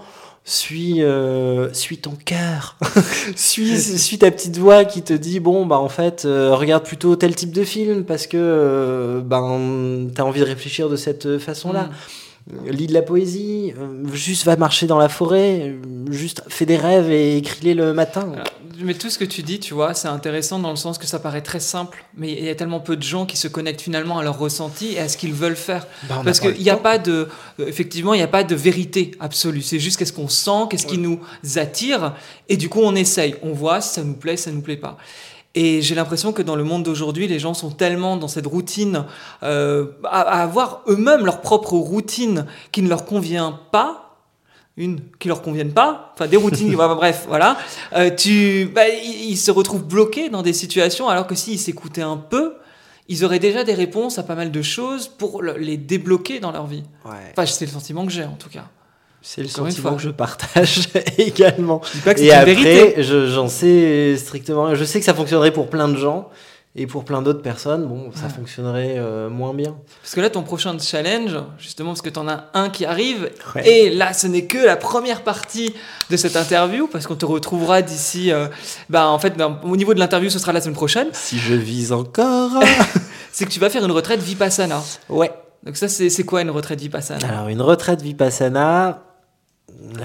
suis, 0.48 1.02
euh, 1.02 1.72
suis 1.72 1.98
ton 1.98 2.12
cœur, 2.24 2.76
suis, 3.36 3.76
suis 3.78 4.18
ta 4.18 4.30
petite 4.30 4.56
voix 4.58 4.84
qui 4.84 5.02
te 5.02 5.12
dit 5.12 5.40
bon 5.40 5.66
bah 5.66 5.78
en 5.80 5.88
fait 5.88 6.24
euh, 6.24 6.54
regarde 6.54 6.84
plutôt 6.84 7.16
tel 7.16 7.34
type 7.34 7.50
de 7.50 7.64
film 7.64 8.04
parce 8.04 8.28
que 8.28 8.36
euh, 8.40 9.20
ben 9.20 10.08
t'as 10.14 10.22
envie 10.22 10.38
de 10.38 10.46
réfléchir 10.46 10.88
de 10.88 10.94
cette 10.94 11.38
façon-là. 11.38 11.90
Lis 12.64 12.86
de 12.86 12.92
la 12.92 13.02
poésie, 13.02 13.74
euh, 13.76 14.06
juste 14.12 14.44
va 14.44 14.54
marcher 14.56 14.86
dans 14.86 14.98
la 14.98 15.08
forêt, 15.08 15.62
euh, 15.62 16.12
juste 16.12 16.42
fais 16.46 16.64
des 16.64 16.76
rêves 16.76 17.10
et 17.10 17.38
écris-les 17.38 17.74
le 17.74 17.92
matin. 17.92 18.30
Alors, 18.32 18.46
Mais 18.80 18.94
tout 18.94 19.10
ce 19.10 19.18
que 19.18 19.24
tu 19.24 19.42
dis, 19.42 19.58
tu 19.58 19.74
vois, 19.74 19.94
c'est 19.94 20.06
intéressant 20.06 20.60
dans 20.60 20.70
le 20.70 20.76
sens 20.76 20.96
que 20.96 21.06
ça 21.06 21.18
paraît 21.18 21.40
très 21.40 21.58
simple, 21.58 22.04
mais 22.16 22.30
il 22.30 22.44
y 22.44 22.48
a 22.48 22.54
tellement 22.54 22.78
peu 22.78 22.96
de 22.96 23.02
gens 23.02 23.26
qui 23.26 23.36
se 23.36 23.48
connectent 23.48 23.80
finalement 23.80 24.20
à 24.20 24.22
leur 24.22 24.38
ressenti 24.38 24.92
et 24.92 25.00
à 25.00 25.08
ce 25.08 25.16
qu'ils 25.16 25.32
veulent 25.32 25.56
faire. 25.56 25.88
Bah, 26.08 26.22
Parce 26.24 26.38
qu'il 26.38 26.62
n'y 26.62 26.70
a 26.70 26.76
pas 26.76 26.98
de, 26.98 27.28
euh, 27.58 27.66
effectivement, 27.66 28.14
il 28.14 28.18
n'y 28.18 28.22
a 28.22 28.28
pas 28.28 28.44
de 28.44 28.54
vérité 28.54 29.10
absolue. 29.18 29.62
C'est 29.62 29.80
juste 29.80 29.98
qu'est-ce 29.98 30.12
qu'on 30.12 30.28
sent, 30.28 30.68
qu'est-ce 30.70 30.86
qui 30.86 30.98
nous 30.98 31.18
attire, 31.56 32.14
et 32.48 32.56
du 32.56 32.68
coup 32.68 32.80
on 32.80 32.94
essaye, 32.94 33.34
on 33.42 33.54
voit 33.54 33.80
si 33.80 33.94
ça 33.94 34.04
nous 34.04 34.14
plaît, 34.14 34.36
si 34.36 34.44
ça 34.44 34.52
nous 34.52 34.62
plaît 34.62 34.76
pas. 34.76 34.98
Et 35.58 35.80
j'ai 35.82 35.94
l'impression 35.94 36.32
que 36.32 36.42
dans 36.42 36.54
le 36.54 36.62
monde 36.64 36.82
d'aujourd'hui, 36.84 37.26
les 37.26 37.38
gens 37.38 37.54
sont 37.54 37.70
tellement 37.70 38.16
dans 38.16 38.28
cette 38.28 38.46
routine, 38.46 39.04
euh, 39.42 39.86
à, 40.04 40.20
à 40.20 40.42
avoir 40.42 40.82
eux-mêmes 40.86 41.24
leur 41.24 41.40
propre 41.40 41.72
routine 41.72 42.46
qui 42.72 42.82
ne 42.82 42.88
leur 42.88 43.04
convient 43.06 43.58
pas, 43.72 44.02
une 44.76 45.00
qui 45.18 45.28
leur 45.28 45.40
conviennent 45.40 45.72
pas, 45.72 46.12
enfin 46.14 46.26
des 46.26 46.36
routines, 46.36 46.76
bah, 46.76 46.94
bref, 46.94 47.24
voilà. 47.26 47.56
Euh, 47.94 48.10
tu, 48.14 48.70
bah, 48.74 48.86
ils, 48.88 49.30
ils 49.30 49.36
se 49.38 49.50
retrouvent 49.50 49.84
bloqués 49.86 50.28
dans 50.28 50.42
des 50.42 50.52
situations 50.52 51.08
alors 51.08 51.26
que 51.26 51.34
s'ils 51.34 51.58
s'écoutaient 51.58 52.02
un 52.02 52.18
peu, 52.18 52.56
ils 53.08 53.24
auraient 53.24 53.38
déjà 53.38 53.64
des 53.64 53.72
réponses 53.72 54.18
à 54.18 54.24
pas 54.24 54.34
mal 54.34 54.50
de 54.50 54.60
choses 54.62 55.08
pour 55.08 55.40
le- 55.40 55.56
les 55.56 55.78
débloquer 55.78 56.38
dans 56.40 56.52
leur 56.52 56.66
vie. 56.66 56.82
Ouais. 57.06 57.12
Enfin, 57.32 57.46
c'est 57.46 57.64
le 57.64 57.70
sentiment 57.70 58.04
que 58.04 58.12
j'ai 58.12 58.24
en 58.24 58.36
tout 58.38 58.50
cas. 58.50 58.66
C'est 59.28 59.42
le 59.42 59.48
sentiment 59.48 59.96
que 59.96 60.02
je 60.02 60.10
partage 60.10 60.88
également. 61.18 61.80
Je 61.84 61.92
dis 61.98 62.04
pas 62.04 62.14
que 62.14 62.20
Et 62.20 62.32
après, 62.32 62.54
vérité. 62.54 63.02
je- 63.02 63.26
j'en 63.26 63.48
sais 63.48 64.16
strictement. 64.16 64.72
Je 64.76 64.84
sais 64.84 65.00
que 65.00 65.04
ça 65.04 65.14
fonctionnerait 65.14 65.50
pour 65.50 65.68
plein 65.68 65.88
de 65.88 65.96
gens. 65.96 66.28
Et 66.78 66.86
pour 66.86 67.04
plein 67.04 67.22
d'autres 67.22 67.40
personnes, 67.40 67.86
bon, 67.86 68.10
ça 68.14 68.26
Ouais. 68.26 68.32
fonctionnerait 68.36 68.96
euh, 68.98 69.30
moins 69.30 69.54
bien. 69.54 69.74
Parce 70.02 70.14
que 70.14 70.20
là, 70.20 70.28
ton 70.28 70.42
prochain 70.42 70.76
challenge, 70.78 71.34
justement, 71.58 71.90
parce 71.92 72.02
que 72.02 72.10
tu 72.10 72.18
en 72.18 72.28
as 72.28 72.50
un 72.52 72.68
qui 72.68 72.84
arrive, 72.84 73.30
Ouais. 73.54 73.66
et 73.66 73.90
là, 73.90 74.12
ce 74.12 74.26
n'est 74.26 74.44
que 74.44 74.58
la 74.58 74.76
première 74.76 75.24
partie 75.24 75.74
de 76.10 76.16
cette 76.18 76.36
interview, 76.36 76.86
parce 76.86 77.06
qu'on 77.06 77.14
te 77.16 77.24
retrouvera 77.24 77.80
d'ici. 77.80 78.30
euh, 78.30 78.48
bah, 78.90 79.08
en 79.08 79.18
fait, 79.18 79.32
au 79.64 79.76
niveau 79.76 79.94
de 79.94 79.98
l'interview, 80.00 80.28
ce 80.28 80.38
sera 80.38 80.52
la 80.52 80.60
semaine 80.60 80.74
prochaine. 80.76 81.08
Si 81.12 81.38
je 81.38 81.54
vise 81.54 81.92
encore. 81.92 82.50
C'est 83.32 83.46
que 83.46 83.50
tu 83.50 83.58
vas 83.58 83.70
faire 83.70 83.84
une 83.84 83.90
retraite 83.92 84.20
Vipassana. 84.20 84.82
ouais. 85.08 85.32
Donc, 85.64 85.76
ça, 85.78 85.88
c'est 85.88 86.10
c'est 86.10 86.22
quoi 86.22 86.42
une 86.42 86.50
retraite 86.50 86.78
Vipassana? 86.80 87.26
Alors, 87.26 87.48
une 87.48 87.60
retraite 87.62 88.00
Vipassana, 88.00 89.02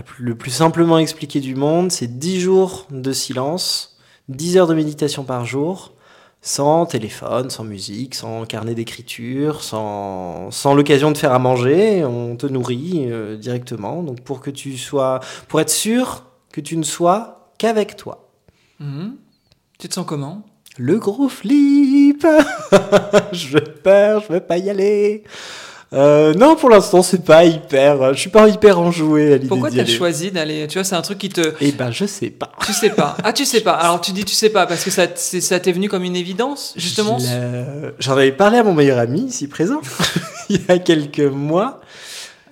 plus- 0.06 0.24
le 0.26 0.36
plus 0.36 0.52
simplement 0.52 0.98
expliqué 1.00 1.40
du 1.40 1.56
monde, 1.56 1.92
c'est 1.92 2.20
10 2.20 2.40
jours 2.40 2.88
de 2.92 3.12
silence, 3.14 3.98
10 4.30 4.58
heures 4.58 4.68
de 4.68 4.74
méditation 4.74 5.24
par 5.24 5.46
jour, 5.46 5.94
sans 6.42 6.86
téléphone, 6.86 7.50
sans 7.50 7.64
musique, 7.64 8.16
sans 8.16 8.46
carnet 8.46 8.74
d'écriture, 8.74 9.64
sans, 9.64 10.50
sans 10.52 10.74
l'occasion 10.74 11.12
de 11.12 11.18
faire 11.18 11.34
à 11.34 11.40
manger. 11.40 12.04
On 12.04 12.36
te 12.36 12.48
nourrit 12.48 13.06
euh, 13.12 13.38
directement. 13.38 14.02
Donc, 14.04 14.22
pour 14.22 14.40
que 14.42 14.50
tu 14.50 14.78
sois, 14.78 15.20
pour 15.48 15.62
être 15.62 15.70
sûr 15.70 16.24
que 16.52 16.60
tu 16.62 16.78
ne 16.78 16.84
sois 16.84 17.52
qu'avec 17.60 17.96
toi. 17.96 18.30
Mhm. 18.80 19.18
Tu 19.78 19.88
te 19.88 19.94
sens 19.94 20.06
comment? 20.06 20.44
Le 20.78 20.98
gros 20.98 21.30
flip 21.30 22.26
Je 23.34 23.58
peur, 23.60 24.24
je 24.28 24.34
veux 24.34 24.40
pas 24.40 24.58
y 24.58 24.70
aller. 24.70 25.24
Euh, 25.94 26.34
non, 26.36 26.56
pour 26.56 26.70
l'instant, 26.70 27.02
c'est 27.02 27.24
pas 27.26 27.44
hyper. 27.44 28.14
Je 28.14 28.20
suis 28.20 28.30
pas 28.30 28.48
hyper 28.48 28.80
enjoué 28.80 29.34
à 29.34 29.36
l'idée 29.36 29.48
Pourquoi 29.50 29.70
d'y 29.70 29.76
tu 29.76 29.82
as 29.82 29.84
aller. 29.84 29.94
choisi 29.94 30.32
d'aller 30.32 30.66
Tu 30.68 30.78
vois, 30.78 30.86
c'est 30.86 30.96
un 30.96 31.02
truc 31.02 31.18
qui 31.18 31.28
te. 31.28 31.54
Eh 31.60 31.74
ben, 31.74 31.92
je 31.92 32.06
sais 32.06 32.30
pas. 32.30 32.52
Tu 32.66 32.72
sais 32.72 32.92
pas. 32.92 33.18
Ah, 33.24 33.34
tu 33.34 33.44
sais 33.44 33.60
pas. 33.62 33.74
Alors, 33.80 34.00
tu 34.00 34.14
dis 34.14 34.24
tu 34.24 34.34
sais 34.34 34.50
pas 34.50 34.66
parce 34.68 34.86
que 34.86 34.90
ça, 34.92 35.08
ça 35.16 35.60
t'est 35.60 35.72
venu 35.74 35.90
comme 35.90 36.04
une 36.04 36.16
évidence, 36.16 36.74
justement 36.78 37.18
J'en 38.00 38.14
avais 38.14 38.32
parlé 38.32 38.60
à 38.60 38.64
mon 38.64 38.74
meilleur 38.74 39.00
ami 39.00 39.26
ici 39.26 39.48
présent. 39.48 39.82
il 40.50 40.62
y 40.66 40.72
a 40.72 40.80
quelques 40.80 41.20
mois. 41.20 41.82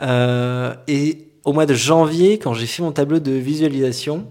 Euh, 0.01 0.73
et 0.87 1.27
au 1.45 1.53
mois 1.53 1.65
de 1.65 1.73
janvier, 1.73 2.39
quand 2.39 2.53
j'ai 2.53 2.67
fait 2.67 2.83
mon 2.83 2.91
tableau 2.91 3.19
de 3.19 3.31
visualisation, 3.31 4.27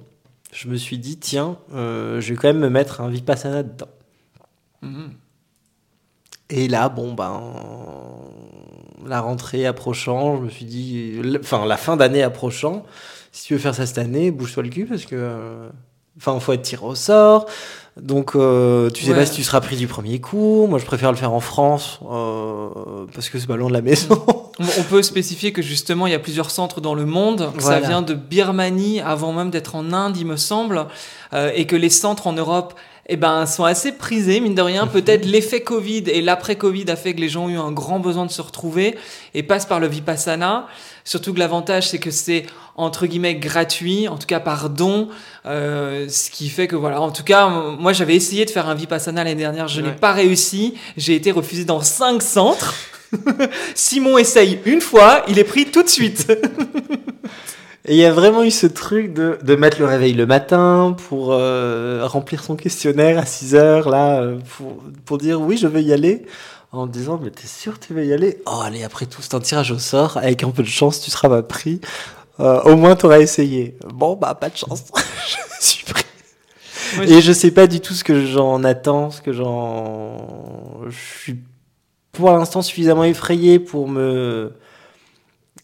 je 0.53 0.69
me 0.69 0.77
suis 0.77 0.99
dit, 0.99 1.19
tiens, 1.19 1.57
euh, 1.75 2.21
je 2.21 2.31
vais 2.31 2.37
quand 2.37 2.49
même 2.49 2.59
me 2.59 2.71
mettre 2.71 3.01
un 3.01 3.09
Vipassana 3.09 3.63
dedans. 3.63 3.89
Mhm. 4.83 5.11
Et 6.51 6.69
là, 6.69 6.89
bon, 6.89 7.13
ben, 7.13 7.43
la 9.07 9.21
rentrée 9.21 9.67
approchant, 9.67 10.37
je 10.39 10.43
me 10.43 10.49
suis 10.51 10.65
dit, 10.65 11.21
enfin, 11.41 11.65
la 11.67 11.77
fin 11.77 11.97
d'année 11.97 12.23
approchant, 12.23 12.85
si 13.33 13.47
tu 13.47 13.53
veux 13.55 13.59
faire 13.61 13.75
ça 13.75 13.87
cette 13.87 13.99
année, 13.99 14.31
bouge-toi 14.31 14.63
le 14.63 14.69
cul 14.71 14.87
parce 14.87 15.05
que, 15.05 15.15
euh, 15.17 15.69
enfin, 16.19 16.39
faut 16.41 16.53
être 16.53 16.63
tiré 16.63 16.85
au 16.85 16.95
sort. 16.95 17.47
Donc, 18.01 18.37
euh, 18.37 18.91
tu 18.91 19.05
sais 19.05 19.11
Ouais. 19.11 19.17
pas 19.17 19.27
si 19.27 19.33
tu 19.35 19.43
seras 19.43 19.61
pris 19.61 19.77
du 19.77 19.89
premier 19.89 20.21
coup. 20.21 20.67
Moi, 20.69 20.79
je 20.79 20.85
préfère 20.85 21.11
le 21.11 21.17
faire 21.17 21.33
en 21.33 21.41
France 21.41 21.99
euh, 22.09 23.07
parce 23.13 23.29
que 23.29 23.39
c'est 23.41 23.47
pas 23.49 23.57
loin 23.57 23.69
de 23.69 23.73
la 23.75 23.83
maison. 23.83 24.25
On 24.79 24.83
peut 24.85 25.03
spécifier 25.03 25.53
que 25.53 25.63
justement, 25.63 26.07
il 26.07 26.11
y 26.13 26.15
a 26.17 26.19
plusieurs 26.21 26.51
centres 26.51 26.81
dans 26.81 26.95
le 26.95 27.05
monde. 27.07 27.51
Ça 27.59 27.81
vient 27.81 28.03
de 28.03 28.15
Birmanie 28.15 29.01
avant 29.01 29.33
même 29.33 29.51
d'être 29.51 29.75
en 29.75 29.93
Inde, 29.93 30.17
il 30.17 30.27
me 30.27 30.37
semble. 30.37 30.87
euh, 31.33 31.51
et 31.55 31.67
que 31.67 31.77
les 31.77 31.91
centres 31.91 32.27
en 32.29 32.33
Europe 32.33 32.75
eh 33.09 33.17
ben, 33.17 33.47
sont 33.47 33.65
assez 33.65 33.93
prisés, 33.93 34.41
mine 34.41 34.55
de 34.55 34.63
rien. 34.63 34.87
Peut-être 34.93 35.25
l'effet 35.25 35.63
Covid 35.63 36.05
et 36.07 36.21
l'après-Covid 36.21 36.91
a 36.91 36.97
fait 36.97 37.15
que 37.15 37.21
les 37.21 37.29
gens 37.29 37.47
ont 37.47 37.49
eu 37.49 37.59
un 37.59 37.73
grand 37.73 38.01
besoin 38.01 38.27
de 38.27 38.31
se 38.31 38.43
retrouver 38.43 38.97
et 39.35 39.43
passent 39.43 39.67
par 39.67 39.81
le 39.81 39.87
Vipassana. 39.87 40.67
Surtout 41.05 41.33
que 41.33 41.39
l'avantage, 41.39 41.89
c'est 41.89 41.99
que 41.99 42.11
c'est 42.11 42.45
entre 42.77 43.07
guillemets 43.07 43.35
gratuit, 43.35 44.09
en 44.09 44.19
tout 44.19 44.27
cas 44.27 44.41
par 44.41 44.71
don. 44.71 45.09
euh, 45.47 46.07
ce 46.09 46.31
qui 46.31 46.49
fait 46.49 46.69
que 46.69 46.77
voilà, 46.77 47.01
en 47.01 47.11
tout 47.11 47.25
cas, 47.25 47.49
moi 47.49 47.93
j'avais 47.93 48.15
essayé 48.15 48.45
de 48.45 48.51
faire 48.51 48.69
un 48.69 48.75
Vipassana 48.75 49.25
l'année 49.25 49.41
dernière, 49.41 49.69
je 49.69 49.81
n'ai 49.81 49.93
pas 49.93 50.13
réussi. 50.13 50.75
J'ai 50.97 51.15
été 51.15 51.33
refusé 51.33 51.65
dans 51.65 51.81
cinq 51.81 52.23
centres. 52.23 52.75
Simon 53.75 54.19
essaye 54.19 54.61
une 54.67 54.83
fois, 54.83 55.25
il 55.29 55.39
est 55.39 55.45
pris 55.45 55.67
tout 55.67 55.83
de 55.83 55.89
suite. 55.89 56.31
Et 57.85 57.95
il 57.95 57.97
y 57.97 58.05
a 58.05 58.13
vraiment 58.13 58.43
eu 58.43 58.51
ce 58.51 58.67
truc 58.67 59.15
de, 59.15 59.39
de 59.43 59.57
mettre 59.57 59.79
le 59.79 59.87
réveil 59.87 60.13
le 60.13 60.27
matin 60.27 60.97
pour 61.09 61.33
euh, 61.33 62.03
remplir 62.05 62.43
son 62.43 62.57
questionnaire 62.57 63.19
à 63.19 63.25
6 63.25 63.55
heures, 63.55 63.89
là, 63.89 64.23
pour, 64.57 64.83
pour 65.05 65.19
dire 65.19 65.41
oui, 65.41 65.57
je 65.57 65.67
veux 65.67 65.81
y 65.81 65.93
aller. 65.93 66.27
En 66.71 66.87
me 66.87 66.93
disant, 66.93 67.19
mais 67.23 67.31
t'es 67.31 67.47
sûr 67.47 67.79
que 67.79 67.87
tu 67.87 67.95
veux 67.95 68.05
y 68.05 68.13
aller? 68.13 68.43
Oh, 68.45 68.61
allez, 68.63 68.85
après 68.85 69.07
tout, 69.07 69.23
c'est 69.23 69.35
un 69.35 69.41
tirage 69.41 69.71
au 69.71 69.79
sort. 69.79 70.19
Avec 70.19 70.43
un 70.43 70.51
peu 70.51 70.63
de 70.63 70.69
chance, 70.69 71.01
tu 71.01 71.11
seras 71.11 71.29
pas 71.29 71.43
pris. 71.43 71.81
Euh, 72.41 72.61
au 72.63 72.77
moins, 72.77 72.95
t'auras 72.95 73.21
essayé. 73.21 73.79
Bon, 73.95 74.17
bah, 74.17 74.35
pas 74.35 74.51
de 74.51 74.57
chance. 74.57 74.85
je 75.61 75.65
suis 75.65 75.85
pris. 75.85 76.05
Et 77.03 77.23
je 77.23 77.33
sais 77.33 77.51
pas 77.53 77.67
du 77.67 77.81
tout 77.81 77.95
ce 77.95 78.05
que 78.05 78.27
j'en 78.27 78.65
attends, 78.65 79.11
ce 79.11 79.23
que 79.23 79.33
j'en. 79.33 80.83
Je 80.89 81.21
suis 81.21 81.37
pour 82.13 82.31
l'instant 82.33 82.61
suffisamment 82.61 83.05
effrayé 83.05 83.59
pour 83.59 83.89
me 83.89 84.53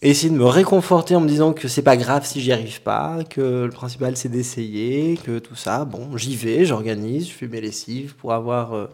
essayer 0.03 0.31
de 0.31 0.37
me 0.37 0.45
réconforter 0.45 1.17
en 1.17 1.21
me 1.21 1.29
disant 1.29 1.53
que 1.53 1.69
c'est 1.69 1.83
pas 1.83 1.97
grave 1.97 2.27
si 2.27 2.41
j'y 2.41 2.53
arrive 2.53 2.83
pas, 2.83 3.19
que 3.29 3.65
le 3.65 3.71
principal 3.71 4.17
c'est 4.17 4.29
d'essayer, 4.29 5.17
que 5.17 5.39
tout 5.39 5.57
ça, 5.57 5.85
bon, 5.85 6.17
j'y 6.17 6.37
vais, 6.37 6.65
j'organise, 6.65 7.29
je 7.29 7.33
fais 7.33 7.49
mes 7.49 7.61
lessives 7.61 8.15
pour 8.17 8.33
avoir 8.33 8.75
euh, 8.75 8.87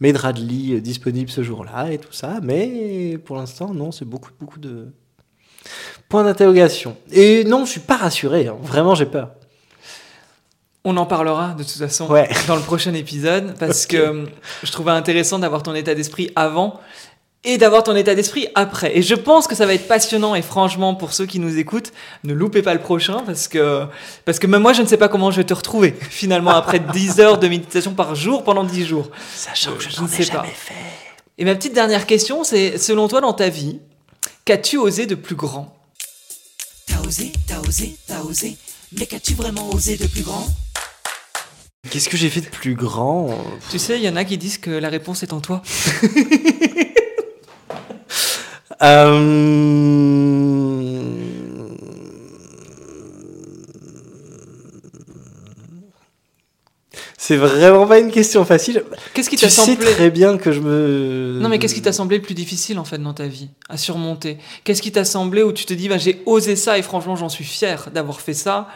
mes 0.00 0.12
draps 0.12 0.40
de 0.40 0.46
lit 0.46 0.74
euh, 0.74 0.80
disponibles 0.80 1.30
ce 1.30 1.42
jour-là 1.42 1.92
et 1.92 1.98
tout 1.98 2.12
ça, 2.12 2.40
mais 2.42 3.18
pour 3.24 3.36
l'instant, 3.36 3.74
non, 3.74 3.92
c'est 3.92 4.04
beaucoup, 4.06 4.30
beaucoup 4.38 4.58
de 4.58 4.88
points 6.08 6.24
d'interrogation. 6.24 6.96
Et 7.12 7.44
non, 7.44 7.64
je 7.64 7.72
suis 7.72 7.80
pas 7.80 7.96
rassuré, 7.96 8.46
hein. 8.46 8.56
vraiment 8.62 8.94
j'ai 8.94 9.06
peur. 9.06 9.30
On 10.84 10.96
en 10.96 11.04
parlera 11.06 11.54
de 11.54 11.64
toute 11.64 11.72
façon 11.72 12.08
Ouais. 12.08 12.28
dans 12.46 12.56
le 12.56 12.62
prochain 12.62 12.94
épisode 12.94 13.54
parce 13.58 13.84
que 13.92 13.96
euh, 13.96 14.26
je 14.62 14.72
trouvais 14.72 14.92
intéressant 14.92 15.38
d'avoir 15.38 15.62
ton 15.62 15.74
état 15.74 15.94
d'esprit 15.94 16.30
avant 16.36 16.80
et 17.44 17.56
d'avoir 17.56 17.84
ton 17.84 17.94
état 17.94 18.14
d'esprit 18.14 18.48
après. 18.54 18.96
Et 18.98 19.02
je 19.02 19.14
pense 19.14 19.46
que 19.46 19.54
ça 19.54 19.64
va 19.64 19.74
être 19.74 19.86
passionnant 19.86 20.34
et 20.34 20.42
franchement 20.42 20.94
pour 20.94 21.12
ceux 21.12 21.24
qui 21.26 21.38
nous 21.38 21.56
écoutent, 21.58 21.92
ne 22.24 22.34
loupez 22.34 22.62
pas 22.62 22.74
le 22.74 22.80
prochain 22.80 23.22
parce 23.24 23.46
que 23.48 23.86
parce 24.24 24.38
que 24.38 24.46
même 24.48 24.62
moi 24.62 24.72
je 24.72 24.82
ne 24.82 24.86
sais 24.86 24.96
pas 24.96 25.08
comment 25.08 25.30
je 25.30 25.36
vais 25.36 25.44
te 25.44 25.54
retrouver 25.54 25.94
finalement 26.10 26.50
après 26.50 26.78
10 26.92 27.20
heures 27.20 27.38
de 27.38 27.46
méditation 27.48 27.94
par 27.94 28.14
jour 28.14 28.42
pendant 28.44 28.64
10 28.64 28.86
jours. 28.86 29.10
Sachant 29.34 29.72
que 29.74 29.82
je, 29.84 29.90
Je 29.90 29.96
n'en 30.00 30.08
ne 30.08 30.12
ai 30.12 30.16
sais 30.24 30.26
pas. 30.32 30.38
jamais 30.42 30.48
fait. 30.54 30.74
Et 31.38 31.44
ma 31.44 31.54
petite 31.54 31.74
dernière 31.74 32.06
question 32.06 32.42
c'est 32.44 32.76
selon 32.78 33.06
toi 33.08 33.20
dans 33.20 33.32
ta 33.32 33.48
vie, 33.48 33.78
qu'as-tu 34.44 34.76
osé 34.76 35.06
de 35.06 35.14
plus 35.14 35.36
grand? 35.36 35.74
T'as 36.86 36.98
osé, 37.06 37.32
t'as 37.46 37.60
osé, 37.60 37.96
t'as 38.06 38.20
osé. 38.22 38.56
Mais 38.98 39.06
qu'as-tu 39.06 39.34
vraiment 39.34 39.68
osé 39.70 39.96
de 39.96 40.06
plus 40.06 40.22
grand? 40.22 40.44
Qu'est-ce 41.90 42.08
que 42.08 42.16
j'ai 42.16 42.28
fait 42.28 42.40
de 42.40 42.46
plus 42.48 42.74
grand? 42.74 43.28
Tu 43.70 43.78
sais, 43.78 43.96
il 43.98 44.02
y 44.02 44.08
en 44.08 44.16
a 44.16 44.24
qui 44.24 44.36
disent 44.36 44.58
que 44.58 44.70
la 44.70 44.88
réponse 44.88 45.22
est 45.22 45.32
en 45.32 45.40
toi. 45.40 45.62
Euh, 48.82 49.28
C'est 57.20 57.36
vraiment 57.36 57.86
pas 57.86 57.98
une 57.98 58.10
question 58.10 58.44
facile. 58.46 58.84
Qu'est-ce 59.12 59.28
qui 59.28 59.36
Tu 59.36 59.44
t'a 59.44 59.50
sais 59.50 59.76
très 59.76 60.08
bien 60.10 60.38
que 60.38 60.50
je 60.50 60.60
me. 60.60 61.38
Non, 61.42 61.48
mais 61.50 61.58
qu'est-ce 61.58 61.74
qui 61.74 61.82
t'a 61.82 61.92
semblé 61.92 62.16
le 62.16 62.22
plus 62.22 62.34
difficile 62.34 62.78
en 62.78 62.84
fait 62.84 62.96
dans 62.98 63.12
ta 63.12 63.26
vie 63.26 63.50
à 63.68 63.76
surmonter? 63.76 64.38
Qu'est-ce 64.64 64.80
qui 64.80 64.92
t'a 64.92 65.04
semblé 65.04 65.42
où 65.42 65.52
tu 65.52 65.66
te 65.66 65.74
dis 65.74 65.88
bah, 65.88 65.98
j'ai 65.98 66.22
osé 66.24 66.56
ça 66.56 66.78
et 66.78 66.82
franchement 66.82 67.16
j'en 67.16 67.28
suis 67.28 67.44
fier 67.44 67.90
d'avoir 67.92 68.20
fait 68.22 68.32
ça 68.34 68.68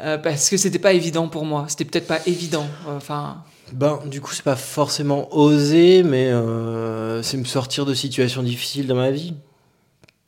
euh, 0.00 0.18
parce 0.18 0.50
que 0.50 0.56
c'était 0.58 0.78
pas 0.78 0.92
évident 0.92 1.28
pour 1.28 1.46
moi. 1.46 1.64
C'était 1.68 1.86
peut-être 1.86 2.06
pas 2.06 2.20
évident. 2.26 2.66
euh, 2.88 2.96
Enfin, 2.98 3.38
Ben, 3.72 4.00
du 4.06 4.20
coup, 4.20 4.32
c'est 4.32 4.44
pas 4.44 4.56
forcément 4.56 5.34
oser, 5.36 6.02
mais 6.02 6.30
euh, 6.30 7.22
c'est 7.22 7.36
me 7.36 7.44
sortir 7.44 7.84
de 7.84 7.94
situations 7.94 8.42
difficiles 8.42 8.86
dans 8.86 8.94
ma 8.94 9.10
vie. 9.10 9.34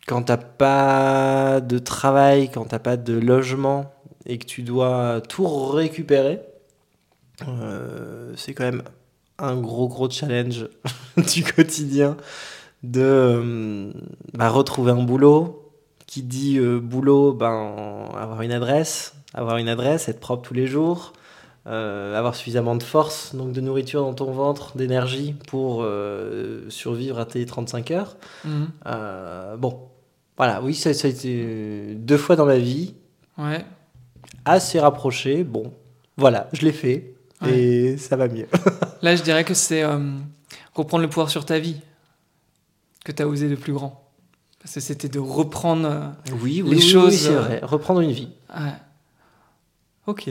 Quand 0.06 0.24
t'as 0.24 0.36
pas 0.36 1.60
de 1.60 1.78
travail, 1.78 2.50
quand 2.50 2.64
t'as 2.66 2.78
pas 2.78 2.96
de 2.96 3.14
logement 3.14 3.92
et 4.26 4.38
que 4.38 4.44
tu 4.44 4.62
dois 4.62 5.22
tout 5.26 5.46
récupérer, 5.46 6.40
euh, 7.48 8.32
c'est 8.36 8.52
quand 8.52 8.64
même 8.64 8.82
un 9.38 9.56
gros 9.56 9.88
gros 9.88 10.10
challenge 10.10 10.68
du 11.16 11.42
quotidien 11.44 12.16
de 12.82 13.00
euh, 13.02 13.92
bah, 14.34 14.50
retrouver 14.50 14.92
un 14.92 15.02
boulot. 15.02 15.56
Qui 16.06 16.24
dit 16.24 16.58
boulot, 16.58 17.32
ben 17.32 18.08
avoir 18.16 18.42
une 18.42 18.50
adresse, 18.50 19.14
avoir 19.32 19.58
une 19.58 19.68
adresse, 19.68 20.08
être 20.08 20.18
propre 20.18 20.42
tous 20.42 20.54
les 20.54 20.66
jours, 20.66 21.12
euh, 21.66 22.16
avoir 22.16 22.34
suffisamment 22.34 22.74
de 22.76 22.82
force, 22.82 23.34
donc 23.34 23.52
de 23.52 23.60
nourriture 23.60 24.02
dans 24.02 24.14
ton 24.14 24.32
ventre, 24.32 24.76
d'énergie 24.76 25.34
pour 25.48 25.82
euh, 25.82 26.68
survivre 26.70 27.18
à 27.18 27.26
tes 27.26 27.44
35 27.44 27.90
heures. 27.90 28.16
mhm. 28.44 28.68
Euh, 28.86 29.56
bon, 29.56 29.88
voilà, 30.36 30.62
oui, 30.62 30.74
ça, 30.74 30.94
ça 30.94 31.06
a 31.08 31.10
été 31.10 31.94
deux 31.96 32.16
fois 32.16 32.34
dans 32.36 32.46
ma 32.46 32.56
vie, 32.58 32.94
ouais. 33.38 33.64
assez 34.44 34.80
rapproché. 34.80 35.44
Bon, 35.44 35.72
voilà, 36.16 36.48
je 36.52 36.62
l'ai 36.64 36.72
fait 36.72 37.14
et 37.46 37.96
ça 37.98 38.16
va 38.16 38.28
mieux. 38.28 38.46
Là, 39.02 39.16
je 39.16 39.22
dirais 39.22 39.44
que 39.44 39.54
c'est 39.54 39.82
reprendre 40.74 41.02
le 41.02 41.08
pouvoir 41.08 41.30
sur 41.30 41.44
ta 41.44 41.58
vie 41.58 41.76
que 43.04 43.12
t'as 43.12 43.24
osé 43.24 43.48
de 43.48 43.54
plus 43.56 43.72
grand. 43.72 44.06
Parce 44.62 44.74
que 44.74 44.80
c'était 44.80 45.08
de 45.08 45.18
reprendre. 45.18 45.88
euh, 45.88 46.08
Oui, 46.42 46.62
Les 46.66 46.80
choses, 46.80 47.14
c'est 47.16 47.30
euh, 47.34 47.40
vrai. 47.40 47.60
Reprendre 47.62 48.00
une 48.00 48.12
vie. 48.12 48.28
ouais. 48.54 48.72
Ok. 50.06 50.28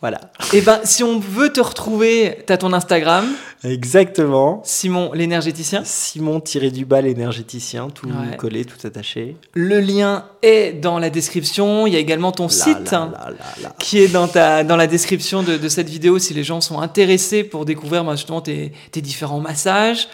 Voilà. 0.00 0.20
Et 0.52 0.60
ben, 0.60 0.80
si 0.84 1.02
on 1.02 1.18
veut 1.18 1.52
te 1.52 1.60
retrouver, 1.60 2.38
t'as 2.46 2.56
ton 2.56 2.72
Instagram, 2.72 3.26
Exactement. 3.64 4.62
Simon 4.64 5.10
l'énergéticien. 5.12 5.82
Simon-du-bas 5.84 7.00
l'énergéticien, 7.00 7.88
tout 7.90 8.06
Ouais. 8.06 8.36
collé, 8.36 8.64
tout 8.64 8.84
attaché. 8.86 9.36
Le 9.54 9.80
lien 9.80 10.26
est 10.42 10.72
dans 10.72 10.98
la 10.98 11.10
description. 11.10 11.86
Il 11.86 11.92
y 11.92 11.96
a 11.96 11.98
également 11.98 12.32
ton 12.32 12.44
Là, 12.44 12.48
site. 12.50 12.90
là, 12.92 13.10
hein, 13.26 13.34
là, 13.62 13.74
qui 13.78 13.98
est 13.98 14.08
dans, 14.08 14.28
ta, 14.28 14.62
dans 14.64 14.76
la 14.76 14.86
description 14.86 15.42
de, 15.42 15.56
de 15.56 15.68
cette 15.68 15.88
vidéo 15.88 16.18
si 16.18 16.32
les 16.34 16.44
gens 16.44 16.60
sont 16.60 16.80
intéressés 16.80 17.42
pour 17.44 17.64
découvrir 17.64 18.04
bah, 18.04 18.14
justement 18.14 18.40
tes, 18.40 18.72
tes 18.92 19.00
différents 19.00 19.40
massages, 19.40 20.08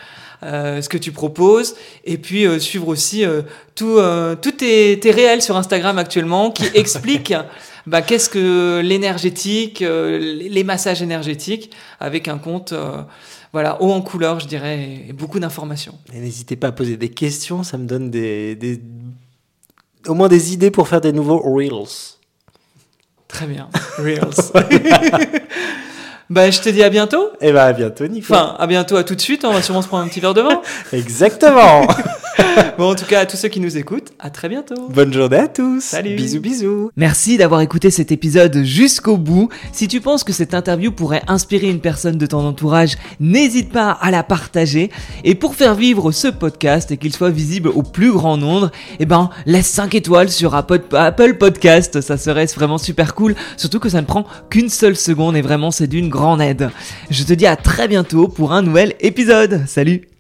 euh, 0.45 0.81
ce 0.83 0.89
que 0.89 0.99
tu 0.99 1.13
proposes, 1.13 1.75
et 2.05 2.19
puis 2.19 2.47
euh, 2.47 2.59
suivre 2.59 2.89
aussi 2.89 3.25
euh, 3.25 3.43
tout, 3.75 3.99
euh, 3.99 4.35
tous 4.35 4.53
tes, 4.53 4.99
tes 4.99 5.11
réels 5.13 5.41
sur 5.43 5.57
Instagram 5.57 5.99
actuellement 5.99 6.51
qui 6.51 6.65
expliquent 6.75 7.35
bah, 7.87 8.03
qu'est-ce 8.03 8.29
que 8.29 8.81
l'énergétique, 8.81 9.83
euh, 9.83 10.19
les 10.19 10.65
massages 10.65 11.03
énergétiques, 11.03 11.73
avec 12.01 12.29
un 12.29 12.39
compte 12.39 12.73
euh, 12.73 13.03
voilà, 13.53 13.83
haut 13.83 13.93
en 13.93 14.01
couleur, 14.03 14.41
je 14.41 14.47
dirais, 14.47 15.05
et, 15.09 15.13
beaucoup 15.13 15.39
d'informations. 15.39 15.99
N'hésitez 16.13 16.57
pas 16.57 16.69
à 16.69 16.73
poser 16.73 16.97
des 16.97 17.11
questions, 17.11 17.63
ça 17.63 17.79
me 17.79 17.87
donne 17.87 18.11
des, 18.11 18.55
des- 18.57 18.81
au 20.07 20.15
moins 20.15 20.29
des 20.29 20.53
idées 20.53 20.71
pour 20.71 20.89
faire 20.89 21.01
des 21.01 21.13
nouveaux 21.13 21.39
Reels. 21.39 22.17
Très 23.29 23.47
bien. 23.47 23.69
Reels. 23.99 24.53
Bah, 26.33 26.51
je 26.51 26.63
te 26.63 26.71
dis 26.71 26.83
à 26.83 26.89
bientôt. 26.89 27.29
Et 27.43 27.53
bah 27.53 27.67
à 27.67 27.75
bientôt, 27.75 28.07
Nico. 28.07 28.33
Enfin, 28.33 28.57
à 28.59 28.67
bientôt, 28.67 28.97
à 28.97 29.05
tout 29.05 29.15
de 29.15 29.21
suite. 29.21 29.45
On 29.45 29.53
va 29.53 29.61
sûrement 29.61 29.83
se 29.83 29.89
prendre 29.89 30.05
un 30.05 30.09
petit 30.09 30.21
verre 30.21 30.33
de 30.33 30.41
vin. 30.41 30.63
Exactement. 30.95 31.87
Bon, 32.79 32.91
en 32.91 32.95
tout 32.95 33.05
cas, 33.05 33.21
à 33.21 33.27
tous 33.27 33.37
ceux 33.37 33.49
qui 33.49 33.61
nous 33.61 33.77
écoutent, 33.77 34.13
à 34.19 34.31
très 34.31 34.49
bientôt. 34.49 34.89
Bonne 34.89 35.13
journée 35.13 35.37
à 35.37 35.49
tous. 35.49 35.83
Salut. 35.83 36.15
Bisous, 36.15 36.41
bisous. 36.41 36.91
Merci 36.97 37.37
d'avoir 37.37 37.61
écouté 37.61 37.91
cet 37.91 38.13
épisode 38.13 38.63
jusqu'au 38.63 39.17
bout. 39.17 39.49
Si 39.73 39.89
tu 39.89 40.01
penses 40.01 40.25
que 40.25 40.33
cette 40.33 40.55
interview 40.55 40.93
pourrait 40.93 41.23
inspirer 41.29 41.69
une 41.69 41.81
personne 41.81 42.17
de 42.17 42.27
ton 42.27 42.41
entourage, 42.47 42.97
n'hésite 43.21 43.71
pas 43.71 43.91
à 43.91 44.11
la 44.11 44.23
partager. 44.23 44.91
Et 45.25 45.35
pour 45.35 45.55
faire 45.55 45.75
vivre 45.75 46.13
ce 46.13 46.29
podcast 46.29 46.91
et 46.91 46.97
qu'il 46.97 47.13
soit 47.13 47.31
visible 47.31 47.69
au 47.69 47.83
plus 47.83 48.13
grand 48.13 48.37
nombre, 48.37 48.71
eh 48.99 49.07
ben, 49.07 49.31
laisse 49.47 49.69
5 49.69 49.95
étoiles 49.95 50.31
sur 50.31 50.55
Apple 50.55 51.35
Podcast. 51.39 52.01
Ça 52.01 52.17
serait 52.17 52.47
vraiment 52.47 52.79
super 52.79 53.15
cool. 53.15 53.35
Surtout 53.57 53.79
que 53.79 53.89
ça 53.89 54.01
ne 54.01 54.07
prend 54.07 54.27
qu'une 54.51 54.69
seule 54.69 54.97
seconde 54.97 55.37
et 55.37 55.43
vraiment 55.43 55.71
c'est 55.71 55.87
d'une 55.87 56.09
Je 57.11 57.25
te 57.25 57.33
dis 57.33 57.47
à 57.47 57.57
très 57.57 57.89
bientôt 57.89 58.29
pour 58.29 58.53
un 58.53 58.63
nouvel 58.63 58.95
épisode. 59.01 59.65
Salut 59.67 60.12